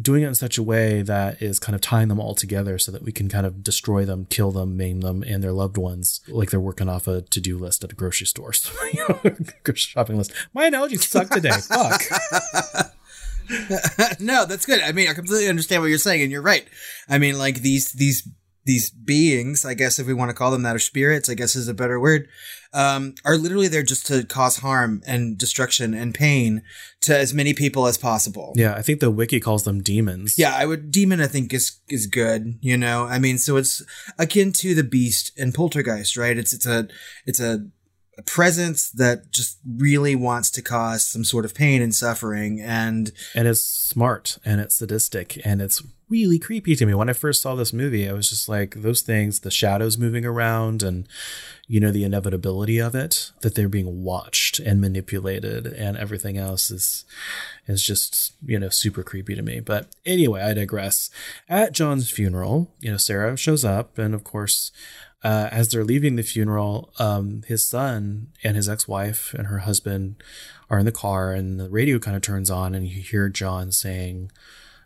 doing 0.00 0.22
it 0.22 0.28
in 0.28 0.34
such 0.34 0.58
a 0.58 0.62
way 0.62 1.02
that 1.02 1.42
is 1.42 1.58
kind 1.58 1.74
of 1.74 1.80
tying 1.80 2.08
them 2.08 2.20
all 2.20 2.34
together 2.34 2.78
so 2.78 2.92
that 2.92 3.02
we 3.02 3.12
can 3.12 3.28
kind 3.28 3.46
of 3.46 3.62
destroy 3.62 4.04
them, 4.04 4.26
kill 4.30 4.50
them, 4.50 4.76
maim 4.76 5.00
them, 5.00 5.22
and 5.22 5.42
their 5.42 5.52
loved 5.52 5.76
ones, 5.76 6.20
like 6.28 6.50
they're 6.50 6.60
working 6.60 6.88
off 6.88 7.06
a 7.06 7.22
to 7.22 7.40
do 7.40 7.58
list 7.58 7.84
at 7.84 7.92
a 7.92 7.94
grocery 7.94 8.26
store, 8.26 8.52
you 8.92 9.06
know, 9.08 9.20
grocery 9.64 9.76
shopping 9.76 10.16
list. 10.16 10.32
My 10.52 10.66
analogies 10.66 11.08
suck 11.08 11.30
today. 11.30 11.50
Fuck. 11.68 12.02
no, 14.20 14.44
that's 14.44 14.66
good. 14.66 14.80
I 14.82 14.92
mean, 14.92 15.08
I 15.08 15.14
completely 15.14 15.48
understand 15.48 15.82
what 15.82 15.88
you're 15.88 15.98
saying, 15.98 16.22
and 16.22 16.30
you're 16.30 16.42
right. 16.42 16.66
I 17.08 17.18
mean, 17.18 17.38
like 17.38 17.62
these 17.62 17.92
these 17.92 18.28
these 18.64 18.90
beings, 18.90 19.64
I 19.64 19.74
guess 19.74 19.98
if 19.98 20.06
we 20.06 20.12
want 20.14 20.28
to 20.28 20.34
call 20.34 20.50
them 20.50 20.62
that, 20.62 20.76
or 20.76 20.78
spirits, 20.78 21.30
I 21.30 21.34
guess 21.34 21.56
is 21.56 21.68
a 21.68 21.74
better 21.74 21.98
word, 21.98 22.28
um, 22.72 23.14
are 23.24 23.36
literally 23.36 23.68
there 23.68 23.82
just 23.82 24.06
to 24.06 24.24
cause 24.24 24.58
harm 24.58 25.02
and 25.06 25.38
destruction 25.38 25.94
and 25.94 26.14
pain 26.14 26.62
to 27.00 27.16
as 27.16 27.32
many 27.32 27.54
people 27.54 27.86
as 27.86 27.96
possible. 27.96 28.52
Yeah, 28.56 28.74
I 28.74 28.82
think 28.82 29.00
the 29.00 29.10
wiki 29.10 29.40
calls 29.40 29.64
them 29.64 29.82
demons. 29.82 30.38
Yeah, 30.38 30.54
I 30.54 30.66
would 30.66 30.90
demon. 30.90 31.20
I 31.20 31.26
think 31.26 31.54
is 31.54 31.78
is 31.88 32.06
good. 32.06 32.58
You 32.60 32.76
know, 32.76 33.04
I 33.04 33.18
mean, 33.18 33.38
so 33.38 33.56
it's 33.56 33.82
akin 34.18 34.52
to 34.52 34.74
the 34.74 34.84
beast 34.84 35.32
and 35.38 35.54
poltergeist, 35.54 36.16
right? 36.16 36.36
It's 36.36 36.52
it's 36.52 36.66
a 36.66 36.88
it's 37.26 37.40
a, 37.40 37.66
a 38.18 38.22
presence 38.22 38.90
that 38.90 39.30
just 39.30 39.58
really 39.64 40.16
wants 40.16 40.50
to 40.50 40.62
cause 40.62 41.04
some 41.06 41.24
sort 41.24 41.44
of 41.44 41.54
pain 41.54 41.80
and 41.80 41.94
suffering, 41.94 42.60
and 42.60 43.12
and 43.34 43.48
it's 43.48 43.62
smart 43.62 44.38
and 44.44 44.60
it's 44.60 44.74
sadistic 44.74 45.40
and 45.46 45.62
it's 45.62 45.82
really 46.08 46.38
creepy 46.38 46.74
to 46.74 46.86
me. 46.86 46.94
When 46.94 47.10
I 47.10 47.12
first 47.12 47.42
saw 47.42 47.54
this 47.54 47.72
movie, 47.72 48.08
I 48.08 48.12
was 48.12 48.30
just 48.30 48.48
like, 48.48 48.76
those 48.76 49.02
things, 49.02 49.40
the 49.40 49.50
shadows 49.50 49.98
moving 49.98 50.24
around 50.24 50.82
and, 50.82 51.06
you 51.66 51.80
know, 51.80 51.90
the 51.90 52.04
inevitability 52.04 52.78
of 52.78 52.94
it, 52.94 53.30
that 53.42 53.54
they're 53.54 53.68
being 53.68 54.02
watched 54.02 54.58
and 54.58 54.80
manipulated 54.80 55.66
and 55.66 55.96
everything 55.96 56.38
else 56.38 56.70
is, 56.70 57.04
is 57.66 57.82
just, 57.82 58.32
you 58.44 58.58
know, 58.58 58.70
super 58.70 59.02
creepy 59.02 59.34
to 59.34 59.42
me. 59.42 59.60
But 59.60 59.86
anyway, 60.06 60.42
I 60.42 60.54
digress. 60.54 61.10
At 61.48 61.72
John's 61.72 62.10
funeral, 62.10 62.72
you 62.80 62.90
know, 62.90 62.96
Sarah 62.96 63.36
shows 63.36 63.64
up 63.64 63.98
and 63.98 64.14
of 64.14 64.24
course, 64.24 64.72
uh, 65.24 65.48
as 65.50 65.68
they're 65.68 65.84
leaving 65.84 66.16
the 66.16 66.22
funeral, 66.22 66.92
um, 66.98 67.42
his 67.46 67.66
son 67.66 68.28
and 68.44 68.56
his 68.56 68.68
ex-wife 68.68 69.34
and 69.34 69.48
her 69.48 69.58
husband 69.58 70.22
are 70.70 70.78
in 70.78 70.86
the 70.86 70.92
car 70.92 71.32
and 71.32 71.58
the 71.58 71.68
radio 71.68 71.98
kind 71.98 72.16
of 72.16 72.22
turns 72.22 72.50
on 72.50 72.74
and 72.74 72.86
you 72.86 73.02
hear 73.02 73.28
John 73.28 73.72
saying, 73.72 74.30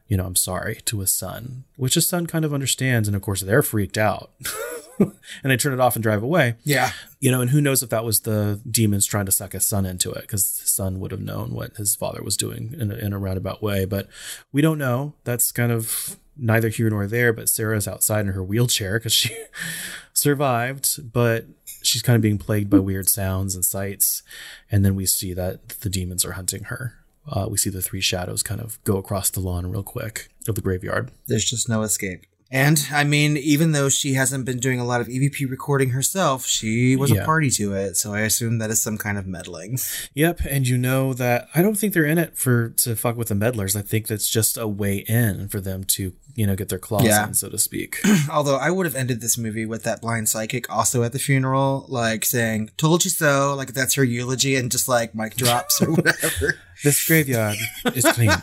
you 0.08 0.16
know, 0.16 0.26
I'm 0.26 0.36
sorry 0.36 0.80
to 0.86 1.00
his 1.00 1.12
son, 1.12 1.64
which 1.76 1.94
his 1.94 2.08
son 2.08 2.26
kind 2.26 2.44
of 2.44 2.52
understands. 2.54 3.08
And 3.08 3.16
of 3.16 3.22
course, 3.22 3.40
they're 3.40 3.62
freaked 3.62 3.98
out 3.98 4.30
and 4.98 5.12
they 5.44 5.56
turn 5.56 5.72
it 5.72 5.80
off 5.80 5.96
and 5.96 6.02
drive 6.02 6.22
away. 6.22 6.56
yeah, 6.64 6.92
You 7.20 7.30
know, 7.30 7.40
and 7.40 7.50
who 7.50 7.60
knows 7.60 7.82
if 7.82 7.90
that 7.90 8.04
was 8.04 8.20
the 8.20 8.60
demons 8.70 9.06
trying 9.06 9.26
to 9.26 9.32
suck 9.32 9.52
his 9.52 9.66
son 9.66 9.86
into 9.86 10.12
it 10.12 10.22
because 10.22 10.58
his 10.60 10.70
son 10.70 11.00
would 11.00 11.12
have 11.12 11.20
known 11.20 11.54
what 11.54 11.76
his 11.76 11.96
father 11.96 12.22
was 12.22 12.36
doing 12.36 12.74
in 12.78 12.90
a, 12.90 12.94
in 12.94 13.12
a 13.12 13.18
roundabout 13.18 13.62
way. 13.62 13.84
But 13.84 14.08
we 14.52 14.60
don't 14.62 14.78
know. 14.78 15.14
That's 15.24 15.50
kind 15.52 15.72
of 15.72 16.16
neither 16.42 16.68
here 16.68 16.90
nor 16.90 17.06
there. 17.06 17.32
But 17.32 17.48
Sarah's 17.48 17.88
outside 17.88 18.26
in 18.26 18.32
her 18.32 18.42
wheelchair 18.42 18.98
because 18.98 19.12
she 19.12 19.34
survived, 20.12 21.12
but 21.12 21.46
she's 21.82 22.02
kind 22.02 22.16
of 22.16 22.22
being 22.22 22.38
plagued 22.38 22.70
by 22.70 22.78
weird 22.78 23.08
sounds 23.08 23.54
and 23.54 23.64
sights. 23.64 24.22
And 24.70 24.84
then 24.84 24.94
we 24.94 25.06
see 25.06 25.32
that 25.34 25.68
the 25.80 25.88
demons 25.88 26.24
are 26.24 26.32
hunting 26.32 26.64
her. 26.64 26.94
Uh, 27.26 27.46
we 27.48 27.56
see 27.56 27.70
the 27.70 27.82
three 27.82 28.00
shadows 28.00 28.42
kind 28.42 28.60
of 28.60 28.82
go 28.84 28.96
across 28.96 29.30
the 29.30 29.40
lawn 29.40 29.66
real 29.66 29.84
quick 29.84 30.28
of 30.48 30.56
the 30.56 30.60
graveyard. 30.60 31.12
there's 31.28 31.44
just 31.44 31.68
no 31.68 31.82
escape. 31.82 32.24
And 32.54 32.86
I 32.92 33.04
mean, 33.04 33.38
even 33.38 33.72
though 33.72 33.88
she 33.88 34.12
hasn't 34.12 34.44
been 34.44 34.58
doing 34.58 34.78
a 34.78 34.84
lot 34.84 35.00
of 35.00 35.08
EVP 35.08 35.50
recording 35.50 35.90
herself, 35.90 36.44
she 36.46 36.94
was 36.96 37.10
Yeah. 37.10 37.22
a 37.22 37.24
party 37.24 37.48
to 37.52 37.72
it. 37.72 37.96
So 37.96 38.12
I 38.12 38.20
assume 38.20 38.58
that 38.58 38.68
is 38.70 38.82
some 38.82 38.98
kind 38.98 39.16
of 39.16 39.26
meddling. 39.26 39.78
Yep, 40.14 40.40
and 40.48 40.68
you 40.68 40.76
know 40.76 41.14
that 41.14 41.48
I 41.54 41.62
don't 41.62 41.76
think 41.78 41.94
they're 41.94 42.04
in 42.04 42.18
it 42.18 42.36
for 42.36 42.68
to 42.68 42.94
fuck 42.94 43.16
with 43.16 43.28
the 43.28 43.34
meddlers. 43.34 43.74
I 43.74 43.80
think 43.80 44.06
that's 44.06 44.28
just 44.28 44.58
a 44.58 44.68
way 44.68 44.98
in 45.08 45.48
for 45.48 45.62
them 45.62 45.84
to, 45.84 46.12
you 46.34 46.46
know, 46.46 46.54
get 46.54 46.68
their 46.68 46.78
claws 46.78 47.04
Yeah. 47.04 47.26
in, 47.28 47.32
so 47.34 47.48
to 47.48 47.58
speak. 47.58 47.96
Although 48.30 48.56
I 48.56 48.70
would 48.70 48.84
have 48.84 48.96
ended 48.96 49.22
this 49.22 49.38
movie 49.38 49.64
with 49.64 49.82
that 49.84 50.02
blind 50.02 50.28
psychic 50.28 50.70
also 50.70 51.02
at 51.04 51.12
the 51.12 51.18
funeral, 51.18 51.86
like 51.88 52.24
saying, 52.26 52.70
told 52.76 53.04
you 53.06 53.10
so, 53.10 53.54
like 53.56 53.72
that's 53.72 53.94
her 53.94 54.04
eulogy, 54.04 54.56
and 54.56 54.70
just 54.70 54.88
like 54.88 55.14
mic 55.14 55.36
drops 55.36 55.80
or 55.80 55.90
whatever. 55.94 56.58
this 56.84 57.02
graveyard 57.06 57.56
is 57.94 58.04
clean. 58.04 58.30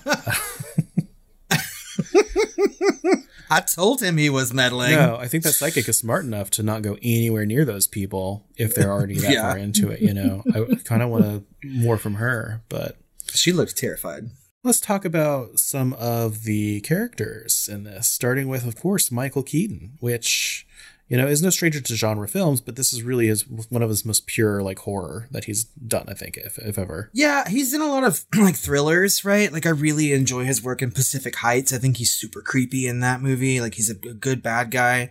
I 3.50 3.62
told 3.62 4.02
him 4.02 4.18
he 4.18 4.30
was 4.30 4.54
meddling. 4.54 4.92
no, 4.92 5.18
I 5.18 5.28
think 5.28 5.44
that 5.44 5.54
psychic 5.54 5.88
is 5.90 5.98
smart 5.98 6.24
enough 6.26 6.50
to 6.52 6.64
not 6.64 6.82
go 6.84 6.98
anywhere 7.02 7.46
near 7.46 7.66
those 7.66 7.88
people 7.88 8.46
if 8.58 8.76
they're 8.76 8.92
already 8.92 9.18
that 9.20 9.32
Yeah. 9.34 9.42
far 9.42 9.58
into 9.58 9.90
it. 9.90 10.02
You 10.02 10.14
know, 10.14 10.44
I 10.54 10.76
kind 10.84 11.02
of 11.02 11.10
want 11.10 11.24
to 11.26 11.44
more 11.64 11.98
from 11.98 12.16
her, 12.16 12.62
but 12.70 12.98
She 13.34 13.52
looked 13.52 13.76
terrified. 13.78 14.30
Let's 14.64 14.80
talk 14.82 15.06
about 15.06 15.58
some 15.58 15.94
of 15.94 16.44
the 16.44 16.82
characters 16.82 17.70
in 17.72 17.86
this, 17.86 18.10
starting 18.10 18.50
with, 18.50 18.66
of 18.68 18.76
course, 18.76 19.10
Michael 19.12 19.42
Keaton, 19.44 19.94
which, 20.02 20.68
you 21.10 21.18
know, 21.18 21.26
is 21.28 21.42
no 21.42 21.50
stranger 21.50 21.82
to 21.82 21.96
genre 21.96 22.28
films, 22.28 22.62
but 22.62 22.76
this 22.76 22.94
is 22.94 23.02
really 23.02 23.28
his 23.28 23.48
one 23.48 23.82
of 23.82 23.90
his 23.90 24.06
most 24.06 24.28
pure 24.28 24.62
like 24.62 24.80
horror 24.80 25.28
that 25.32 25.46
he's 25.46 25.64
done, 25.66 26.06
I 26.08 26.14
think, 26.14 26.38
if, 26.38 26.58
if 26.60 26.78
ever. 26.78 27.10
Yeah, 27.14 27.50
he's 27.50 27.74
in 27.74 27.82
a 27.82 27.88
lot 27.88 28.04
of 28.04 28.24
like 28.38 28.56
thrillers, 28.56 29.26
right? 29.26 29.52
Like 29.52 29.66
I 29.66 29.72
really 29.72 30.14
enjoy 30.14 30.46
his 30.46 30.64
work 30.64 30.82
in 30.84 30.92
Pacific 30.92 31.36
Heights. 31.38 31.74
I 31.74 31.80
think 31.80 31.98
he's 31.98 32.14
super 32.14 32.42
creepy 32.42 32.88
in 32.88 33.00
that 33.00 33.22
movie. 33.22 33.60
Like 33.60 33.74
he's 33.74 33.90
a 33.90 33.96
good 33.96 34.44
bad 34.44 34.70
guy. 34.70 35.10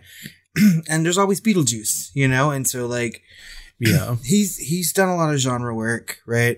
and 0.89 1.05
there's 1.05 1.17
always 1.17 1.41
Beetlejuice, 1.41 2.11
you 2.13 2.27
know? 2.27 2.51
And 2.51 2.67
so 2.67 2.87
like 2.87 3.21
Yeah. 3.81 4.15
he's 4.23 4.57
he's 4.57 4.91
done 4.93 5.09
a 5.09 5.15
lot 5.15 5.33
of 5.33 5.39
genre 5.39 5.73
work, 5.75 6.19
right? 6.25 6.57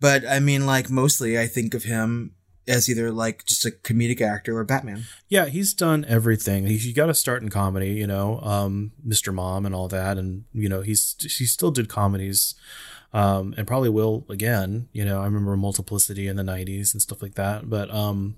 But 0.00 0.26
I 0.26 0.40
mean 0.40 0.64
like 0.66 0.88
mostly 0.90 1.38
I 1.38 1.46
think 1.46 1.74
of 1.74 1.84
him 1.84 2.34
as 2.70 2.88
either 2.88 3.10
like 3.10 3.44
just 3.44 3.66
a 3.66 3.70
comedic 3.70 4.20
actor 4.20 4.56
or 4.56 4.64
Batman. 4.64 5.04
Yeah, 5.28 5.46
he's 5.46 5.74
done 5.74 6.04
everything. 6.08 6.66
He, 6.66 6.78
he 6.78 6.92
got 6.92 7.06
to 7.06 7.14
start 7.14 7.42
in 7.42 7.48
comedy, 7.48 7.90
you 7.90 8.06
know, 8.06 8.40
um, 8.40 8.92
Mr. 9.06 9.34
Mom 9.34 9.66
and 9.66 9.74
all 9.74 9.88
that, 9.88 10.16
and 10.16 10.44
you 10.54 10.68
know 10.68 10.80
he's 10.80 11.16
he 11.20 11.44
still 11.46 11.70
did 11.70 11.88
comedies, 11.88 12.54
um, 13.12 13.54
and 13.56 13.66
probably 13.66 13.88
will 13.88 14.24
again. 14.28 14.88
You 14.92 15.04
know, 15.04 15.20
I 15.20 15.24
remember 15.24 15.56
Multiplicity 15.56 16.28
in 16.28 16.36
the 16.36 16.42
'90s 16.42 16.92
and 16.92 17.02
stuff 17.02 17.20
like 17.20 17.34
that. 17.34 17.68
But 17.68 17.92
um, 17.92 18.36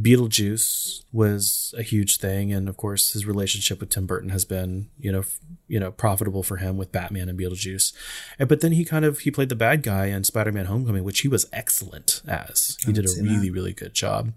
Beetlejuice 0.00 1.04
was 1.10 1.74
a 1.78 1.82
huge 1.82 2.18
thing, 2.18 2.52
and 2.52 2.68
of 2.68 2.76
course 2.76 3.12
his 3.12 3.24
relationship 3.24 3.80
with 3.80 3.88
Tim 3.88 4.06
Burton 4.06 4.28
has 4.28 4.44
been, 4.44 4.90
you 4.98 5.10
know, 5.10 5.20
f- 5.20 5.40
you 5.68 5.80
know, 5.80 5.90
profitable 5.90 6.42
for 6.42 6.58
him 6.58 6.76
with 6.76 6.92
Batman 6.92 7.30
and 7.30 7.38
Beetlejuice. 7.38 7.94
And, 8.38 8.48
but 8.48 8.60
then 8.60 8.72
he 8.72 8.84
kind 8.84 9.06
of 9.06 9.20
he 9.20 9.30
played 9.30 9.48
the 9.48 9.56
bad 9.56 9.82
guy 9.82 10.06
in 10.06 10.24
Spider-Man: 10.24 10.66
Homecoming, 10.66 11.02
which 11.02 11.20
he 11.20 11.28
was 11.28 11.46
excellent 11.50 12.20
as. 12.28 12.76
He 12.84 12.92
did 12.92 13.06
a 13.06 13.08
seen 13.08 13.24
that. 13.24 13.30
really 13.30 13.50
really 13.50 13.72
good 13.72 13.94
job. 13.94 14.32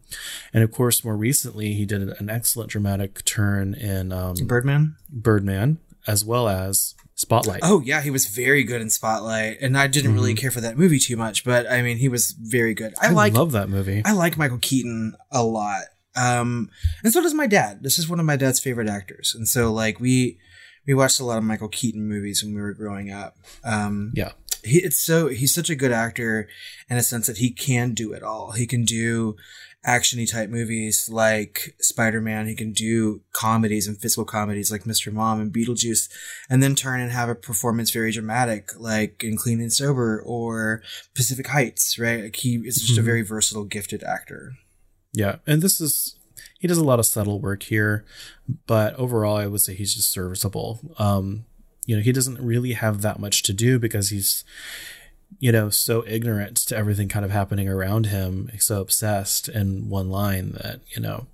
And 0.53 0.64
of 0.64 0.72
course, 0.72 1.03
more 1.03 1.18
recently, 1.18 1.74
he 1.74 1.86
did 1.86 2.03
an 2.03 2.30
excellent 2.30 2.70
dramatic 2.70 3.26
turn 3.26 3.74
in 3.74 4.14
um, 4.14 4.36
Birdman? 4.45 4.95
Birdman, 5.10 5.80
as 6.10 6.26
well 6.26 6.49
as 6.49 6.95
Spotlight. 7.14 7.60
Oh 7.64 7.82
yeah, 7.82 8.01
he 8.01 8.10
was 8.10 8.26
very 8.26 8.64
good 8.64 8.82
in 8.82 8.89
Spotlight. 8.89 9.57
And 9.62 9.78
I 9.78 9.88
didn't 9.88 10.14
really 10.14 10.34
care 10.34 10.51
for 10.51 10.62
that 10.62 10.78
movie 10.78 10.99
too 10.99 11.18
much, 11.18 11.43
but 11.43 11.70
I 11.70 11.82
mean 11.82 11.97
he 11.97 12.10
was 12.10 12.32
very 12.32 12.74
good. 12.74 12.93
I, 13.01 13.07
I 13.07 13.12
like 13.12 13.34
love 13.34 13.51
that 13.51 13.70
movie. 13.70 14.01
I 14.05 14.14
like 14.14 14.38
Michael 14.38 14.57
Keaton 14.57 15.16
a 15.32 15.43
lot. 15.43 15.84
Um, 16.16 16.70
and 17.03 17.14
so 17.14 17.22
does 17.22 17.34
my 17.34 17.45
dad. 17.45 17.84
This 17.84 17.99
is 17.99 18.10
one 18.10 18.20
of 18.20 18.26
my 18.26 18.38
dad's 18.38 18.60
favorite 18.60 18.89
actors. 18.89 19.36
And 19.36 19.47
so 19.47 19.72
like 19.72 19.99
we, 19.99 20.39
we 20.88 20.93
watched 20.93 21.20
a 21.20 21.26
lot 21.26 21.38
of 21.38 21.43
Michael 21.43 21.68
Keaton 21.68 22.07
movies 22.07 22.43
when 22.43 22.55
we 22.55 22.62
were 22.62 22.74
growing 22.74 23.12
up. 23.12 23.38
Um, 23.64 24.12
yeah, 24.16 24.32
he, 24.64 24.80
it's 24.80 24.99
so, 24.99 25.28
he's 25.28 25.53
such 25.53 25.70
a 25.70 25.76
good 25.76 25.91
actor 25.91 26.47
in 26.89 26.97
a 26.97 27.03
sense 27.03 27.28
that 27.28 27.38
he 27.38 27.51
can 27.51 27.93
do 27.93 28.14
it 28.14 28.24
all. 28.24 28.53
He 28.53 28.66
can 28.66 28.86
do 28.86 29.36
actiony 29.86 30.30
type 30.30 30.50
movies 30.50 31.10
like 31.10 31.76
Spider-Man. 31.80 32.48
He 32.48 32.56
can 32.56 32.74
do 32.74 33.22
comedies 33.34 33.88
and 33.88 33.98
physical 34.00 34.26
comedies 34.26 34.72
like 34.72 34.84
Mr. 34.84 35.12
Mom 35.12 35.40
and 35.40 35.54
Beetlejuice 35.54 36.10
and 36.50 36.62
then 36.62 36.76
turn 36.76 37.00
and 37.00 37.12
have 37.12 37.30
a 37.30 37.36
performance 37.36 37.92
very 37.92 38.12
dramatic 38.12 38.72
like 38.78 39.24
in 39.24 39.38
Clean 39.38 39.62
and 39.62 39.72
Sober 39.72 40.22
or 40.26 40.82
Pacific 41.16 41.48
Heights, 41.48 41.98
right? 41.98 42.24
Like 42.24 42.36
he 42.36 42.56
is 42.56 42.82
just 42.82 43.00
a 43.00 43.04
very 43.04 43.22
versatile, 43.22 43.64
gifted 43.64 44.04
actor. 44.04 44.54
yeah, 45.14 45.38
and 45.48 45.62
this 45.62 45.80
is 45.80 46.16
he 46.60 46.68
does 46.68 46.78
a 46.78 46.84
lot 46.84 47.00
of 47.00 47.06
subtle 47.06 47.40
work 47.40 47.64
here, 47.64 48.06
but 48.68 48.94
overall, 48.96 49.38
I 49.38 49.48
would 49.48 49.62
say 49.62 49.76
he's 49.76 49.96
just 49.96 50.12
serviceable. 50.12 50.80
Um, 50.98 51.46
you 51.86 51.96
know, 51.96 52.02
he 52.02 52.12
doesn't 52.12 52.40
really 52.40 52.74
have 52.74 53.02
that 53.02 53.20
much 53.20 53.44
to 53.44 53.54
do 53.54 53.80
because 53.80 54.10
he's, 54.10 54.44
you 55.38 55.52
know, 55.52 55.70
so 55.70 56.04
ignorant 56.08 56.58
to 56.58 56.76
everything 56.76 57.08
kind 57.08 57.24
of 57.24 57.32
happening 57.32 57.70
around 57.70 58.08
him, 58.08 58.50
so 58.60 58.82
obsessed 58.82 59.48
in 59.48 59.90
one 59.90 60.10
line 60.10 60.52
that, 60.54 60.82
you 60.96 61.02
know, 61.02 61.28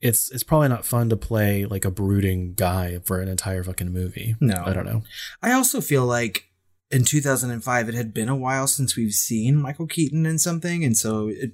it's 0.00 0.30
it's 0.30 0.44
probably 0.44 0.68
not 0.68 0.84
fun 0.84 1.08
to 1.10 1.16
play 1.16 1.64
like 1.64 1.84
a 1.84 1.90
brooding 1.90 2.54
guy 2.54 3.00
for 3.04 3.20
an 3.20 3.28
entire 3.28 3.64
fucking 3.64 3.92
movie. 3.92 4.36
No. 4.40 4.62
I 4.64 4.72
don't 4.72 4.86
know. 4.86 5.02
I 5.42 5.52
also 5.52 5.80
feel 5.80 6.06
like 6.06 6.44
in 6.90 7.04
2005 7.04 7.88
it 7.88 7.94
had 7.94 8.14
been 8.14 8.28
a 8.28 8.36
while 8.36 8.66
since 8.66 8.96
we've 8.96 9.12
seen 9.12 9.56
Michael 9.56 9.86
Keaton 9.86 10.24
in 10.24 10.38
something 10.38 10.84
and 10.84 10.96
so 10.96 11.28
it 11.28 11.50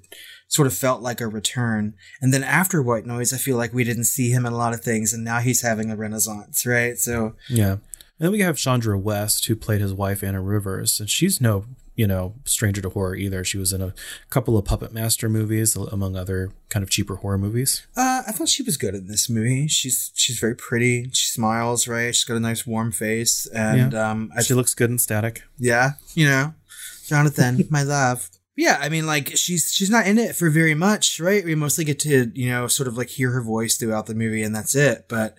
sort 0.47 0.67
of 0.67 0.75
felt 0.75 1.03
like 1.03 1.21
a 1.21 1.27
return. 1.27 1.95
And 2.21 2.33
then 2.33 2.45
after 2.45 2.83
White 2.83 3.07
Noise 3.07 3.33
I 3.33 3.39
feel 3.39 3.57
like 3.57 3.73
we 3.73 3.83
didn't 3.83 4.05
see 4.05 4.31
him 4.31 4.47
in 4.47 4.53
a 4.53 4.57
lot 4.57 4.75
of 4.75 4.83
things 4.83 5.13
and 5.13 5.25
now 5.25 5.41
he's 5.41 5.63
having 5.63 5.91
a 5.91 5.97
renaissance, 5.97 6.67
right? 6.67 6.97
So 6.99 7.35
Yeah. 7.49 7.77
And 8.19 8.27
then 8.27 8.33
we 8.33 8.41
have 8.41 8.57
Chandra 8.57 8.99
West, 8.99 9.47
who 9.47 9.57
played 9.57 9.81
his 9.81 9.93
wife 9.93 10.23
Anna 10.23 10.41
Rivers, 10.41 11.01
and 11.01 11.11
she's 11.11 11.41
no, 11.41 11.65
you 11.97 12.07
know, 12.07 12.35
stranger 12.45 12.81
to 12.83 12.91
horror 12.91 13.17
either. 13.17 13.43
She 13.43 13.59
was 13.59 13.73
in 13.73 13.83
a 13.83 13.93
couple 14.31 14.57
of 14.57 14.65
Puppet 14.65 14.93
Master 14.93 15.29
movies, 15.29 15.75
among 15.77 16.15
other 16.17 16.53
kind 16.69 16.83
of 16.85 16.91
cheaper 16.91 17.17
horror 17.17 17.39
movies. 17.39 17.87
uh, 17.97 18.23
I 18.27 18.31
thought 18.33 18.49
she 18.49 18.63
was 18.63 18.77
good 18.77 18.95
in 18.95 19.09
this 19.09 19.29
movie. 19.29 19.67
She's 19.67 20.13
she's 20.15 20.39
very 20.39 20.55
pretty. 20.55 21.11
She 21.13 21.27
smiles, 21.27 21.89
right? 21.89 22.15
She's 22.15 22.25
got 22.25 22.37
a 22.37 22.41
nice 22.41 22.65
warm 22.67 22.93
face, 22.93 23.47
and 23.47 23.95
um, 23.95 24.31
I 24.37 24.43
She 24.43 24.55
looks 24.55 24.75
good 24.75 24.91
in 24.91 24.99
Static. 24.99 25.43
yeah, 25.59 25.93
you 26.15 26.27
know, 26.27 26.55
Jonathan, 27.07 27.67
my 27.71 27.83
love. 27.83 28.31
Yeah, 28.57 28.79
I 28.81 28.89
mean, 28.89 29.07
like 29.07 29.37
she's 29.37 29.73
she's 29.73 29.91
not 29.91 30.07
in 30.07 30.17
it 30.19 30.37
for 30.37 30.49
very 30.51 30.75
much, 30.77 31.19
right? 31.19 31.45
We 31.45 31.57
mostly 31.57 31.85
get 31.85 31.99
to 32.01 32.31
you 32.33 32.49
know 32.51 32.69
sort 32.69 32.87
of 32.87 32.97
like 32.97 33.09
hear 33.09 33.33
her 33.33 33.43
voice 33.43 33.77
throughout 33.77 34.07
the 34.07 34.15
movie, 34.15 34.45
and 34.45 34.55
that's 34.55 34.77
it. 34.77 35.07
But 35.09 35.37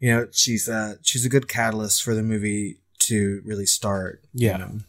you 0.00 0.10
know, 0.14 0.28
she's 0.32 0.68
uh 0.68 0.94
she's 1.02 1.24
a 1.24 1.28
good 1.28 1.48
catalyst 1.48 2.02
for 2.02 2.14
the 2.14 2.22
movie 2.22 2.76
to 3.00 3.42
really 3.44 3.66
start. 3.66 4.22
you 4.34 4.48
Yeah. 4.48 4.56
know. 4.58 4.80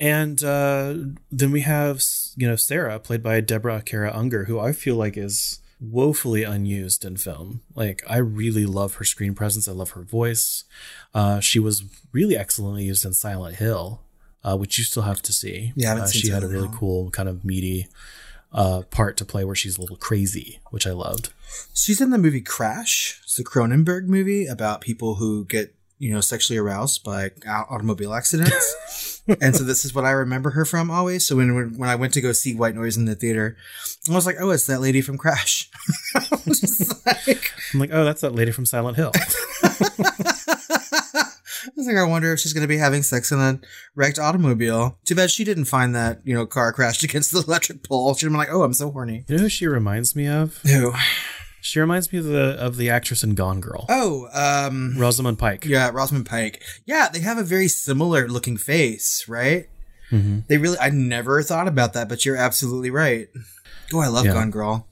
And 0.00 0.42
uh, 0.42 0.94
then 1.30 1.52
we 1.52 1.60
have, 1.60 2.02
you 2.36 2.48
know, 2.48 2.56
Sarah, 2.56 2.98
played 2.98 3.22
by 3.22 3.40
Deborah 3.40 3.82
Kara 3.82 4.10
Unger, 4.12 4.44
who 4.46 4.58
I 4.58 4.72
feel 4.72 4.96
like 4.96 5.16
is 5.16 5.60
woefully 5.80 6.42
unused 6.42 7.04
in 7.04 7.16
film. 7.16 7.60
Like, 7.76 8.02
I 8.08 8.16
really 8.16 8.66
love 8.66 8.94
her 8.96 9.04
screen 9.04 9.34
presence. 9.34 9.68
I 9.68 9.72
love 9.72 9.90
her 9.90 10.02
voice. 10.02 10.64
Uh, 11.14 11.38
she 11.38 11.60
was 11.60 11.84
really 12.10 12.36
excellently 12.36 12.84
used 12.84 13.04
in 13.04 13.12
Silent 13.12 13.56
Hill, 13.56 14.00
uh, 14.42 14.56
which 14.56 14.76
you 14.76 14.82
still 14.82 15.04
have 15.04 15.22
to 15.22 15.32
see. 15.32 15.72
Yeah, 15.76 15.86
I 15.86 15.88
haven't 15.90 16.04
uh, 16.04 16.08
she 16.08 16.30
had 16.30 16.42
a 16.42 16.48
really 16.48 16.66
Hill. 16.68 16.76
cool, 16.78 17.10
kind 17.10 17.28
of 17.28 17.44
meaty 17.44 17.86
uh, 18.52 18.82
part 18.90 19.16
to 19.18 19.24
play 19.24 19.44
where 19.44 19.54
she's 19.56 19.78
a 19.78 19.80
little 19.80 19.96
crazy, 19.96 20.58
which 20.70 20.86
I 20.86 20.90
loved. 20.92 21.32
She's 21.74 22.00
in 22.00 22.10
the 22.10 22.18
movie 22.18 22.40
Crash. 22.40 23.20
It's 23.32 23.38
a 23.38 23.44
Cronenberg 23.44 24.08
movie 24.08 24.44
about 24.44 24.82
people 24.82 25.14
who 25.14 25.46
get, 25.46 25.74
you 25.96 26.12
know, 26.12 26.20
sexually 26.20 26.58
aroused 26.58 27.02
by 27.02 27.30
automobile 27.46 28.12
accidents. 28.12 29.22
and 29.40 29.56
so 29.56 29.64
this 29.64 29.86
is 29.86 29.94
what 29.94 30.04
I 30.04 30.10
remember 30.10 30.50
her 30.50 30.66
from 30.66 30.90
always. 30.90 31.24
So 31.24 31.36
when 31.36 31.78
when 31.78 31.88
I 31.88 31.94
went 31.94 32.12
to 32.12 32.20
go 32.20 32.32
see 32.32 32.54
White 32.54 32.74
Noise 32.74 32.98
in 32.98 33.06
the 33.06 33.14
theater, 33.14 33.56
I 34.06 34.14
was 34.14 34.26
like, 34.26 34.36
oh, 34.38 34.50
it's 34.50 34.66
that 34.66 34.82
lady 34.82 35.00
from 35.00 35.16
Crash. 35.16 35.70
like, 37.06 37.52
I'm 37.72 37.80
like, 37.80 37.88
oh, 37.90 38.04
that's 38.04 38.20
that 38.20 38.34
lady 38.34 38.52
from 38.52 38.66
Silent 38.66 38.98
Hill. 38.98 39.12
I 41.64 41.70
was 41.74 41.86
like, 41.86 41.96
I 41.96 42.04
wonder 42.04 42.34
if 42.34 42.40
she's 42.40 42.52
going 42.52 42.64
to 42.64 42.68
be 42.68 42.76
having 42.76 43.02
sex 43.02 43.32
in 43.32 43.40
a 43.40 43.60
wrecked 43.94 44.18
automobile. 44.18 44.98
Too 45.06 45.14
bad 45.14 45.30
she 45.30 45.44
didn't 45.44 45.64
find 45.64 45.94
that, 45.94 46.20
you 46.24 46.34
know, 46.34 46.44
car 46.44 46.70
crashed 46.74 47.02
against 47.02 47.32
the 47.32 47.40
electric 47.40 47.82
pole. 47.82 48.12
She'd 48.12 48.26
been 48.26 48.34
like, 48.34 48.52
oh, 48.52 48.62
I'm 48.62 48.74
so 48.74 48.90
horny. 48.90 49.24
you 49.26 49.36
know 49.36 49.42
who 49.44 49.48
she 49.48 49.66
reminds 49.66 50.14
me 50.14 50.28
of? 50.28 50.58
Who? 50.64 50.92
She 51.64 51.78
reminds 51.78 52.12
me 52.12 52.18
of 52.18 52.24
the 52.24 52.56
of 52.58 52.76
the 52.76 52.90
actress 52.90 53.22
in 53.22 53.34
Gone 53.36 53.60
Girl, 53.60 53.86
Oh, 53.88 54.28
um, 54.34 54.94
Rosamund 54.98 55.38
Pike. 55.38 55.64
Yeah, 55.64 55.90
Rosamund 55.90 56.26
Pike. 56.26 56.60
Yeah, 56.84 57.08
they 57.08 57.20
have 57.20 57.38
a 57.38 57.44
very 57.44 57.68
similar 57.68 58.28
looking 58.28 58.56
face, 58.56 59.26
right? 59.28 59.68
Mm-hmm. 60.10 60.40
They 60.48 60.58
really, 60.58 60.76
I 60.78 60.90
never 60.90 61.40
thought 61.42 61.68
about 61.68 61.92
that, 61.94 62.08
but 62.08 62.26
you're 62.26 62.36
absolutely 62.36 62.90
right. 62.90 63.28
Oh, 63.94 64.00
I 64.00 64.08
love 64.08 64.24
Yeah. 64.26 64.32
Gone 64.34 64.50
Girl. 64.50 64.88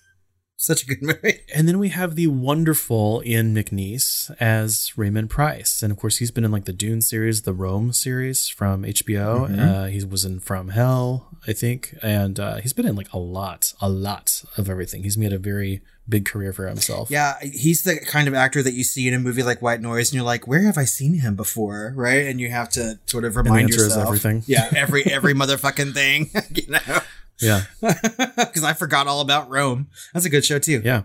Such 0.62 0.84
a 0.84 0.86
good 0.86 1.02
movie. 1.02 1.40
And 1.56 1.68
then 1.68 1.80
we 1.80 1.90
have 1.90 2.16
the 2.16 2.28
wonderful 2.28 3.24
Ian 3.26 3.56
McNeice 3.56 4.30
as 4.42 4.92
Raymond 4.98 5.30
Price. 5.30 5.82
And 5.82 5.92
of 5.92 5.98
course, 5.98 6.18
he's 6.18 6.32
been 6.32 6.44
in 6.44 6.52
like 6.52 6.66
the 6.66 6.74
Dune 6.74 7.02
series, 7.02 7.42
the 7.44 7.54
Rome 7.54 7.94
series 7.94 8.50
from 8.50 8.84
HBO. 8.84 9.58
Uh, 9.58 9.86
he 9.86 10.04
was 10.04 10.26
in 10.26 10.40
From 10.42 10.70
Hell, 10.70 11.30
I 11.48 11.54
think. 11.54 11.96
And 12.04 12.40
uh, 12.40 12.58
he's 12.58 12.74
been 12.74 12.86
in 12.86 12.96
like 12.96 13.12
a 13.14 13.18
lot, 13.18 13.74
a 13.82 13.90
lot 13.90 14.44
of 14.58 14.70
everything. 14.70 15.04
He's 15.04 15.18
made 15.18 15.32
a 15.32 15.40
very 15.40 15.82
big 16.10 16.26
career 16.26 16.52
for 16.52 16.68
himself. 16.68 17.10
Yeah, 17.10 17.40
he's 17.42 17.84
the 17.84 17.98
kind 17.98 18.28
of 18.28 18.34
actor 18.34 18.62
that 18.62 18.74
you 18.74 18.84
see 18.84 19.08
in 19.08 19.14
a 19.14 19.20
movie 19.20 19.44
like 19.44 19.62
White 19.62 19.82
Noise, 19.82 20.10
and 20.10 20.16
you're 20.16 20.26
like, 20.26 20.46
"Where 20.48 20.64
have 20.64 20.78
I 20.78 20.86
seen 20.86 21.20
him 21.20 21.36
before?" 21.36 21.94
Right? 21.96 22.26
And 22.28 22.40
you 22.40 22.50
have 22.50 22.70
to 22.72 23.00
sort 23.06 23.24
of 23.26 23.36
remind 23.36 23.70
yourself. 23.70 24.08
everything. 24.08 24.44
Yeah, 24.46 24.70
every 24.76 25.06
every 25.06 25.34
motherfucking 25.42 25.94
thing. 25.94 26.30
you 26.54 26.68
know, 26.68 27.00
Yeah. 27.42 27.64
because 27.82 28.64
I 28.64 28.74
forgot 28.74 29.08
all 29.08 29.22
about 29.22 29.50
Rome. 29.50 29.88
That's 30.14 30.26
a 30.26 30.30
good 30.30 30.46
show 30.46 30.60
too. 30.60 30.82
Yeah. 30.84 31.04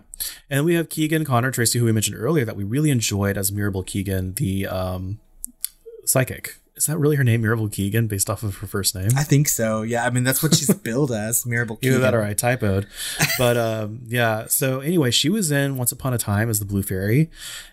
And 0.49 0.65
we 0.65 0.75
have 0.75 0.89
Keegan 0.89 1.25
Connor 1.25 1.51
Tracy, 1.51 1.79
who 1.79 1.85
we 1.85 1.91
mentioned 1.91 2.17
earlier, 2.17 2.45
that 2.45 2.55
we 2.55 2.63
really 2.63 2.89
enjoyed 2.89 3.37
as 3.37 3.51
Mirabel 3.51 3.83
Keegan, 3.83 4.33
the 4.33 4.67
um, 4.67 5.19
psychic. 6.05 6.57
Is 6.77 6.87
that 6.87 6.97
really 6.97 7.15
her 7.15 7.23
name, 7.23 7.41
Mirabel 7.41 7.69
Keegan, 7.69 8.07
based 8.07 8.29
off 8.29 8.43
of 8.43 8.57
her 8.57 8.67
first 8.67 8.95
name? 8.95 9.09
I 9.15 9.23
think 9.23 9.47
so. 9.47 9.81
Yeah, 9.81 10.05
I 10.05 10.09
mean 10.09 10.25
that's 10.25 10.43
what 10.43 10.53
she's 10.55 10.73
billed 10.73 11.11
as, 11.11 11.45
Mirabel. 11.45 11.79
Either 11.81 11.99
that 11.99 12.11
Keegan. 12.11 12.19
or 12.19 12.23
I 12.23 12.33
typoed. 12.33 12.85
But 13.37 13.55
um, 13.57 14.01
yeah, 14.07 14.47
so 14.47 14.81
anyway, 14.81 15.11
she 15.11 15.29
was 15.29 15.51
in 15.51 15.77
Once 15.77 15.91
Upon 15.91 16.13
a 16.13 16.17
Time 16.17 16.49
as 16.49 16.59
the 16.59 16.65
Blue 16.65 16.83
Fairy. 16.83 17.29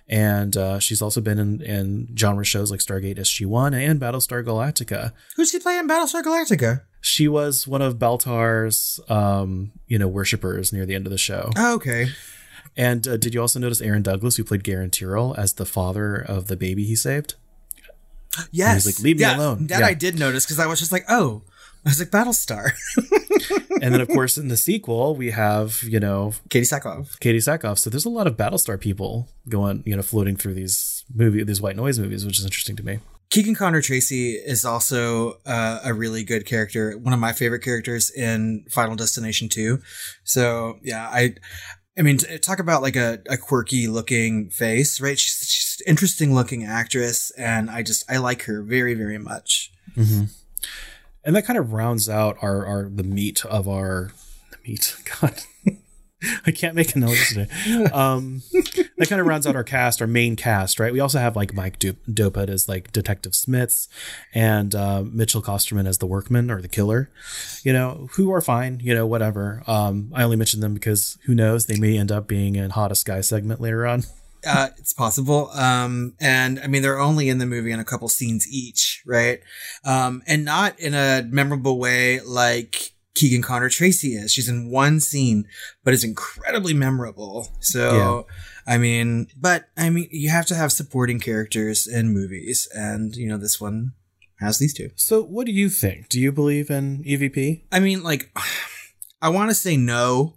And 0.08 0.56
uh, 0.56 0.78
she's 0.78 1.00
also 1.00 1.20
been 1.20 1.38
in, 1.38 1.62
in 1.62 2.14
genre 2.16 2.44
shows 2.44 2.70
like 2.70 2.80
Stargate 2.80 3.18
SG1 3.18 3.74
and 3.74 4.00
Battlestar 4.00 4.44
Galactica. 4.44 5.12
Who's 5.36 5.50
she 5.50 5.58
playing 5.58 5.80
in 5.80 5.88
Battlestar 5.88 6.22
Galactica? 6.22 6.82
She 7.00 7.28
was 7.28 7.66
one 7.66 7.82
of 7.82 7.96
Baltar's, 7.96 9.00
um, 9.08 9.72
you 9.88 9.98
know, 9.98 10.08
worshippers 10.08 10.72
near 10.72 10.84
the 10.86 10.94
end 10.94 11.06
of 11.06 11.12
the 11.12 11.18
show. 11.18 11.50
Oh, 11.56 11.74
okay. 11.76 12.08
And 12.76 13.06
uh, 13.08 13.16
did 13.16 13.34
you 13.34 13.40
also 13.40 13.58
notice 13.58 13.80
Aaron 13.80 14.02
Douglas, 14.02 14.36
who 14.36 14.44
played 14.44 14.64
Galen 14.64 14.90
Tyrol 14.90 15.34
as 15.36 15.54
the 15.54 15.66
father 15.66 16.16
of 16.16 16.46
the 16.46 16.56
baby 16.56 16.84
he 16.84 16.94
saved? 16.96 17.34
Yes. 18.50 18.86
like, 18.86 18.98
"Leave 19.00 19.18
me 19.18 19.24
alone." 19.24 19.66
That 19.66 19.80
Yeah. 19.80 19.86
I 19.86 19.94
did 19.94 20.18
notice 20.18 20.44
because 20.44 20.58
I 20.58 20.66
was 20.66 20.78
just 20.78 20.92
like, 20.92 21.04
oh, 21.08 21.42
I 21.84 21.88
was 21.90 21.98
like 21.98 22.10
Battlestar. 22.10 22.70
and 23.82 23.92
then, 23.92 24.00
of 24.00 24.08
course, 24.16 24.38
in 24.38 24.48
the 24.48 24.56
sequel, 24.56 25.16
we 25.16 25.30
have, 25.32 25.82
you 25.82 25.98
know, 25.98 26.32
Katee 26.48 26.62
Sackhoff. 26.62 27.18
Katee 27.18 27.36
Sackhoff. 27.36 27.78
So 27.78 27.90
there's 27.90 28.04
a 28.04 28.10
lot 28.10 28.26
of 28.26 28.36
Battlestar 28.36 28.80
people 28.80 29.28
going, 29.48 29.82
you 29.84 29.96
know, 29.96 30.02
floating 30.02 30.36
through 30.36 30.54
these 30.54 31.04
movie, 31.12 31.42
these 31.42 31.60
white 31.60 31.76
noise 31.76 31.98
movies, 31.98 32.24
which 32.24 32.38
is 32.38 32.44
interesting 32.44 32.76
to 32.76 32.84
me. 32.84 33.00
Keegan 33.30 33.54
Connor 33.54 33.80
Tracy 33.80 34.32
is 34.34 34.64
also 34.64 35.38
uh, 35.46 35.80
a 35.82 35.94
really 35.94 36.22
good 36.22 36.44
character. 36.46 36.96
One 36.98 37.14
of 37.14 37.18
my 37.18 37.32
favorite 37.32 37.62
characters 37.62 38.10
in 38.10 38.64
Final 38.70 38.94
Destination 38.94 39.48
2. 39.48 39.80
So 40.22 40.78
yeah, 40.82 41.08
I, 41.10 41.34
I 41.98 42.02
mean, 42.02 42.18
talk 42.42 42.58
about 42.58 42.82
like 42.82 42.94
a, 42.94 43.20
a 43.28 43.36
quirky 43.38 43.88
looking 43.88 44.50
face, 44.50 45.00
right? 45.00 45.18
She's, 45.18 45.48
she's 45.48 45.61
interesting 45.86 46.34
looking 46.34 46.64
actress, 46.64 47.30
and 47.32 47.70
I 47.70 47.82
just 47.82 48.04
I 48.10 48.18
like 48.18 48.42
her 48.44 48.62
very 48.62 48.94
very 48.94 49.18
much. 49.18 49.72
And 51.24 51.36
that 51.36 51.44
kind 51.44 51.58
of 51.58 51.72
rounds 51.72 52.08
out 52.08 52.36
our, 52.42 52.66
our 52.66 52.88
the 52.88 53.04
meat 53.04 53.44
of 53.44 53.68
our 53.68 54.10
the 54.50 54.58
meat. 54.66 54.96
God, 55.20 55.40
I 56.46 56.50
can't 56.50 56.74
make 56.74 56.94
a 56.94 56.98
noise 56.98 57.28
today. 57.28 57.48
Um, 57.92 58.42
that 58.52 59.08
kind 59.08 59.20
of 59.20 59.26
rounds 59.26 59.46
out 59.46 59.56
our 59.56 59.64
cast, 59.64 60.00
our 60.00 60.06
main 60.06 60.34
cast, 60.36 60.80
right? 60.80 60.92
We 60.92 61.00
also 61.00 61.18
have 61.18 61.36
like 61.36 61.52
Mike 61.52 61.78
Do- 61.78 61.96
Dopud 62.08 62.48
as 62.48 62.68
like 62.68 62.92
Detective 62.92 63.34
Smiths, 63.34 63.88
and 64.34 64.74
uh, 64.74 65.02
Mitchell 65.04 65.42
Kosterman 65.42 65.86
as 65.86 65.98
the 65.98 66.06
workman 66.06 66.50
or 66.50 66.60
the 66.62 66.68
killer. 66.68 67.10
You 67.62 67.72
know, 67.72 68.08
who 68.12 68.32
are 68.32 68.40
fine. 68.40 68.80
You 68.82 68.94
know, 68.94 69.06
whatever. 69.06 69.62
Um, 69.66 70.10
I 70.14 70.22
only 70.22 70.36
mention 70.36 70.60
them 70.60 70.74
because 70.74 71.18
who 71.24 71.34
knows? 71.34 71.66
They 71.66 71.78
may 71.78 71.98
end 71.98 72.10
up 72.10 72.26
being 72.26 72.56
in 72.56 72.70
Hottest 72.70 73.04
Guy 73.04 73.20
segment 73.20 73.60
later 73.60 73.86
on. 73.86 74.04
Uh, 74.46 74.68
it's 74.78 74.92
possible. 74.92 75.50
Um, 75.50 76.14
and 76.20 76.58
I 76.60 76.66
mean, 76.66 76.82
they're 76.82 76.98
only 76.98 77.28
in 77.28 77.38
the 77.38 77.46
movie 77.46 77.70
in 77.70 77.80
a 77.80 77.84
couple 77.84 78.08
scenes 78.08 78.46
each, 78.50 79.02
right? 79.06 79.40
Um, 79.84 80.22
and 80.26 80.44
not 80.44 80.78
in 80.80 80.94
a 80.94 81.22
memorable 81.28 81.78
way 81.78 82.20
like 82.20 82.92
Keegan 83.14 83.42
Connor 83.42 83.68
Tracy 83.68 84.14
is. 84.14 84.32
She's 84.32 84.48
in 84.48 84.70
one 84.70 85.00
scene, 85.00 85.46
but 85.84 85.94
it's 85.94 86.04
incredibly 86.04 86.74
memorable. 86.74 87.48
So, 87.60 88.26
I 88.66 88.78
mean, 88.78 89.28
but 89.38 89.66
I 89.76 89.90
mean, 89.90 90.08
you 90.10 90.30
have 90.30 90.46
to 90.46 90.54
have 90.54 90.72
supporting 90.72 91.20
characters 91.20 91.86
in 91.86 92.12
movies, 92.12 92.68
and 92.74 93.14
you 93.14 93.28
know, 93.28 93.36
this 93.36 93.60
one 93.60 93.92
has 94.40 94.58
these 94.58 94.74
two. 94.74 94.90
So, 94.96 95.22
what 95.22 95.46
do 95.46 95.52
you 95.52 95.68
think? 95.68 96.08
Do 96.08 96.20
you 96.20 96.32
believe 96.32 96.70
in 96.70 97.04
EVP? 97.04 97.62
I 97.70 97.80
mean, 97.80 98.02
like, 98.02 98.30
I 99.22 99.28
want 99.28 99.50
to 99.50 99.54
say 99.54 99.76
no. 99.76 100.34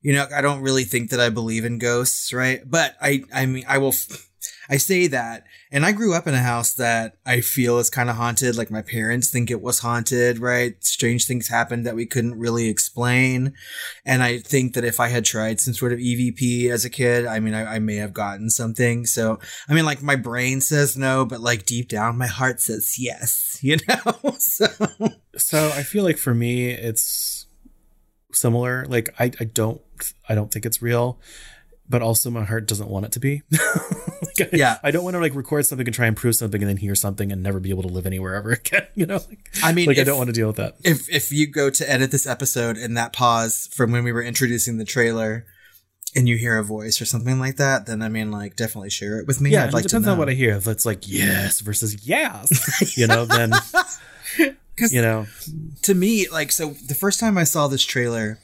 You 0.00 0.12
know, 0.12 0.26
I 0.34 0.40
don't 0.40 0.62
really 0.62 0.84
think 0.84 1.10
that 1.10 1.20
I 1.20 1.28
believe 1.28 1.64
in 1.64 1.78
ghosts, 1.78 2.32
right? 2.32 2.60
But 2.64 2.96
I, 3.00 3.24
I 3.34 3.46
mean, 3.46 3.64
I 3.68 3.78
will, 3.78 3.94
I 4.70 4.76
say 4.76 5.06
that, 5.08 5.44
and 5.70 5.84
I 5.84 5.92
grew 5.92 6.14
up 6.14 6.26
in 6.26 6.34
a 6.34 6.38
house 6.38 6.72
that 6.74 7.16
I 7.26 7.40
feel 7.40 7.78
is 7.78 7.90
kind 7.90 8.08
of 8.08 8.16
haunted. 8.16 8.56
Like 8.56 8.70
my 8.70 8.82
parents 8.82 9.28
think 9.28 9.50
it 9.50 9.60
was 9.60 9.80
haunted, 9.80 10.38
right? 10.38 10.82
Strange 10.82 11.26
things 11.26 11.48
happened 11.48 11.84
that 11.86 11.94
we 11.96 12.06
couldn't 12.06 12.38
really 12.38 12.68
explain. 12.68 13.52
And 14.04 14.22
I 14.22 14.38
think 14.38 14.74
that 14.74 14.84
if 14.84 14.98
I 15.00 15.08
had 15.08 15.24
tried 15.24 15.60
some 15.60 15.74
sort 15.74 15.92
of 15.92 15.98
EVP 15.98 16.70
as 16.70 16.84
a 16.84 16.90
kid, 16.90 17.26
I 17.26 17.40
mean, 17.40 17.54
I, 17.54 17.74
I 17.76 17.78
may 17.80 17.96
have 17.96 18.14
gotten 18.14 18.48
something. 18.48 19.04
So, 19.04 19.40
I 19.68 19.74
mean, 19.74 19.84
like 19.84 20.02
my 20.02 20.16
brain 20.16 20.60
says 20.60 20.96
no, 20.96 21.26
but 21.26 21.40
like 21.40 21.66
deep 21.66 21.88
down, 21.88 22.16
my 22.16 22.26
heart 22.26 22.60
says 22.60 22.98
yes, 22.98 23.58
you 23.62 23.76
know? 23.88 24.32
so, 24.38 24.66
So 25.38 25.68
I 25.68 25.82
feel 25.82 26.04
like 26.04 26.18
for 26.18 26.34
me, 26.34 26.70
it's 26.70 27.37
similar. 28.38 28.86
Like 28.88 29.08
I, 29.18 29.32
I 29.40 29.44
don't, 29.44 29.80
I 30.28 30.34
don't 30.34 30.50
think 30.52 30.64
it's 30.66 30.80
real, 30.82 31.18
but 31.88 32.02
also 32.02 32.30
my 32.30 32.44
heart 32.44 32.66
doesn't 32.66 32.88
want 32.88 33.06
it 33.06 33.12
to 33.12 33.20
be. 33.20 33.42
like 34.38 34.52
Yeah. 34.52 34.78
I 34.82 34.90
don't 34.90 35.04
want 35.04 35.14
to 35.14 35.20
like 35.20 35.34
record 35.34 35.66
something 35.66 35.86
and 35.86 35.94
try 35.94 36.06
and 36.06 36.16
prove 36.16 36.34
something 36.36 36.62
and 36.62 36.68
then 36.68 36.76
hear 36.76 36.94
something 36.94 37.32
and 37.32 37.42
never 37.42 37.60
be 37.60 37.70
able 37.70 37.82
to 37.82 37.88
live 37.88 38.06
anywhere 38.06 38.34
ever 38.34 38.52
again. 38.64 38.86
You 38.94 39.06
know, 39.06 39.20
like, 39.28 39.50
I 39.62 39.72
mean, 39.72 39.86
like 39.86 39.98
I 39.98 40.04
don't 40.04 40.18
want 40.18 40.28
to 40.28 40.32
deal 40.34 40.46
with 40.48 40.56
that. 40.56 40.76
if 40.84 41.08
if 41.10 41.32
you 41.32 41.46
go 41.46 41.70
to 41.70 41.90
edit 41.90 42.10
this 42.10 42.26
episode 42.26 42.76
and 42.76 42.96
that 42.96 43.12
pause 43.12 43.68
from 43.72 43.92
when 43.92 44.04
we 44.04 44.12
were 44.12 44.22
introducing 44.22 44.78
the 44.78 44.84
trailer 44.84 45.44
and 46.16 46.26
you 46.28 46.38
hear 46.38 46.56
a 46.56 46.64
voice 46.64 47.02
or 47.02 47.04
something 47.04 47.38
like 47.38 47.56
that 47.56 47.84
then 47.84 48.00
i 48.00 48.08
mean 48.08 48.30
like 48.30 48.56
definitely 48.56 48.88
share 48.88 49.20
it 49.20 49.26
with 49.26 49.42
me 49.42 49.50
Yeah, 49.50 49.64
i'd 49.66 49.74
like 49.74 49.84
it 49.84 49.88
to 49.88 49.96
depends 49.96 50.08
on 50.08 50.16
what 50.16 50.30
I 50.30 50.32
hear. 50.32 50.54
If 50.56 50.66
it's 50.66 50.86
like 50.86 51.06
yes 51.06 51.60
versus 51.60 52.06
yes, 52.08 52.96
you 52.96 53.06
know, 53.06 53.26
then 53.26 53.52
you 54.92 55.02
know, 55.02 55.26
to 55.82 55.94
me 55.94 56.28
like 56.28 56.52
so 56.52 56.70
the 56.86 56.94
first 56.94 57.20
time 57.20 57.36
i 57.38 57.44
saw 57.44 57.68
this 57.68 57.84
trailer 57.84 58.38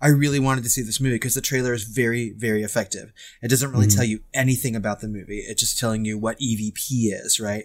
i 0.00 0.08
really 0.08 0.40
wanted 0.40 0.64
to 0.64 0.70
see 0.70 0.82
this 0.82 1.00
movie 1.00 1.14
because 1.14 1.34
the 1.34 1.40
trailer 1.40 1.72
is 1.72 1.84
very 1.84 2.32
very 2.36 2.62
effective. 2.62 3.12
It 3.40 3.48
doesn't 3.48 3.70
really 3.70 3.86
tell 3.86 4.04
you 4.04 4.20
anything 4.34 4.74
about 4.76 5.00
the 5.00 5.06
movie. 5.08 5.38
It's 5.46 5.60
just 5.60 5.78
telling 5.78 6.04
you 6.04 6.18
what 6.18 6.38
evp 6.40 6.88
is 6.90 7.38
right? 7.40 7.64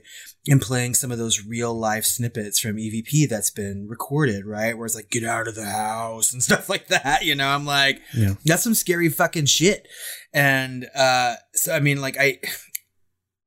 And 0.49 0.61
playing 0.61 0.93
some 0.93 1.11
of 1.11 1.17
those 1.17 1.43
real 1.45 1.73
life 1.73 2.05
snippets 2.05 2.59
from 2.59 2.77
evp 2.77 3.27
that's 3.27 3.49
been 3.49 3.87
recorded 3.87 4.45
right? 4.45 4.77
Where 4.77 4.85
it's 4.85 4.95
like 4.95 5.09
get 5.09 5.23
out 5.23 5.47
of 5.47 5.55
the 5.55 5.65
house 5.65 6.31
and 6.33 6.43
stuff 6.43 6.69
like 6.69 6.87
that 6.87 7.25
you 7.25 7.33
know? 7.35 7.47
I'm 7.49 7.65
like 7.65 8.01
Yeah. 8.13 8.35
that's 8.45 8.63
some 8.63 8.75
scary 8.75 9.09
fucking 9.09 9.47
shit. 9.47 9.87
And 10.33 10.87
uh 10.95 11.35
so 11.53 11.73
i 11.73 11.79
mean 11.79 11.99
like 12.01 12.17
i 12.19 12.37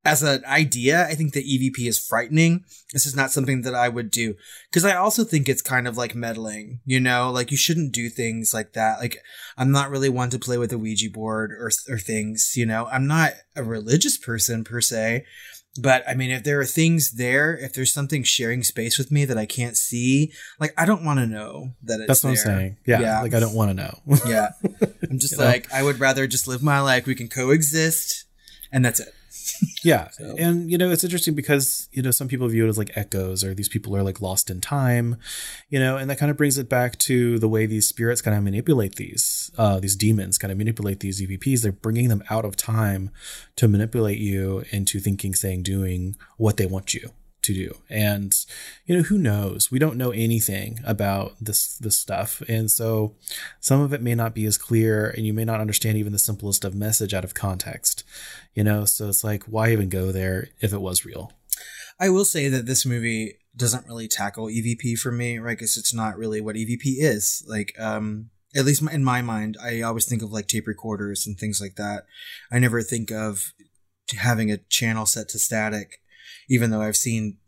as 0.05 0.23
an 0.23 0.43
idea, 0.47 1.07
I 1.07 1.15
think 1.15 1.33
the 1.35 1.43
EVP 1.45 1.87
is 1.87 1.99
frightening. 1.99 2.65
This 2.93 3.05
is 3.05 3.15
not 3.15 3.31
something 3.31 3.63
that 3.63 3.75
I 3.75 3.89
would 3.91 4.11
do 4.11 4.35
because 4.71 4.85
I 4.85 4.97
also 4.97 5.25
think 5.25 5.49
it's 5.49 5.61
kind 5.61 5.87
of 5.87 5.97
like 5.99 6.15
meddling, 6.15 6.81
you 6.87 7.01
know, 7.01 7.31
like 7.31 7.51
you 7.51 7.57
shouldn't 7.59 7.93
do 7.93 8.09
things 8.09 8.55
like 8.55 8.73
that. 8.73 8.99
Like 8.99 9.19
I'm 9.59 9.71
not 9.71 9.91
really 9.91 10.09
one 10.09 10.31
to 10.31 10.39
play 10.39 10.57
with 10.57 10.73
a 10.73 10.79
Ouija 10.79 11.11
board 11.11 11.53
or, 11.53 11.71
or 11.89 11.99
things, 11.99 12.55
you 12.57 12.65
know, 12.65 12.87
I'm 12.87 13.07
not 13.07 13.33
a 13.55 13.63
religious 13.63 14.17
person 14.17 14.65
per 14.65 14.81
se, 14.81 15.27
but 15.79 16.03
I 16.09 16.15
mean, 16.15 16.31
if 16.31 16.45
there 16.45 16.59
are 16.61 16.65
things 16.65 17.13
there, 17.13 17.55
if 17.57 17.75
there's 17.75 17.93
something 17.93 18.23
sharing 18.23 18.63
space 18.63 18.97
with 18.97 19.13
me 19.13 19.27
that 19.27 19.37
I 19.39 19.45
can't 19.45 19.77
see, 19.77 20.33
like 20.59 20.73
I 20.79 20.87
don't 20.87 21.05
want 21.05 21.21
to 21.21 21.27
know 21.27 21.73
that 21.83 22.01
it's 22.01 22.07
that's 22.07 22.25
what 22.25 22.31
I'm 22.31 22.37
saying. 22.37 22.77
Yeah, 22.87 23.01
Yeah. 23.01 23.21
like 23.21 23.35
I 23.35 23.41
don't 23.41 23.55
want 23.55 23.71
to 23.71 23.75
know. 23.75 23.99
Yeah. 24.27 24.49
I'm 25.11 25.19
just 25.19 25.33
You 25.33 25.39
know? 25.39 25.45
like, 25.45 25.71
I 25.73 25.83
would 25.83 26.01
rather 26.01 26.27
just 26.27 26.49
live 26.49 26.63
my 26.63 26.81
life. 26.81 27.07
We 27.07 27.15
can 27.15 27.29
coexist 27.29 28.25
and 28.73 28.83
that's 28.83 29.01
it. 29.01 29.15
Yeah. 29.83 30.09
And, 30.39 30.71
you 30.71 30.79
know, 30.79 30.91
it's 30.91 31.05
interesting 31.05 31.35
because, 31.35 31.89
you 31.93 32.03
know, 32.03 32.11
some 32.11 32.29
people 32.29 32.49
view 32.49 32.65
it 32.65 32.69
as 32.69 32.79
like 32.79 32.97
echoes 32.97 33.45
or 33.45 33.55
these 33.55 33.69
people 33.69 33.95
are 33.97 34.03
like 34.03 34.21
lost 34.21 34.49
in 34.49 34.61
time, 34.61 35.17
you 35.69 35.79
know, 35.79 35.97
and 35.97 36.09
that 36.09 36.19
kind 36.19 36.31
of 36.31 36.37
brings 36.37 36.57
it 36.57 36.69
back 36.69 36.97
to 37.01 37.39
the 37.39 37.49
way 37.49 37.67
these 37.67 37.87
spirits 37.87 38.23
kind 38.23 38.37
of 38.37 38.43
manipulate 38.43 38.95
these, 38.97 39.51
uh, 39.59 39.79
these 39.81 39.97
demons 39.97 40.39
kind 40.39 40.51
of 40.53 40.59
manipulate 40.59 41.01
these 41.01 41.21
EVPs. 41.21 41.63
They're 41.63 41.73
bringing 41.73 42.09
them 42.09 42.23
out 42.31 42.45
of 42.45 42.57
time 42.57 43.11
to 43.57 43.69
manipulate 43.69 44.19
you 44.19 44.65
into 44.71 44.99
thinking, 45.01 45.35
saying, 45.35 45.63
doing 45.63 46.17
what 46.37 46.57
they 46.57 46.67
want 46.67 46.95
you 46.95 47.11
to 47.53 47.67
do. 47.69 47.79
And, 47.89 48.35
you 48.87 48.97
know, 48.97 49.03
who 49.03 49.19
knows? 49.19 49.71
We 49.71 49.79
don't 49.79 49.97
know 49.97 50.11
anything 50.11 50.81
about 50.85 51.35
this, 51.41 51.77
this 51.79 51.99
stuff. 51.99 52.43
And 52.49 52.71
so 52.71 53.15
some 53.61 53.81
of 53.81 53.93
it 53.93 54.03
may 54.03 54.15
not 54.15 54.35
be 54.35 54.47
as 54.47 54.59
clear 54.59 55.09
and 55.09 55.27
you 55.27 55.33
may 55.33 55.45
not 55.45 55.61
understand 55.61 55.99
even 55.99 56.13
the 56.13 56.19
simplest 56.19 56.65
of 56.65 56.75
message 56.75 57.15
out 57.15 57.25
of 57.25 57.35
context, 57.35 58.05
you 58.55 58.65
know? 58.65 58.85
So 58.85 59.09
it's 59.09 59.25
like, 59.25 59.45
why 59.45 59.71
even 59.73 59.89
go 59.89 60.13
there 60.13 60.49
if 60.61 60.73
it 60.73 60.81
was 60.81 61.05
real? 61.05 61.33
I 61.99 62.09
will 62.09 62.25
say 62.25 62.49
that 62.49 62.67
this 62.67 62.87
movie 62.87 63.37
doesn't 63.57 63.87
really 63.87 64.09
tackle 64.09 64.47
EVP 64.47 64.99
for 64.99 65.13
me, 65.13 65.39
right? 65.39 65.59
Because 65.59 65.77
it's 65.77 65.93
not 65.93 66.17
really 66.17 66.41
what 66.41 66.57
EVP 66.57 66.97
is. 66.99 67.45
Like, 67.47 67.75
um, 67.79 68.31
at 68.55 68.65
least 68.65 68.83
in 68.83 69.05
my 69.05 69.23
mind, 69.23 69.57
I 69.63 69.83
always 69.83 70.07
think 70.07 70.23
of 70.23 70.33
like 70.33 70.47
tape 70.47 70.67
recorders 70.67 71.27
and 71.27 71.39
things 71.39 71.61
like 71.61 71.77
that. 71.77 72.05
I 72.51 72.59
never 72.59 72.83
think 72.83 73.11
of 73.11 73.53
having 74.19 74.51
a 74.51 74.59
channel 74.69 75.07
set 75.07 75.29
to 75.31 75.39
static, 75.39 76.01
even 76.51 76.71
though 76.71 76.83
I've 76.83 76.97
seen 76.97 77.39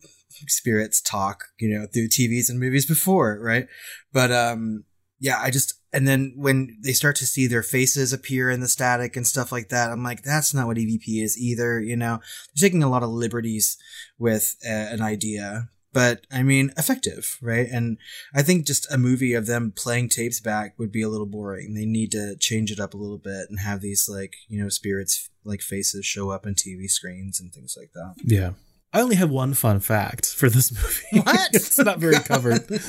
spirits 0.48 1.02
talk, 1.02 1.44
you 1.58 1.68
know, 1.68 1.86
through 1.86 2.08
TVs 2.08 2.48
and 2.48 2.58
movies 2.58 2.86
before, 2.86 3.38
right? 3.42 3.66
But, 4.12 4.32
um, 4.32 4.84
yeah, 5.20 5.38
I 5.40 5.50
just, 5.50 5.74
and 5.92 6.08
then 6.08 6.32
when 6.36 6.78
they 6.82 6.92
start 6.92 7.16
to 7.16 7.26
see 7.26 7.46
their 7.46 7.62
faces 7.62 8.12
appear 8.12 8.48
in 8.48 8.60
the 8.60 8.68
static 8.68 9.16
and 9.16 9.26
stuff 9.26 9.52
like 9.52 9.68
that, 9.68 9.90
I'm 9.90 10.02
like, 10.02 10.22
that's 10.22 10.54
not 10.54 10.66
what 10.66 10.78
EVP 10.78 11.22
is 11.22 11.38
either, 11.38 11.80
you 11.80 11.96
know? 11.96 12.20
They're 12.54 12.68
taking 12.68 12.82
a 12.82 12.88
lot 12.88 13.02
of 13.02 13.10
liberties 13.10 13.76
with 14.18 14.56
uh, 14.64 14.70
an 14.70 15.02
idea, 15.02 15.68
but 15.92 16.26
I 16.32 16.42
mean, 16.42 16.72
effective, 16.76 17.38
right? 17.42 17.68
And 17.70 17.98
I 18.34 18.42
think 18.42 18.66
just 18.66 18.90
a 18.90 18.98
movie 18.98 19.34
of 19.34 19.46
them 19.46 19.72
playing 19.76 20.08
tapes 20.08 20.40
back 20.40 20.78
would 20.78 20.90
be 20.90 21.02
a 21.02 21.08
little 21.08 21.26
boring. 21.26 21.74
They 21.74 21.86
need 21.86 22.12
to 22.12 22.36
change 22.36 22.72
it 22.72 22.80
up 22.80 22.94
a 22.94 22.98
little 22.98 23.18
bit 23.18 23.46
and 23.50 23.60
have 23.60 23.80
these, 23.80 24.08
like, 24.08 24.34
you 24.48 24.62
know, 24.62 24.70
spirits, 24.70 25.28
like 25.44 25.60
faces 25.60 26.06
show 26.06 26.30
up 26.30 26.46
in 26.46 26.54
TV 26.54 26.88
screens 26.88 27.40
and 27.40 27.52
things 27.52 27.76
like 27.78 27.92
that. 27.94 28.14
Yeah. 28.24 28.52
I 28.92 29.00
only 29.00 29.16
have 29.16 29.30
one 29.30 29.54
fun 29.54 29.80
fact 29.80 30.34
for 30.34 30.50
this 30.50 30.70
movie. 30.72 31.22
What? 31.26 31.50
it's 31.54 31.78
not 31.78 31.98
very 31.98 32.16
covered. 32.16 32.68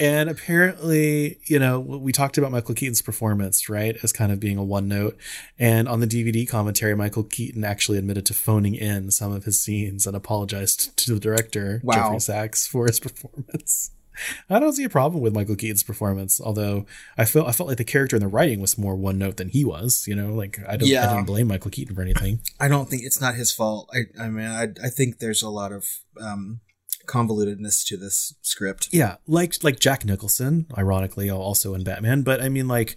and 0.00 0.28
apparently, 0.28 1.38
you 1.44 1.58
know, 1.58 1.80
we 1.80 2.12
talked 2.12 2.36
about 2.36 2.52
Michael 2.52 2.74
Keaton's 2.74 3.00
performance, 3.00 3.68
right, 3.68 3.96
as 4.02 4.12
kind 4.12 4.32
of 4.32 4.40
being 4.40 4.58
a 4.58 4.64
one 4.64 4.88
note. 4.88 5.16
And 5.58 5.88
on 5.88 6.00
the 6.00 6.06
DVD 6.06 6.48
commentary, 6.48 6.94
Michael 6.94 7.24
Keaton 7.24 7.64
actually 7.64 7.98
admitted 7.98 8.26
to 8.26 8.34
phoning 8.34 8.74
in 8.74 9.10
some 9.10 9.32
of 9.32 9.44
his 9.44 9.60
scenes 9.60 10.06
and 10.06 10.16
apologized 10.16 10.96
to 10.98 11.14
the 11.14 11.20
director, 11.20 11.80
Wow. 11.82 11.94
Geoffrey 11.94 12.20
Sax, 12.20 12.66
for 12.66 12.86
his 12.86 13.00
performance. 13.00 13.90
I 14.50 14.58
don't 14.58 14.72
see 14.72 14.84
a 14.84 14.88
problem 14.88 15.22
with 15.22 15.34
Michael 15.34 15.56
Keaton's 15.56 15.82
performance, 15.82 16.40
although 16.40 16.86
I 17.18 17.24
felt 17.24 17.48
I 17.48 17.52
felt 17.52 17.68
like 17.68 17.78
the 17.78 17.84
character 17.84 18.16
in 18.16 18.22
the 18.22 18.28
writing 18.28 18.60
was 18.60 18.78
more 18.78 18.94
one 18.96 19.18
note 19.18 19.36
than 19.36 19.48
he 19.48 19.64
was. 19.64 20.06
You 20.06 20.14
know, 20.16 20.34
like 20.34 20.58
I 20.68 20.76
don't 20.76 20.88
I 20.88 20.92
Yeah. 20.92 21.06
didn't 21.12 21.26
blame 21.26 21.48
Michael 21.48 21.70
Keaton 21.70 21.94
for 21.94 22.02
anything. 22.02 22.40
I 22.60 22.68
don't 22.68 22.88
think 22.88 23.02
it's 23.04 23.20
not 23.20 23.34
his 23.34 23.52
fault. 23.52 23.90
I, 23.92 24.22
I 24.22 24.28
mean, 24.28 24.46
I, 24.46 24.68
I 24.84 24.88
think 24.88 25.18
there's 25.18 25.42
a 25.42 25.48
lot 25.50 25.72
of 25.72 25.86
um, 26.20 26.60
convolutedness 27.06 27.86
to 27.86 27.96
this 27.96 28.34
script. 28.42 28.88
Yeah, 28.92 29.16
like 29.26 29.62
like 29.62 29.78
Jack 29.80 30.04
Nicholson, 30.04 30.66
ironically, 30.76 31.30
also 31.30 31.74
in 31.74 31.84
Batman. 31.84 32.22
But 32.22 32.42
I 32.42 32.48
mean, 32.48 32.68
like 32.68 32.96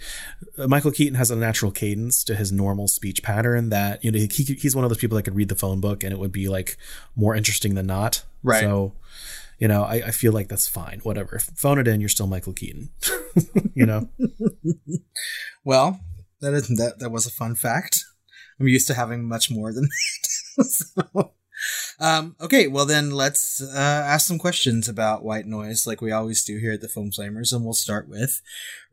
uh, 0.57 0.67
Michael 0.67 0.91
Keaton 0.91 1.15
has 1.15 1.31
a 1.31 1.35
natural 1.35 1.71
cadence 1.71 2.23
to 2.25 2.35
his 2.35 2.51
normal 2.51 2.87
speech 2.87 3.23
pattern 3.23 3.69
that 3.69 4.03
you 4.03 4.11
know 4.11 4.19
he, 4.19 4.27
he's 4.27 4.75
one 4.75 4.83
of 4.85 4.89
those 4.89 4.97
people 4.99 5.15
that 5.17 5.23
could 5.23 5.35
read 5.35 5.49
the 5.49 5.55
phone 5.55 5.79
book 5.81 6.03
and 6.03 6.13
it 6.13 6.19
would 6.19 6.31
be 6.31 6.47
like 6.47 6.77
more 7.15 7.35
interesting 7.35 7.75
than 7.75 7.85
not. 7.87 8.23
Right. 8.43 8.61
So, 8.61 8.93
you 9.59 9.67
know, 9.67 9.83
I, 9.83 9.95
I 9.95 10.11
feel 10.11 10.33
like 10.33 10.47
that's 10.47 10.67
fine. 10.67 10.99
Whatever, 11.03 11.39
phone 11.39 11.79
it 11.79 11.87
in. 11.87 11.99
You're 11.99 12.09
still 12.09 12.27
Michael 12.27 12.53
Keaton. 12.53 12.89
you 13.73 13.85
know. 13.85 14.09
Well, 15.67 15.99
that 16.39 16.53
is 16.53 16.69
that. 16.69 16.99
That 16.99 17.11
was 17.11 17.25
a 17.25 17.29
fun 17.29 17.53
fact. 17.53 18.05
I'm 18.57 18.69
used 18.69 18.87
to 18.87 18.93
having 18.93 19.27
much 19.27 19.51
more 19.51 19.73
than 19.73 19.89
that. 20.57 20.63
so, 21.03 21.33
um, 21.99 22.37
okay, 22.39 22.67
well 22.67 22.85
then 22.85 23.11
let's 23.11 23.61
uh, 23.61 24.03
ask 24.07 24.25
some 24.25 24.39
questions 24.39 24.87
about 24.87 25.25
White 25.25 25.45
Noise, 25.45 25.85
like 25.85 25.99
we 25.99 26.13
always 26.13 26.45
do 26.45 26.57
here 26.57 26.71
at 26.71 26.79
the 26.79 26.87
Film 26.87 27.11
Flamers, 27.11 27.51
and 27.51 27.65
we'll 27.65 27.73
start 27.73 28.07
with: 28.07 28.41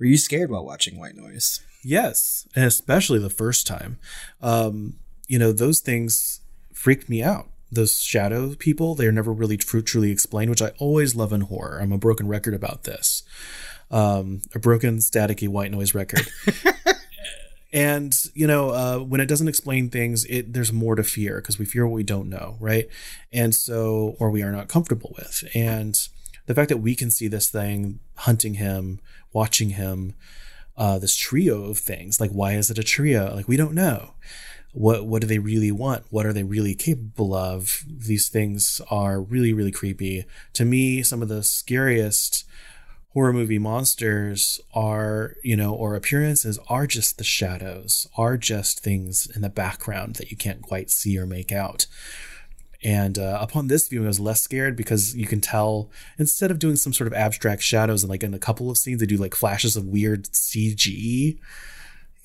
Were 0.00 0.06
you 0.06 0.16
scared 0.16 0.50
while 0.50 0.66
watching 0.66 0.98
White 0.98 1.14
Noise? 1.14 1.60
Yes, 1.84 2.48
and 2.56 2.64
especially 2.64 3.20
the 3.20 3.30
first 3.30 3.68
time. 3.68 4.00
Um, 4.42 4.94
you 5.28 5.38
know, 5.38 5.52
those 5.52 5.78
things 5.78 6.40
freaked 6.72 7.08
me 7.08 7.22
out. 7.22 7.46
Those 7.75 8.01
shadow 8.01 8.55
people, 8.55 8.95
they're 8.95 9.12
never 9.12 9.33
really 9.33 9.57
tru- 9.57 9.83
truly 9.83 10.11
explained, 10.11 10.51
which 10.51 10.62
I 10.62 10.72
always 10.79 11.14
love 11.14 11.33
in 11.33 11.43
horror. 11.43 11.81
I'm 11.81 11.93
a 11.93 11.99
broken 11.99 12.29
record 12.29 12.55
about 12.55 12.85
this. 12.85 13.22
Um, 13.91 14.43
a 14.55 14.59
broken, 14.59 14.99
staticky 14.99 15.49
white 15.49 15.70
noise 15.70 15.95
record. 15.95 16.29
and 17.72 18.16
you 18.35 18.47
know, 18.47 18.70
uh, 18.70 18.99
when 18.99 19.20
it 19.20 19.27
doesn't 19.27 19.49
explain 19.49 19.91
things, 19.91 20.25
it 20.27 20.53
there's 20.53 20.72
more 20.72 20.95
to 20.95 21.05
fear 21.05 21.37
because 21.37 21.59
we 21.59 21.64
fear 21.64 21.87
what 21.87 21.95
we 21.95 22.03
don't 22.03 22.29
know, 22.29 22.57
right? 22.61 22.89
And 23.33 23.55
so, 23.55 24.16
or 24.18 24.31
we 24.31 24.43
are 24.43 24.53
not 24.53 24.68
comfortable 24.68 25.14
with. 25.16 25.45
And 25.55 25.97
the 26.47 26.55
fact 26.55 26.68
that 26.68 26.79
we 26.79 26.95
can 26.95 27.11
see 27.11 27.29
this 27.29 27.49
thing 27.49 28.01
hunting 28.16 28.55
him, 28.55 29.01
watching 29.33 29.70
him, 29.70 30.14
uh, 30.77 30.99
this 30.99 31.16
trio 31.16 31.64
of 31.64 31.79
things. 31.79 32.20
Like, 32.20 32.31
why 32.31 32.53
is 32.53 32.70
it 32.70 32.79
a 32.79 32.83
trio? 32.83 33.35
Like, 33.35 33.49
we 33.49 33.57
don't 33.57 33.75
know. 33.75 34.14
What 34.75 35.07
what 35.07 35.20
do 35.20 35.27
they 35.27 35.39
really 35.39 35.72
want? 35.72 36.05
What 36.11 36.27
are 36.27 36.33
they 36.33 36.43
really 36.43 36.75
capable 36.75 37.33
of? 37.33 37.85
These 37.89 38.29
things 38.29 38.81
are 38.91 39.20
really 39.20 39.53
really 39.53 39.72
creepy. 39.72 40.27
To 40.55 40.64
me, 40.64 41.03
some 41.03 41.22
of 41.22 41.29
the 41.29 41.43
scariest 41.43 42.45
horror 43.14 43.33
movie 43.33 43.61
monsters 43.61 44.61
are, 44.75 45.37
you 45.45 45.57
know, 45.57 45.72
or 45.72 45.95
appearances 45.95 46.59
are 46.68 46.87
just 46.89 47.16
the 47.16 47.25
shadows, 47.25 48.09
are 48.18 48.37
just 48.37 48.81
things 48.81 49.31
in 49.35 49.43
the 49.43 49.49
background 49.49 50.16
that 50.16 50.33
you 50.33 50.37
can't 50.37 50.61
quite 50.61 50.91
see 50.91 51.16
or 51.16 51.25
make 51.25 51.53
out. 51.53 51.87
And 52.83 53.16
uh, 53.16 53.39
upon 53.41 53.68
this 53.68 53.87
viewing, 53.89 54.07
I 54.07 54.09
was 54.09 54.20
less 54.20 54.43
scared 54.43 54.77
because 54.77 55.16
you 55.16 55.27
can 55.27 55.41
tell 55.41 55.91
instead 56.18 56.51
of 56.51 56.59
doing 56.59 56.77
some 56.77 56.93
sort 56.93 57.07
of 57.07 57.14
abstract 57.14 57.62
shadows 57.62 58.03
and 58.03 58.11
like 58.11 58.25
in 58.25 58.35
a 58.35 58.39
couple 58.39 58.68
of 58.70 58.77
scenes, 58.77 58.99
they 58.99 59.07
do 59.07 59.16
like 59.16 59.37
flashes 59.37 59.77
of 59.77 59.87
weird 59.87 60.25
CG, 60.25 61.39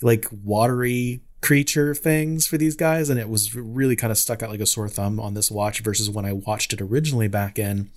like 0.01 0.27
watery 0.43 1.21
creature 1.41 1.95
things 1.95 2.47
for 2.47 2.57
these 2.57 2.75
guys. 2.75 3.09
And 3.09 3.19
it 3.19 3.29
was 3.29 3.55
really 3.55 3.95
kind 3.95 4.11
of 4.11 4.17
stuck 4.17 4.43
out 4.43 4.49
like 4.49 4.59
a 4.59 4.65
sore 4.65 4.89
thumb 4.89 5.19
on 5.19 5.33
this 5.33 5.49
watch 5.49 5.81
versus 5.81 6.09
when 6.09 6.25
I 6.25 6.33
watched 6.33 6.73
it 6.73 6.81
originally 6.81 7.27
back 7.27 7.57
in 7.57 7.89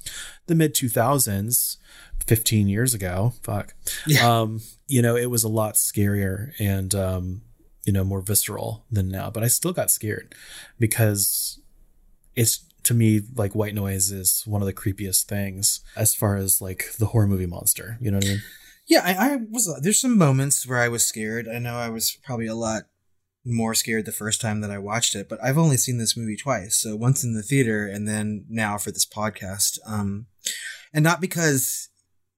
the 0.46 0.54
mid 0.54 0.74
2000s, 0.74 1.76
15 2.26 2.68
years 2.68 2.94
ago. 2.94 3.34
Fuck. 3.42 3.74
Yeah. 4.06 4.40
Um, 4.40 4.60
you 4.86 5.02
know, 5.02 5.16
it 5.16 5.30
was 5.30 5.44
a 5.44 5.48
lot 5.48 5.74
scarier 5.74 6.52
and, 6.58 6.94
um, 6.94 7.42
you 7.84 7.92
know, 7.92 8.04
more 8.04 8.20
visceral 8.20 8.84
than 8.90 9.08
now, 9.08 9.30
but 9.30 9.42
I 9.42 9.48
still 9.48 9.72
got 9.72 9.90
scared 9.90 10.34
because 10.78 11.58
it's 12.36 12.64
to 12.84 12.94
me 12.94 13.22
like 13.34 13.54
white 13.54 13.74
noise 13.74 14.10
is 14.10 14.42
one 14.46 14.62
of 14.62 14.66
the 14.66 14.72
creepiest 14.72 15.24
things 15.24 15.80
as 15.96 16.14
far 16.14 16.36
as 16.36 16.60
like 16.60 16.92
the 16.98 17.06
horror 17.06 17.26
movie 17.26 17.46
monster. 17.46 17.98
You 18.00 18.10
know 18.10 18.18
what 18.18 18.26
I 18.26 18.28
mean? 18.28 18.42
Yeah, 18.86 19.00
I, 19.04 19.32
I 19.32 19.36
was. 19.50 19.72
There's 19.80 20.00
some 20.00 20.18
moments 20.18 20.66
where 20.66 20.78
I 20.78 20.88
was 20.88 21.06
scared. 21.06 21.48
I 21.48 21.58
know 21.58 21.76
I 21.76 21.88
was 21.88 22.18
probably 22.24 22.46
a 22.46 22.54
lot 22.54 22.84
more 23.44 23.74
scared 23.74 24.06
the 24.06 24.12
first 24.12 24.40
time 24.40 24.60
that 24.60 24.70
I 24.70 24.78
watched 24.78 25.14
it, 25.14 25.28
but 25.28 25.42
I've 25.42 25.58
only 25.58 25.76
seen 25.76 25.98
this 25.98 26.16
movie 26.16 26.36
twice. 26.36 26.78
So 26.80 26.96
once 26.96 27.24
in 27.24 27.34
the 27.34 27.42
theater, 27.42 27.86
and 27.86 28.06
then 28.06 28.44
now 28.48 28.78
for 28.78 28.90
this 28.90 29.06
podcast. 29.06 29.78
Um, 29.86 30.26
and 30.92 31.02
not 31.02 31.20
because 31.20 31.88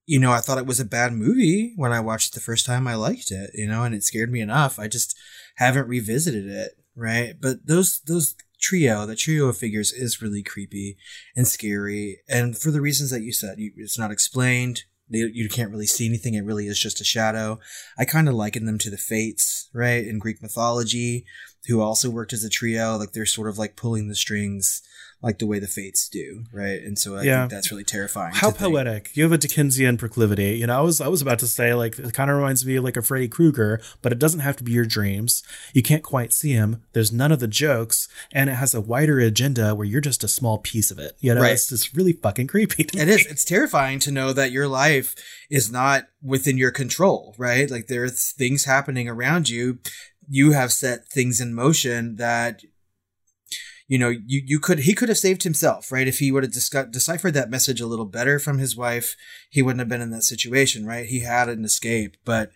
you 0.05 0.19
know 0.19 0.31
I 0.31 0.39
thought 0.39 0.57
it 0.57 0.65
was 0.65 0.79
a 0.79 0.85
bad 0.85 1.13
movie 1.13 1.73
when 1.75 1.91
I 1.91 1.99
watched 1.99 2.29
it 2.29 2.35
the 2.35 2.41
first 2.41 2.65
time. 2.65 2.87
I 2.87 2.95
liked 2.95 3.31
it, 3.31 3.51
you 3.53 3.67
know, 3.67 3.83
and 3.83 3.93
it 3.93 4.03
scared 4.03 4.31
me 4.31 4.41
enough. 4.41 4.79
I 4.79 4.87
just 4.87 5.17
haven't 5.55 5.87
revisited 5.87 6.47
it, 6.47 6.71
right? 6.95 7.35
But 7.39 7.67
those 7.67 8.01
those 8.01 8.35
trio, 8.59 9.05
the 9.05 9.15
trio 9.15 9.47
of 9.47 9.57
figures 9.57 9.91
is 9.91 10.21
really 10.21 10.43
creepy 10.43 10.97
and 11.35 11.47
scary. 11.47 12.21
And 12.27 12.57
for 12.57 12.71
the 12.71 12.81
reasons 12.81 13.11
that 13.11 13.21
you 13.21 13.31
said, 13.31 13.55
it's 13.57 13.99
not 13.99 14.11
explained. 14.11 14.83
You, 15.07 15.29
you 15.31 15.49
can't 15.49 15.71
really 15.71 15.85
see 15.85 16.07
anything. 16.07 16.33
It 16.33 16.45
really 16.45 16.67
is 16.67 16.79
just 16.79 17.01
a 17.01 17.05
shadow. 17.05 17.59
I 17.97 18.05
kind 18.05 18.27
of 18.27 18.35
liken 18.35 18.65
them 18.65 18.79
to 18.79 18.89
the 18.89 18.97
Fates, 18.97 19.69
right? 19.73 20.05
In 20.05 20.19
Greek 20.19 20.41
mythology, 20.41 21.25
who 21.67 21.81
also 21.81 22.09
worked 22.09 22.33
as 22.33 22.43
a 22.43 22.49
trio. 22.49 22.97
Like 22.97 23.11
they're 23.11 23.25
sort 23.25 23.49
of 23.49 23.57
like 23.57 23.75
pulling 23.75 24.07
the 24.07 24.15
strings 24.15 24.81
like 25.25 25.39
the 25.39 25.47
way 25.47 25.57
the 25.59 25.67
fates 25.67 26.07
do, 26.07 26.43
right? 26.53 26.79
And 26.81 26.97
so 26.99 27.15
I 27.17 27.23
Yeah. 27.23 27.41
think 27.41 27.51
that's 27.51 27.71
really 27.71 27.83
terrifying. 27.83 28.33
How 28.35 28.51
to 28.51 28.57
think. 28.57 28.73
poetic! 28.73 29.09
You 29.17 29.23
have 29.23 29.31
a 29.31 29.37
Dickensian 29.39 29.97
proclivity. 29.97 30.57
You 30.59 30.67
know, 30.67 30.77
I 30.77 30.81
was 30.81 31.01
I 31.01 31.07
was 31.07 31.21
about 31.21 31.39
to 31.39 31.47
say 31.47 31.73
like 31.73 31.97
it 31.99 32.13
kind 32.13 32.29
of 32.29 32.37
reminds 32.37 32.63
me 32.65 32.75
of 32.75 32.83
like 32.83 32.95
a 32.95 33.01
Freddy 33.01 33.27
Krueger, 33.27 33.81
but 34.03 34.11
it 34.11 34.19
doesn't 34.19 34.41
have 34.41 34.55
to 34.57 34.63
be 34.63 34.71
your 34.71 34.85
dreams. 34.85 35.41
You 35.73 35.81
can't 35.81 36.03
quite 36.03 36.31
see 36.31 36.51
him. 36.51 36.83
There's 36.93 37.11
none 37.11 37.31
of 37.31 37.39
the 37.39 37.47
jokes, 37.47 38.07
and 38.31 38.49
it 38.49 38.53
has 38.53 38.73
a 38.75 38.81
wider 38.81 39.19
agenda 39.19 39.73
where 39.75 39.87
you're 39.87 39.99
just 39.99 40.23
a 40.23 40.27
small 40.27 40.59
piece 40.59 40.91
of 40.91 40.99
it. 40.99 41.17
You 41.19 41.33
know, 41.33 41.41
Right. 41.41 41.53
it's 41.53 41.69
just 41.69 41.95
really 41.95 42.13
fucking 42.13 42.47
creepy. 42.47 42.83
It 42.93 43.09
is. 43.09 43.25
It's 43.25 43.43
terrifying 43.45 43.97
to 43.99 44.11
know 44.11 44.31
that 44.31 44.51
your 44.51 44.67
life 44.67 45.15
is 45.49 45.71
not 45.71 46.05
within 46.21 46.57
your 46.57 46.71
control, 46.71 47.33
right? 47.39 47.69
Like 47.71 47.87
there's 47.87 48.31
things 48.31 48.65
happening 48.65 49.09
around 49.09 49.49
you. 49.49 49.79
You 50.29 50.51
have 50.53 50.71
set 50.71 51.07
things 51.07 51.41
in 51.41 51.53
motion 51.53 52.15
that, 52.17 52.61
you 53.87 53.99
know, 53.99 54.09
you, 54.09 54.41
you 54.45 54.59
could, 54.59 54.79
he 54.79 54.93
could 54.93 55.09
have 55.09 55.17
saved 55.17 55.43
himself, 55.43 55.91
right? 55.91 56.07
If 56.07 56.19
he 56.19 56.31
would 56.31 56.43
have 56.43 56.53
discuss, 56.53 56.87
deciphered 56.89 57.33
that 57.35 57.49
message 57.49 57.79
a 57.79 57.87
little 57.87 58.05
better 58.05 58.39
from 58.39 58.57
his 58.57 58.75
wife, 58.75 59.15
he 59.49 59.61
wouldn't 59.61 59.79
have 59.79 59.89
been 59.89 60.01
in 60.01 60.11
that 60.11 60.23
situation, 60.23 60.85
right? 60.85 61.05
He 61.05 61.21
had 61.21 61.49
an 61.49 61.63
escape, 61.63 62.17
but 62.25 62.51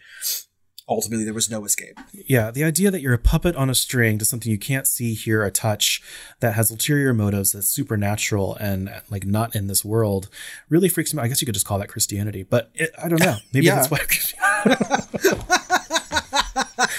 ultimately 0.89 1.23
there 1.23 1.34
was 1.34 1.49
no 1.49 1.63
escape. 1.63 1.99
Yeah, 2.11 2.49
the 2.51 2.63
idea 2.63 2.89
that 2.89 3.01
you're 3.01 3.13
a 3.13 3.19
puppet 3.19 3.55
on 3.55 3.69
a 3.69 3.75
string 3.75 4.17
to 4.17 4.25
something 4.25 4.51
you 4.51 4.57
can't 4.57 4.88
see, 4.88 5.13
hear, 5.13 5.43
or 5.43 5.51
touch 5.51 6.01
that 6.39 6.55
has 6.55 6.71
ulterior 6.71 7.13
motives 7.13 7.51
that's 7.51 7.69
supernatural 7.69 8.55
and 8.55 8.89
like 9.09 9.25
not 9.25 9.55
in 9.55 9.67
this 9.67 9.86
world 9.86 10.30
really 10.67 10.89
freaks 10.89 11.13
me 11.13 11.19
out. 11.19 11.25
I 11.25 11.27
guess 11.27 11.41
you 11.41 11.45
could 11.45 11.53
just 11.53 11.67
call 11.67 11.77
that 11.77 11.89
Christianity, 11.89 12.43
but 12.43 12.71
it, 12.73 12.89
I 13.01 13.07
don't 13.07 13.21
know. 13.21 13.38
Maybe 13.53 13.67
that's 13.67 13.91
why. 13.91 13.99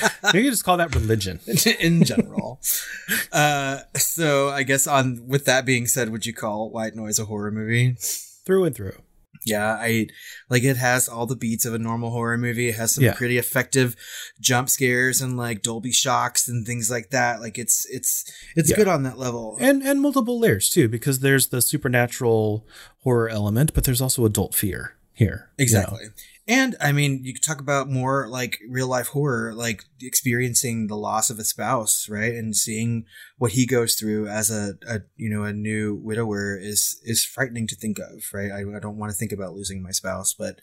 Maybe 0.32 0.48
just 0.50 0.64
call 0.64 0.76
that 0.78 0.94
religion. 0.94 1.40
in 1.80 2.04
general. 2.04 2.60
uh, 3.32 3.80
so 3.96 4.48
I 4.50 4.62
guess 4.62 4.86
on 4.86 5.22
with 5.26 5.44
that 5.46 5.64
being 5.64 5.86
said, 5.86 6.10
would 6.10 6.26
you 6.26 6.34
call 6.34 6.70
White 6.70 6.94
Noise 6.94 7.18
a 7.18 7.24
horror 7.26 7.50
movie? 7.50 7.96
through 8.46 8.64
and 8.64 8.74
through. 8.74 8.96
Yeah, 9.46 9.72
I 9.80 10.08
like 10.50 10.64
it 10.64 10.76
has 10.76 11.08
all 11.08 11.24
the 11.24 11.36
beats 11.36 11.64
of 11.64 11.72
a 11.72 11.78
normal 11.78 12.10
horror 12.10 12.36
movie. 12.36 12.68
It 12.68 12.74
has 12.74 12.94
some 12.94 13.04
Yeah. 13.04 13.14
pretty 13.14 13.38
effective 13.38 13.96
jump 14.38 14.68
scares 14.68 15.20
and 15.22 15.36
like 15.36 15.62
Dolby 15.62 15.92
shocks 15.92 16.46
and 16.48 16.66
things 16.66 16.90
like 16.90 17.08
that. 17.10 17.40
Like 17.40 17.56
it's 17.56 17.86
it's 17.90 18.24
it's 18.54 18.68
Yeah. 18.70 18.76
good 18.76 18.88
on 18.88 19.02
that 19.04 19.18
level. 19.18 19.56
And 19.60 19.82
and 19.82 20.00
multiple 20.02 20.38
layers 20.38 20.68
too, 20.68 20.88
because 20.88 21.20
there's 21.20 21.48
the 21.48 21.62
supernatural 21.62 22.66
horror 23.02 23.30
element, 23.30 23.72
but 23.72 23.84
there's 23.84 24.02
also 24.02 24.24
adult 24.26 24.54
fear 24.54 24.96
here. 25.14 25.48
you 25.58 25.66
know? 25.72 25.98
And 26.50 26.74
I 26.80 26.90
mean, 26.90 27.20
you 27.22 27.32
could 27.32 27.44
talk 27.44 27.60
about 27.60 27.88
more 27.88 28.26
like 28.26 28.58
real 28.68 28.88
life 28.88 29.06
horror, 29.06 29.54
like 29.54 29.84
experiencing 30.02 30.88
the 30.88 30.96
loss 30.96 31.30
of 31.30 31.38
a 31.38 31.44
spouse, 31.44 32.08
right? 32.08 32.34
And 32.34 32.56
seeing 32.56 33.04
what 33.38 33.52
he 33.52 33.66
goes 33.66 33.94
through 33.94 34.26
as 34.26 34.50
a, 34.50 34.72
a 34.84 35.02
you 35.16 35.30
know, 35.30 35.44
a 35.44 35.52
new 35.52 35.94
widower 35.94 36.58
is, 36.58 37.00
is 37.04 37.24
frightening 37.24 37.68
to 37.68 37.76
think 37.76 38.00
of, 38.00 38.24
right? 38.34 38.50
I, 38.50 38.62
I 38.62 38.80
don't 38.80 38.98
want 38.98 39.12
to 39.12 39.16
think 39.16 39.30
about 39.30 39.54
losing 39.54 39.80
my 39.80 39.92
spouse, 39.92 40.34
but 40.34 40.58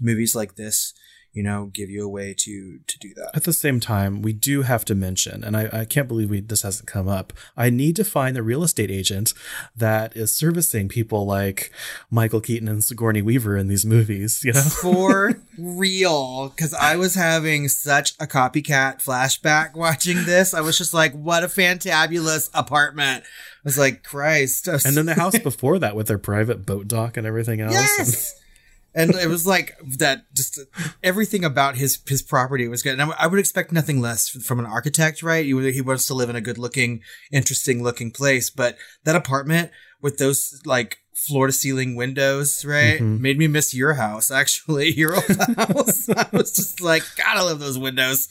movies 0.00 0.34
like 0.34 0.56
this, 0.56 0.94
you 1.38 1.44
know, 1.44 1.66
give 1.66 1.88
you 1.88 2.04
a 2.04 2.08
way 2.08 2.34
to, 2.36 2.80
to 2.84 2.98
do 2.98 3.14
that. 3.14 3.30
At 3.32 3.44
the 3.44 3.52
same 3.52 3.78
time, 3.78 4.22
we 4.22 4.32
do 4.32 4.62
have 4.62 4.84
to 4.86 4.96
mention, 4.96 5.44
and 5.44 5.56
I, 5.56 5.68
I 5.72 5.84
can't 5.84 6.08
believe 6.08 6.30
we, 6.30 6.40
this 6.40 6.62
hasn't 6.62 6.88
come 6.88 7.06
up. 7.06 7.32
I 7.56 7.70
need 7.70 7.94
to 7.94 8.04
find 8.04 8.34
the 8.34 8.42
real 8.42 8.64
estate 8.64 8.90
agent 8.90 9.34
that 9.76 10.16
is 10.16 10.32
servicing 10.32 10.88
people 10.88 11.26
like 11.26 11.70
Michael 12.10 12.40
Keaton 12.40 12.66
and 12.66 12.82
Sigourney 12.82 13.22
Weaver 13.22 13.56
in 13.56 13.68
these 13.68 13.86
movies. 13.86 14.42
You 14.44 14.52
know, 14.52 14.62
For 14.82 15.40
real, 15.58 16.48
because 16.48 16.74
I 16.74 16.96
was 16.96 17.14
having 17.14 17.68
such 17.68 18.14
a 18.18 18.26
copycat 18.26 19.00
flashback 19.00 19.76
watching 19.76 20.24
this. 20.24 20.54
I 20.54 20.60
was 20.60 20.76
just 20.76 20.92
like, 20.92 21.12
what 21.12 21.44
a 21.44 21.46
fantabulous 21.46 22.50
apartment. 22.52 23.22
I 23.22 23.60
was 23.62 23.78
like, 23.78 24.02
Christ. 24.02 24.66
Was- 24.66 24.84
and 24.84 24.96
then 24.96 25.06
the 25.06 25.14
house 25.14 25.38
before 25.44 25.78
that 25.78 25.94
with 25.94 26.08
their 26.08 26.18
private 26.18 26.66
boat 26.66 26.88
dock 26.88 27.16
and 27.16 27.28
everything 27.28 27.60
else. 27.60 27.74
Yes. 27.74 28.32
And 28.32 28.47
it 28.94 29.28
was 29.28 29.46
like 29.46 29.76
that. 29.98 30.22
Just 30.34 30.58
everything 31.02 31.44
about 31.44 31.76
his 31.76 31.98
his 32.08 32.22
property 32.22 32.66
was 32.68 32.82
good. 32.82 32.98
And 32.98 33.02
I, 33.12 33.14
I 33.18 33.26
would 33.26 33.38
expect 33.38 33.70
nothing 33.72 34.00
less 34.00 34.28
from 34.28 34.58
an 34.58 34.66
architect, 34.66 35.22
right? 35.22 35.44
He, 35.44 35.72
he 35.72 35.80
wants 35.80 36.06
to 36.06 36.14
live 36.14 36.30
in 36.30 36.36
a 36.36 36.40
good 36.40 36.58
looking, 36.58 37.02
interesting 37.32 37.82
looking 37.82 38.10
place. 38.10 38.50
But 38.50 38.76
that 39.04 39.14
apartment 39.16 39.70
with 40.00 40.18
those 40.18 40.60
like 40.64 40.98
floor 41.14 41.46
to 41.48 41.52
ceiling 41.52 41.96
windows, 41.96 42.64
right, 42.64 43.00
Mhm. 43.00 43.20
made 43.20 43.38
me 43.38 43.46
miss 43.48 43.74
your 43.74 43.94
house. 43.94 44.30
Actually, 44.42 44.90
your 44.92 45.14
old 45.14 45.24
house. 45.56 46.08
I 46.08 46.26
was 46.32 46.52
just 46.54 46.80
like, 46.80 47.02
gotta 47.16 47.44
love 47.44 47.58
those 47.60 47.78
windows. 47.78 48.28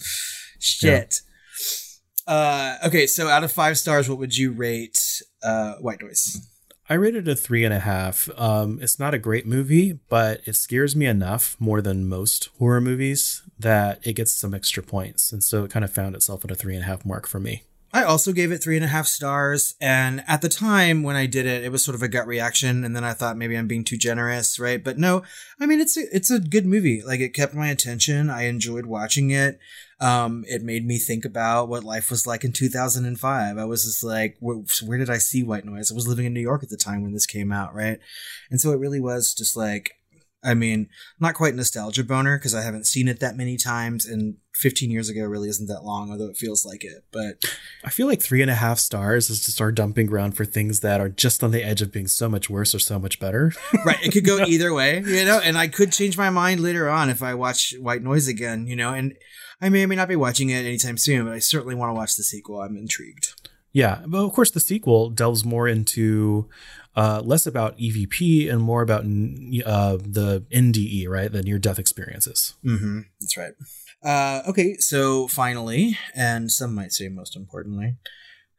Shit. 0.59 1.21
Uh, 2.25 2.77
okay, 2.85 3.07
so 3.07 3.29
out 3.29 3.43
of 3.43 3.51
five 3.51 3.77
stars, 3.77 4.09
what 4.09 4.17
would 4.17 4.35
you 4.35 4.51
rate 4.51 5.21
uh, 5.43 5.75
White 5.75 6.01
Noise? 6.01 6.45
I 6.89 6.93
rated 6.93 7.27
it 7.27 7.31
a 7.31 7.35
three 7.35 7.65
and 7.65 7.73
a 7.73 7.79
half. 7.79 8.29
Um, 8.37 8.79
it's 8.81 8.97
not 8.97 9.13
a 9.13 9.19
great 9.19 9.45
movie, 9.45 9.99
but 10.07 10.41
it 10.45 10.55
scares 10.55 10.95
me 10.95 11.05
enough 11.05 11.57
more 11.59 11.81
than 11.81 12.07
most 12.07 12.49
horror 12.59 12.79
movies 12.79 13.43
that 13.59 13.99
it 14.07 14.13
gets 14.13 14.31
some 14.31 14.53
extra 14.53 14.81
points. 14.81 15.33
And 15.33 15.43
so 15.43 15.65
it 15.65 15.71
kind 15.71 15.83
of 15.83 15.91
found 15.91 16.15
itself 16.15 16.45
at 16.45 16.51
a 16.51 16.55
three 16.55 16.75
and 16.75 16.83
a 16.83 16.87
half 16.87 17.05
mark 17.05 17.27
for 17.27 17.41
me. 17.41 17.63
I 17.97 18.03
also 18.03 18.31
gave 18.31 18.51
it 18.51 18.61
three 18.61 18.75
and 18.75 18.85
a 18.85 18.89
half 18.89 19.07
stars. 19.07 19.73
And 19.81 20.23
at 20.27 20.43
the 20.43 20.49
time 20.49 21.01
when 21.01 21.15
I 21.15 21.25
did 21.25 21.47
it, 21.47 21.63
it 21.63 21.71
was 21.71 21.83
sort 21.83 21.95
of 21.95 22.03
a 22.03 22.07
gut 22.07 22.27
reaction. 22.27 22.83
And 22.83 22.95
then 22.95 23.03
I 23.03 23.13
thought 23.13 23.37
maybe 23.37 23.57
I'm 23.57 23.65
being 23.65 23.83
too 23.83 23.97
generous, 23.97 24.59
right? 24.59 24.83
But 24.83 24.99
no, 24.99 25.23
I 25.59 25.65
mean, 25.65 25.81
it's 25.81 25.97
a, 25.97 26.03
it's 26.15 26.29
a 26.29 26.39
good 26.39 26.67
movie. 26.67 27.01
Like 27.01 27.21
it 27.21 27.33
kept 27.33 27.55
my 27.55 27.69
attention. 27.69 28.29
I 28.29 28.43
enjoyed 28.43 28.85
watching 28.85 29.31
it. 29.31 29.57
Um, 29.99 30.45
it 30.47 30.61
made 30.61 30.85
me 30.85 30.99
think 30.99 31.25
about 31.25 31.69
what 31.69 31.83
life 31.83 32.11
was 32.11 32.27
like 32.27 32.43
in 32.43 32.51
2005. 32.51 33.57
I 33.57 33.65
was 33.65 33.83
just 33.83 34.03
like, 34.03 34.37
where, 34.41 34.57
where 34.85 34.99
did 34.99 35.09
I 35.09 35.17
see 35.17 35.41
White 35.41 35.65
Noise? 35.65 35.91
I 35.91 35.95
was 35.95 36.07
living 36.07 36.27
in 36.27 36.35
New 36.35 36.39
York 36.39 36.61
at 36.61 36.69
the 36.69 36.77
time 36.77 37.01
when 37.01 37.13
this 37.13 37.25
came 37.25 37.51
out, 37.51 37.73
right? 37.73 37.97
And 38.51 38.61
so 38.61 38.73
it 38.73 38.79
really 38.79 38.99
was 38.99 39.33
just 39.33 39.57
like, 39.57 39.93
I 40.47 40.53
mean, 40.53 40.87
not 41.19 41.35
quite 41.35 41.55
nostalgia 41.55 42.05
boner 42.05 42.37
because 42.37 42.55
I 42.55 42.61
haven't 42.61 42.87
seen 42.87 43.09
it 43.09 43.19
that 43.19 43.35
many 43.35 43.57
times, 43.57 44.05
and 44.05 44.37
15 44.55 44.89
years 44.89 45.09
ago 45.09 45.23
really 45.25 45.49
isn't 45.49 45.67
that 45.67 45.83
long, 45.83 46.09
although 46.09 46.29
it 46.29 46.37
feels 46.37 46.65
like 46.65 46.85
it. 46.85 47.03
But 47.11 47.43
I 47.83 47.89
feel 47.89 48.07
like 48.07 48.21
three 48.21 48.41
and 48.41 48.49
a 48.49 48.55
half 48.55 48.79
stars 48.79 49.29
is 49.29 49.45
just 49.45 49.59
our 49.59 49.73
dumping 49.73 50.05
ground 50.05 50.37
for 50.37 50.45
things 50.45 50.79
that 50.79 51.01
are 51.01 51.09
just 51.09 51.43
on 51.43 51.51
the 51.51 51.63
edge 51.63 51.81
of 51.81 51.91
being 51.91 52.07
so 52.07 52.29
much 52.29 52.49
worse 52.49 52.73
or 52.73 52.79
so 52.79 52.97
much 52.97 53.19
better. 53.19 53.51
right, 53.85 54.01
it 54.01 54.13
could 54.13 54.25
go 54.25 54.39
either 54.47 54.73
way, 54.73 55.03
you 55.05 55.25
know. 55.25 55.41
And 55.43 55.57
I 55.57 55.67
could 55.67 55.91
change 55.91 56.17
my 56.17 56.29
mind 56.29 56.61
later 56.61 56.87
on 56.89 57.09
if 57.09 57.21
I 57.21 57.33
watch 57.33 57.75
White 57.77 58.01
Noise 58.01 58.29
again, 58.29 58.67
you 58.67 58.77
know. 58.77 58.93
And 58.93 59.15
I 59.61 59.67
may 59.67 59.83
or 59.83 59.87
may 59.87 59.95
not 59.95 60.07
be 60.07 60.15
watching 60.15 60.49
it 60.49 60.65
anytime 60.65 60.97
soon, 60.97 61.25
but 61.25 61.33
I 61.33 61.39
certainly 61.39 61.75
want 61.75 61.89
to 61.89 61.95
watch 61.95 62.15
the 62.15 62.23
sequel. 62.23 62.61
I'm 62.61 62.77
intrigued. 62.77 63.33
Yeah, 63.73 64.01
but 64.07 64.23
of 64.23 64.33
course 64.33 64.49
the 64.49 64.59
sequel 64.59 65.11
delves 65.11 65.45
more 65.45 65.67
into 65.67 66.49
uh, 66.97 67.21
less 67.23 67.45
about 67.45 67.77
EVP 67.77 68.51
and 68.51 68.59
more 68.59 68.81
about 68.81 69.01
uh, 69.01 69.97
the 69.97 70.43
NDE, 70.51 71.07
right? 71.07 71.31
The 71.31 71.43
near 71.43 71.59
death 71.59 71.77
experiences. 71.77 72.55
Mm-hmm. 72.65 73.01
That's 73.21 73.37
right. 73.37 73.53
Uh, 74.03 74.41
okay, 74.49 74.77
so 74.77 75.27
finally, 75.27 75.95
and 76.15 76.51
some 76.51 76.73
might 76.73 76.91
say 76.91 77.07
most 77.07 77.35
importantly, 77.35 77.97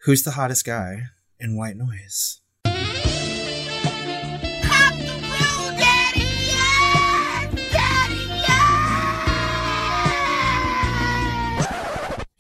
who's 0.05 0.23
the 0.23 0.33
hottest 0.33 0.65
guy 0.65 1.09
in 1.41 1.57
White 1.57 1.77
Noise? 1.77 2.41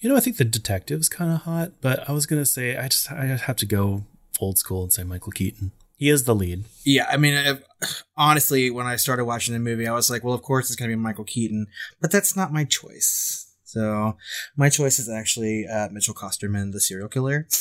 You 0.00 0.08
know, 0.08 0.16
I 0.16 0.20
think 0.20 0.36
the 0.36 0.44
detective's 0.44 1.08
kind 1.08 1.32
of 1.32 1.40
hot, 1.40 1.72
but 1.80 2.08
I 2.08 2.12
was 2.12 2.24
gonna 2.24 2.46
say 2.46 2.76
I 2.76 2.86
just 2.86 3.10
I 3.10 3.24
have 3.24 3.56
to 3.56 3.66
go 3.66 4.04
old 4.38 4.56
school 4.58 4.84
and 4.84 4.92
say 4.92 5.02
Michael 5.02 5.32
Keaton. 5.32 5.72
He 5.98 6.08
is 6.08 6.24
the 6.24 6.34
lead. 6.34 6.64
Yeah, 6.84 7.08
I 7.10 7.16
mean, 7.16 7.58
honestly, 8.16 8.70
when 8.70 8.86
I 8.86 8.94
started 8.94 9.24
watching 9.24 9.52
the 9.52 9.58
movie, 9.58 9.88
I 9.88 9.92
was 9.92 10.08
like, 10.08 10.22
well, 10.22 10.32
of 10.32 10.42
course 10.42 10.70
it's 10.70 10.76
gonna 10.76 10.90
be 10.90 10.96
Michael 10.96 11.24
Keaton, 11.24 11.66
but 12.00 12.12
that's 12.12 12.36
not 12.36 12.52
my 12.52 12.62
choice. 12.64 13.52
So 13.64 14.16
my 14.56 14.68
choice 14.68 15.00
is 15.00 15.08
actually 15.08 15.66
uh, 15.66 15.88
Mitchell 15.90 16.14
Kosterman, 16.14 16.72
the 16.72 16.80
serial 16.80 17.08
killer. 17.08 17.48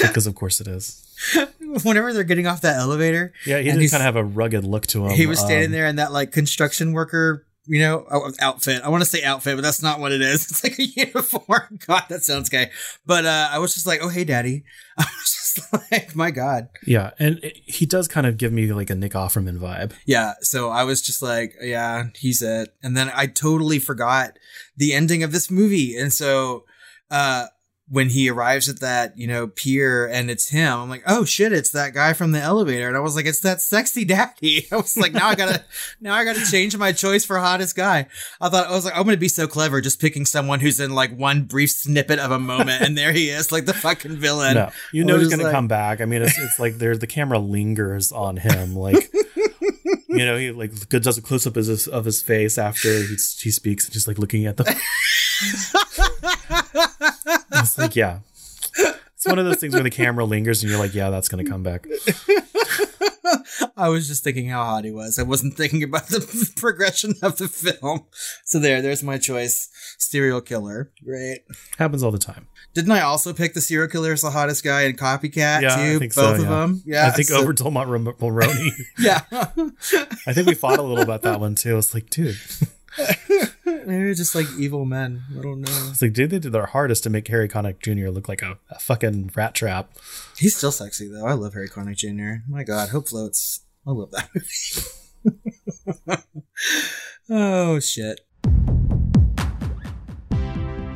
because 0.00 0.28
of 0.28 0.36
course 0.36 0.60
it 0.60 0.68
is. 0.68 1.00
Whenever 1.82 2.12
they're 2.12 2.22
getting 2.22 2.46
off 2.46 2.60
that 2.60 2.76
elevator, 2.76 3.32
yeah, 3.44 3.58
he 3.58 3.72
did 3.72 3.90
kind 3.90 4.00
of 4.00 4.06
have 4.06 4.16
a 4.16 4.24
rugged 4.24 4.64
look 4.64 4.86
to 4.88 5.06
him. 5.06 5.10
He 5.10 5.26
was 5.26 5.40
standing 5.40 5.66
um, 5.66 5.72
there 5.72 5.86
in 5.86 5.96
that 5.96 6.12
like 6.12 6.30
construction 6.30 6.92
worker 6.92 7.44
you 7.66 7.80
know, 7.80 8.06
outfit. 8.40 8.82
I 8.82 8.88
want 8.90 9.02
to 9.02 9.08
say 9.08 9.22
outfit, 9.22 9.56
but 9.56 9.62
that's 9.62 9.82
not 9.82 10.00
what 10.00 10.12
it 10.12 10.20
is. 10.20 10.44
It's 10.50 10.62
like 10.62 10.78
a 10.78 10.84
uniform. 10.84 11.78
God, 11.86 12.04
that 12.08 12.22
sounds 12.22 12.48
gay. 12.48 12.70
But 13.06 13.24
uh, 13.24 13.48
I 13.50 13.58
was 13.58 13.74
just 13.74 13.86
like, 13.86 14.00
oh, 14.02 14.08
hey, 14.08 14.24
daddy. 14.24 14.64
Like, 15.90 16.16
my 16.16 16.30
God. 16.30 16.68
Yeah. 16.86 17.10
And 17.18 17.38
it, 17.42 17.56
he 17.64 17.86
does 17.86 18.08
kind 18.08 18.26
of 18.26 18.36
give 18.36 18.52
me 18.52 18.72
like 18.72 18.90
a 18.90 18.94
Nick 18.94 19.12
Offerman 19.12 19.58
vibe. 19.58 19.92
Yeah. 20.06 20.34
So 20.40 20.70
I 20.70 20.84
was 20.84 21.02
just 21.02 21.22
like, 21.22 21.54
yeah, 21.60 22.04
he's 22.16 22.42
it. 22.42 22.74
And 22.82 22.96
then 22.96 23.10
I 23.14 23.26
totally 23.26 23.78
forgot 23.78 24.38
the 24.76 24.94
ending 24.94 25.22
of 25.22 25.32
this 25.32 25.50
movie. 25.50 25.96
And 25.96 26.12
so, 26.12 26.64
uh, 27.10 27.46
when 27.88 28.08
he 28.08 28.30
arrives 28.30 28.68
at 28.70 28.80
that, 28.80 29.16
you 29.18 29.26
know, 29.26 29.46
pier 29.46 30.06
and 30.06 30.30
it's 30.30 30.48
him, 30.48 30.80
I'm 30.80 30.88
like, 30.88 31.02
oh 31.06 31.26
shit, 31.26 31.52
it's 31.52 31.70
that 31.72 31.92
guy 31.92 32.14
from 32.14 32.32
the 32.32 32.40
elevator. 32.40 32.88
And 32.88 32.96
I 32.96 33.00
was 33.00 33.14
like, 33.14 33.26
it's 33.26 33.40
that 33.40 33.60
sexy 33.60 34.06
daddy. 34.06 34.66
I 34.72 34.76
was 34.76 34.96
like, 34.96 35.12
now 35.12 35.28
I 35.28 35.34
gotta, 35.34 35.62
now 36.00 36.14
I 36.14 36.24
gotta 36.24 36.44
change 36.50 36.76
my 36.76 36.92
choice 36.92 37.24
for 37.24 37.38
hottest 37.38 37.76
guy. 37.76 38.06
I 38.40 38.48
thought, 38.48 38.68
I 38.68 38.72
was 38.72 38.86
like, 38.86 38.96
I'm 38.96 39.04
gonna 39.04 39.18
be 39.18 39.28
so 39.28 39.46
clever 39.46 39.82
just 39.82 40.00
picking 40.00 40.24
someone 40.24 40.60
who's 40.60 40.80
in 40.80 40.94
like 40.94 41.14
one 41.14 41.42
brief 41.42 41.70
snippet 41.70 42.18
of 42.18 42.30
a 42.30 42.38
moment 42.38 42.82
and 42.82 42.96
there 42.96 43.12
he 43.12 43.28
is, 43.28 43.52
like 43.52 43.66
the 43.66 43.74
fucking 43.74 44.16
villain. 44.16 44.54
No, 44.54 44.70
you 44.92 45.04
know 45.04 45.18
he's 45.18 45.28
gonna 45.28 45.44
like... 45.44 45.52
come 45.52 45.68
back. 45.68 46.00
I 46.00 46.06
mean, 46.06 46.22
it's, 46.22 46.38
it's 46.38 46.58
like 46.58 46.78
there's 46.78 47.00
the 47.00 47.06
camera 47.06 47.38
lingers 47.38 48.12
on 48.12 48.38
him. 48.38 48.74
Like, 48.74 49.12
you 50.08 50.24
know, 50.24 50.38
he 50.38 50.52
like 50.52 50.72
does 50.88 51.18
a 51.18 51.22
close 51.22 51.46
up 51.46 51.58
of 51.58 51.66
his, 51.66 51.86
of 51.86 52.06
his 52.06 52.22
face 52.22 52.56
after 52.56 52.88
he, 52.88 53.16
he 53.40 53.50
speaks 53.50 53.84
and 53.84 53.92
just 53.92 54.08
like 54.08 54.18
looking 54.18 54.46
at 54.46 54.56
the. 54.56 54.64
It's 56.74 57.78
like, 57.78 57.96
yeah. 57.96 58.20
It's 58.76 59.26
one 59.26 59.38
of 59.38 59.46
those 59.46 59.58
things 59.58 59.74
where 59.74 59.82
the 59.82 59.90
camera 59.90 60.24
lingers 60.24 60.62
and 60.62 60.70
you're 60.70 60.78
like, 60.78 60.94
yeah, 60.94 61.10
that's 61.10 61.28
going 61.28 61.44
to 61.44 61.50
come 61.50 61.62
back. 61.62 61.86
I 63.76 63.88
was 63.88 64.06
just 64.06 64.22
thinking 64.22 64.48
how 64.48 64.64
hot 64.64 64.84
he 64.84 64.90
was. 64.90 65.18
I 65.18 65.22
wasn't 65.22 65.56
thinking 65.56 65.82
about 65.82 66.08
the 66.08 66.52
progression 66.56 67.14
of 67.22 67.36
the 67.38 67.48
film. 67.48 68.06
So 68.44 68.58
there, 68.58 68.82
there's 68.82 69.02
my 69.02 69.18
choice. 69.18 69.68
Serial 69.98 70.40
killer. 70.40 70.92
Great. 71.04 71.44
Happens 71.78 72.02
all 72.02 72.10
the 72.10 72.18
time. 72.18 72.48
Didn't 72.74 72.90
I 72.90 73.00
also 73.02 73.32
pick 73.32 73.54
the 73.54 73.60
serial 73.60 73.88
killer 73.88 74.12
as 74.12 74.22
the 74.22 74.30
hottest 74.30 74.64
guy 74.64 74.82
in 74.82 74.96
Copycat 74.96 75.62
yeah, 75.62 75.76
too? 75.76 75.96
I 75.96 75.98
think 75.98 76.14
Both 76.14 76.14
so, 76.14 76.34
of 76.34 76.40
yeah. 76.40 76.48
them. 76.48 76.82
Yeah. 76.84 77.06
I 77.06 77.10
think 77.10 77.28
so. 77.28 77.40
over 77.40 77.54
Mulroney. 77.54 78.70
yeah. 78.98 79.20
I 80.26 80.32
think 80.32 80.46
we 80.46 80.54
fought 80.54 80.78
a 80.78 80.82
little 80.82 81.02
about 81.02 81.22
that 81.22 81.40
one 81.40 81.54
too. 81.54 81.78
It's 81.78 81.94
like, 81.94 82.10
dude. 82.10 82.38
They're 83.64 84.14
just 84.14 84.34
like 84.34 84.46
evil 84.58 84.84
men. 84.84 85.22
I 85.36 85.42
don't 85.42 85.60
know. 85.60 85.88
It's 85.90 86.02
like, 86.02 86.12
dude, 86.12 86.30
they 86.30 86.38
did 86.38 86.52
their 86.52 86.66
hardest 86.66 87.02
to 87.04 87.10
make 87.10 87.26
Harry 87.28 87.48
Connick 87.48 87.80
Jr. 87.80 88.08
look 88.10 88.28
like 88.28 88.42
a, 88.42 88.58
a 88.70 88.78
fucking 88.78 89.32
rat 89.34 89.54
trap. 89.54 89.90
He's 90.36 90.56
still 90.56 90.72
sexy 90.72 91.08
though. 91.08 91.26
I 91.26 91.32
love 91.32 91.54
Harry 91.54 91.68
Connick 91.68 91.96
Jr. 91.96 92.44
My 92.48 92.62
God, 92.62 92.90
Hope 92.90 93.08
Floats. 93.08 93.60
I 93.86 93.90
love 93.90 94.10
that 94.12 94.28
movie. 94.34 96.22
oh 97.30 97.80
shit. 97.80 98.23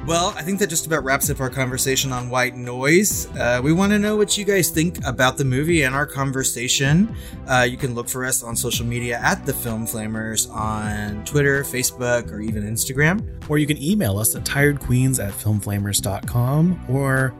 Well, 0.09 0.32
I 0.38 0.42
think 0.42 0.59
that 0.61 0.68
just 0.68 0.86
about 0.86 1.04
wraps 1.04 1.28
up 1.28 1.38
our 1.38 1.50
conversation 1.50 2.12
on 2.12 2.30
White 2.30 2.56
Noise. 2.56 3.26
Uh, 3.36 3.61
we 3.62 3.74
want 3.74 3.92
to 3.92 3.98
know 3.98 4.16
what 4.16 4.38
you 4.38 4.44
guys 4.46 4.70
think 4.70 4.96
about 5.04 5.36
the 5.36 5.44
movie 5.44 5.82
and 5.82 5.94
our 5.94 6.06
conversation. 6.06 7.14
Uh, 7.46 7.66
you 7.68 7.76
can 7.76 7.94
look 7.94 8.09
for 8.09 8.24
us 8.24 8.42
on 8.42 8.56
social 8.56 8.86
media 8.86 9.18
at 9.18 9.44
The 9.44 9.52
Film 9.52 9.86
Flamers 9.86 10.50
on 10.50 11.22
Twitter, 11.26 11.62
Facebook, 11.62 12.32
or 12.32 12.40
even 12.40 12.62
Instagram. 12.62 13.22
Or 13.50 13.59
you 13.59 13.66
can 13.66 13.76
email 13.82 14.16
us 14.16 14.34
at 14.34 14.44
tiredqueens 14.44 15.22
at 15.22 15.34
filmflamers.com 15.34 16.86
or, 16.88 17.34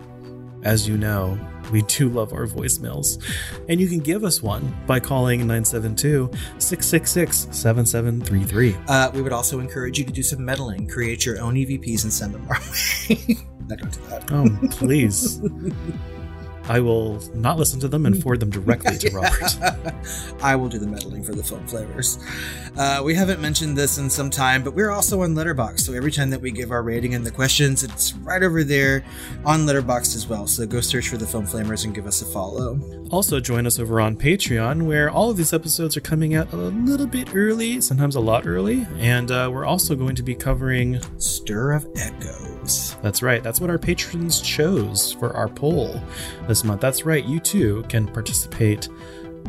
as 0.63 0.87
you 0.87 0.99
know, 0.99 1.39
we 1.71 1.83
do 1.83 2.09
love 2.09 2.33
our 2.33 2.47
voicemails. 2.47 3.23
And 3.69 3.81
you 3.81 3.89
can 3.89 4.01
give 4.01 4.25
us 4.25 4.43
one 4.43 4.75
by 4.87 5.01
calling 5.01 5.41
972 5.41 6.31
666 6.59 7.49
7733. 7.51 8.77
Uh, 8.89 9.11
we 9.15 9.23
would 9.23 9.33
also 9.33 9.61
encourage 9.61 9.99
you 9.99 10.05
to 10.05 10.13
do 10.13 10.23
some 10.23 10.45
meddling, 10.45 10.89
create 10.89 11.25
your 11.25 11.41
own 11.41 11.55
EVPs, 11.55 12.05
and 12.05 12.13
send 12.13 12.35
them 12.35 12.47
our 12.49 12.59
way. 12.59 13.37
I 13.71 13.77
don't 13.77 13.93
do 13.93 14.01
that. 14.09 14.33
Oh, 14.33 14.69
please. 14.71 15.41
I 16.69 16.81
will 16.81 17.21
not 17.35 17.59
listen 17.59 17.81
to 17.81 17.89
them 17.89 18.07
and 18.07 18.23
forward 18.23 18.41
them 18.41 18.51
directly 18.51 18.99
to 18.99 19.11
Robert. 19.15 19.57
I 20.43 20.55
will 20.57 20.69
do 20.69 20.79
the 20.79 20.87
meddling 20.87 21.23
for 21.23 21.35
the 21.35 21.43
film 21.43 21.67
flamers. 21.67 22.19
Uh, 22.77 23.03
we 23.03 23.15
haven't 23.15 23.41
mentioned 23.41 23.77
this 23.77 23.99
in 23.99 24.11
some 24.11 24.31
time, 24.31 24.63
but 24.63 24.75
we're 24.75 24.91
also 24.91 25.23
on 25.23 25.35
Letterboxd. 25.35 25.81
So 25.81 25.95
every 25.95 26.13
time 26.13 26.31
that 26.31 26.41
we 26.41 26.51
give 26.51 26.71
our 26.71 26.83
rating 26.83 27.15
and 27.15 27.25
the 27.25 27.31
questions, 27.31 27.83
it's 27.83 28.15
right 28.17 28.43
over 28.43 28.65
there 28.65 29.05
on 29.45 29.61
Letterboxd 29.61 30.15
as 30.15 30.29
well. 30.29 30.47
So 30.47 30.67
go 30.67 30.81
search 30.81 31.09
for 31.09 31.17
the 31.17 31.27
film 31.27 31.47
flamers 31.47 31.85
and 31.85 31.95
give 31.95 32.07
us 32.07 32.23
a 32.23 32.27
follow. 32.27 32.79
Also, 33.11 33.41
join 33.41 33.67
us 33.67 33.79
over 33.79 34.01
on 34.01 34.17
Patreon, 34.17 34.83
where 34.83 35.11
all 35.11 35.31
of 35.31 35.37
these 35.37 35.53
episodes 35.53 35.97
are 35.97 36.03
coming 36.03 36.35
out 36.35 36.53
a 36.53 36.57
little 36.57 37.07
bit 37.07 37.35
early, 37.35 37.81
sometimes 37.81 38.17
a 38.17 38.21
lot 38.21 38.47
early. 38.47 38.87
And 38.99 39.31
uh, 39.31 39.51
we're 39.53 39.65
also 39.65 39.95
going 39.95 40.15
to 40.17 40.23
be 40.23 40.35
covering 40.35 41.01
Stir 41.19 41.73
of 41.73 41.85
Echoes. 42.69 42.97
That's 43.03 43.23
right. 43.23 43.43
That's 43.43 43.61
what 43.61 43.71
our 43.71 43.79
patrons 43.79 44.41
chose 44.41 45.13
for 45.13 45.35
our 45.35 45.49
poll 45.49 46.01
this 46.47 46.65
month. 46.65 46.81
That's 46.81 47.05
right. 47.05 47.25
You 47.25 47.41
too 47.41 47.85
can 47.89 48.07
participate 48.07 48.89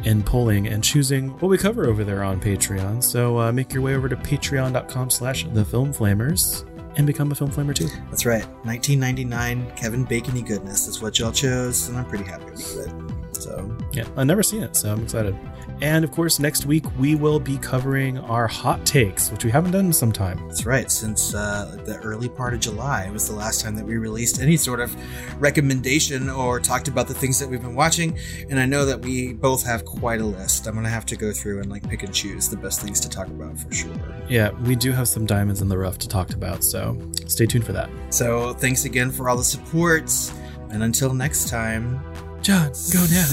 in 0.06 0.24
polling 0.24 0.68
and 0.68 0.84
choosing 0.84 1.30
what 1.40 1.50
we 1.50 1.58
cover 1.58 1.86
over 1.88 2.04
there 2.04 2.24
on 2.24 2.40
Patreon. 2.40 3.04
So 3.04 3.40
uh, 3.40 3.52
make 3.52 3.74
your 3.74 3.84
way 3.84 3.96
over 3.96 4.08
to 4.08 4.16
patreon.com 4.16 5.10
slash 5.10 5.46
the 5.54 5.66
film 5.66 5.94
flamers 5.94 6.66
and 6.96 7.06
become 7.06 7.32
a 7.32 7.36
film 7.36 7.52
flamer 7.52 7.76
too. 7.76 7.88
That's 8.10 8.26
right. 8.26 8.46
1999 8.64 9.72
Kevin 9.76 10.06
Bacony 10.06 10.46
goodness. 10.46 10.86
That's 10.86 11.02
what 11.02 11.20
y'all 11.20 11.32
chose, 11.32 11.90
and 11.90 11.98
I'm 11.98 12.06
pretty 12.06 12.24
happy 12.24 12.46
with 12.52 12.88
it. 12.88 13.36
So 13.36 13.78
yeah, 13.92 14.08
I've 14.16 14.28
never 14.28 14.44
seen 14.44 14.64
it, 14.64 14.76
so 14.76 14.92
I'm 14.94 15.04
excited. 15.04 15.38
And 15.82 16.04
of 16.04 16.12
course, 16.12 16.40
next 16.40 16.66
week 16.66 16.86
we 16.98 17.16
will 17.16 17.40
be 17.40 17.58
covering 17.58 18.18
our 18.18 18.48
hot 18.48 18.86
takes, 18.86 19.32
which 19.32 19.46
we 19.46 19.52
haven't 19.52 19.72
done 19.72 19.88
in 19.88 19.94
some 19.94 20.12
time. 20.12 20.38
That's 20.48 20.66
right. 20.66 20.92
Since 20.92 21.34
uh, 21.34 21.82
the 21.86 21.98
early 22.00 22.28
part 22.30 22.54
of 22.54 22.60
July 22.60 23.10
was 23.12 23.28
the 23.28 23.36
last 23.36 23.62
time 23.62 23.76
that 23.76 23.86
we 23.86 23.98
released 23.98 24.42
any 24.42 24.58
sort 24.58 24.80
of 24.80 24.96
recommendation 25.42 26.30
or 26.30 26.60
talked 26.60 26.88
about 26.88 27.08
the 27.08 27.14
things 27.14 27.40
that 27.40 27.50
we've 27.50 27.62
been 27.62 27.76
watching. 27.76 28.18
And 28.50 28.60
I 28.60 28.66
know 28.66 28.86
that 28.86 29.02
we 29.02 29.34
both 29.34 29.66
have 29.66 29.86
quite 29.86 30.22
a 30.22 30.26
list. 30.26 30.68
I'm 30.68 30.76
gonna 30.76 30.90
have 30.90 31.06
to 31.08 31.16
go 31.16 31.32
through 31.32 31.62
and 31.62 31.70
like 31.70 31.88
pick 31.88 32.04
and 32.04 32.14
choose 32.14 32.50
the 32.50 32.58
best 32.58 32.82
things 32.82 33.00
to 33.02 33.10
talk 33.10 33.28
about 33.28 33.58
for 33.58 33.72
sure. 33.74 33.94
Yeah, 34.28 34.52
we 34.64 34.76
do 34.76 34.92
have 34.92 35.08
some 35.08 35.26
diamonds 35.26 35.62
in 35.62 35.70
the 35.70 35.78
rough 35.78 35.98
to 36.00 36.08
talk 36.08 36.34
about, 36.34 36.64
so 36.64 36.98
stay 37.28 37.46
tuned 37.46 37.66
for 37.66 37.74
that. 37.74 37.90
So 38.10 38.54
thanks 38.54 38.86
again 38.86 39.12
for 39.12 39.30
all 39.30 39.38
the 39.38 39.44
supports, 39.44 40.34
and 40.72 40.84
until 40.84 41.14
next 41.14 41.50
time. 41.50 42.02
John, 42.42 42.72
go 42.94 43.06
now. 43.12 43.28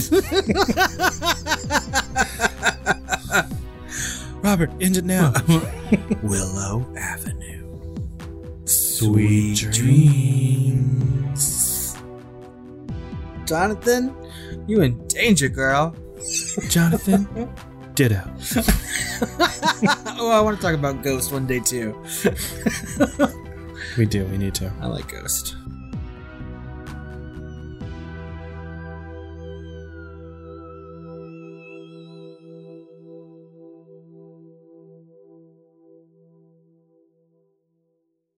Robert, 4.42 4.70
end 4.80 4.96
it 4.96 5.04
now. 5.04 5.32
Willow 6.22 6.86
Avenue. 6.96 7.96
Sweet 8.64 9.68
dreams. 9.72 11.06
Jonathan, 13.44 14.14
you 14.66 14.82
in 14.82 15.06
danger, 15.08 15.48
girl. 15.48 15.94
Jonathan, 16.68 17.28
ditto. 17.94 18.22
oh, 20.18 20.30
I 20.32 20.40
want 20.40 20.56
to 20.56 20.62
talk 20.62 20.74
about 20.74 21.02
Ghost 21.02 21.32
one 21.32 21.46
day 21.46 21.60
too. 21.60 21.96
we 23.96 24.06
do. 24.06 24.24
We 24.26 24.38
need 24.38 24.54
to. 24.56 24.72
I 24.80 24.86
like 24.86 25.08
Ghost. 25.08 25.56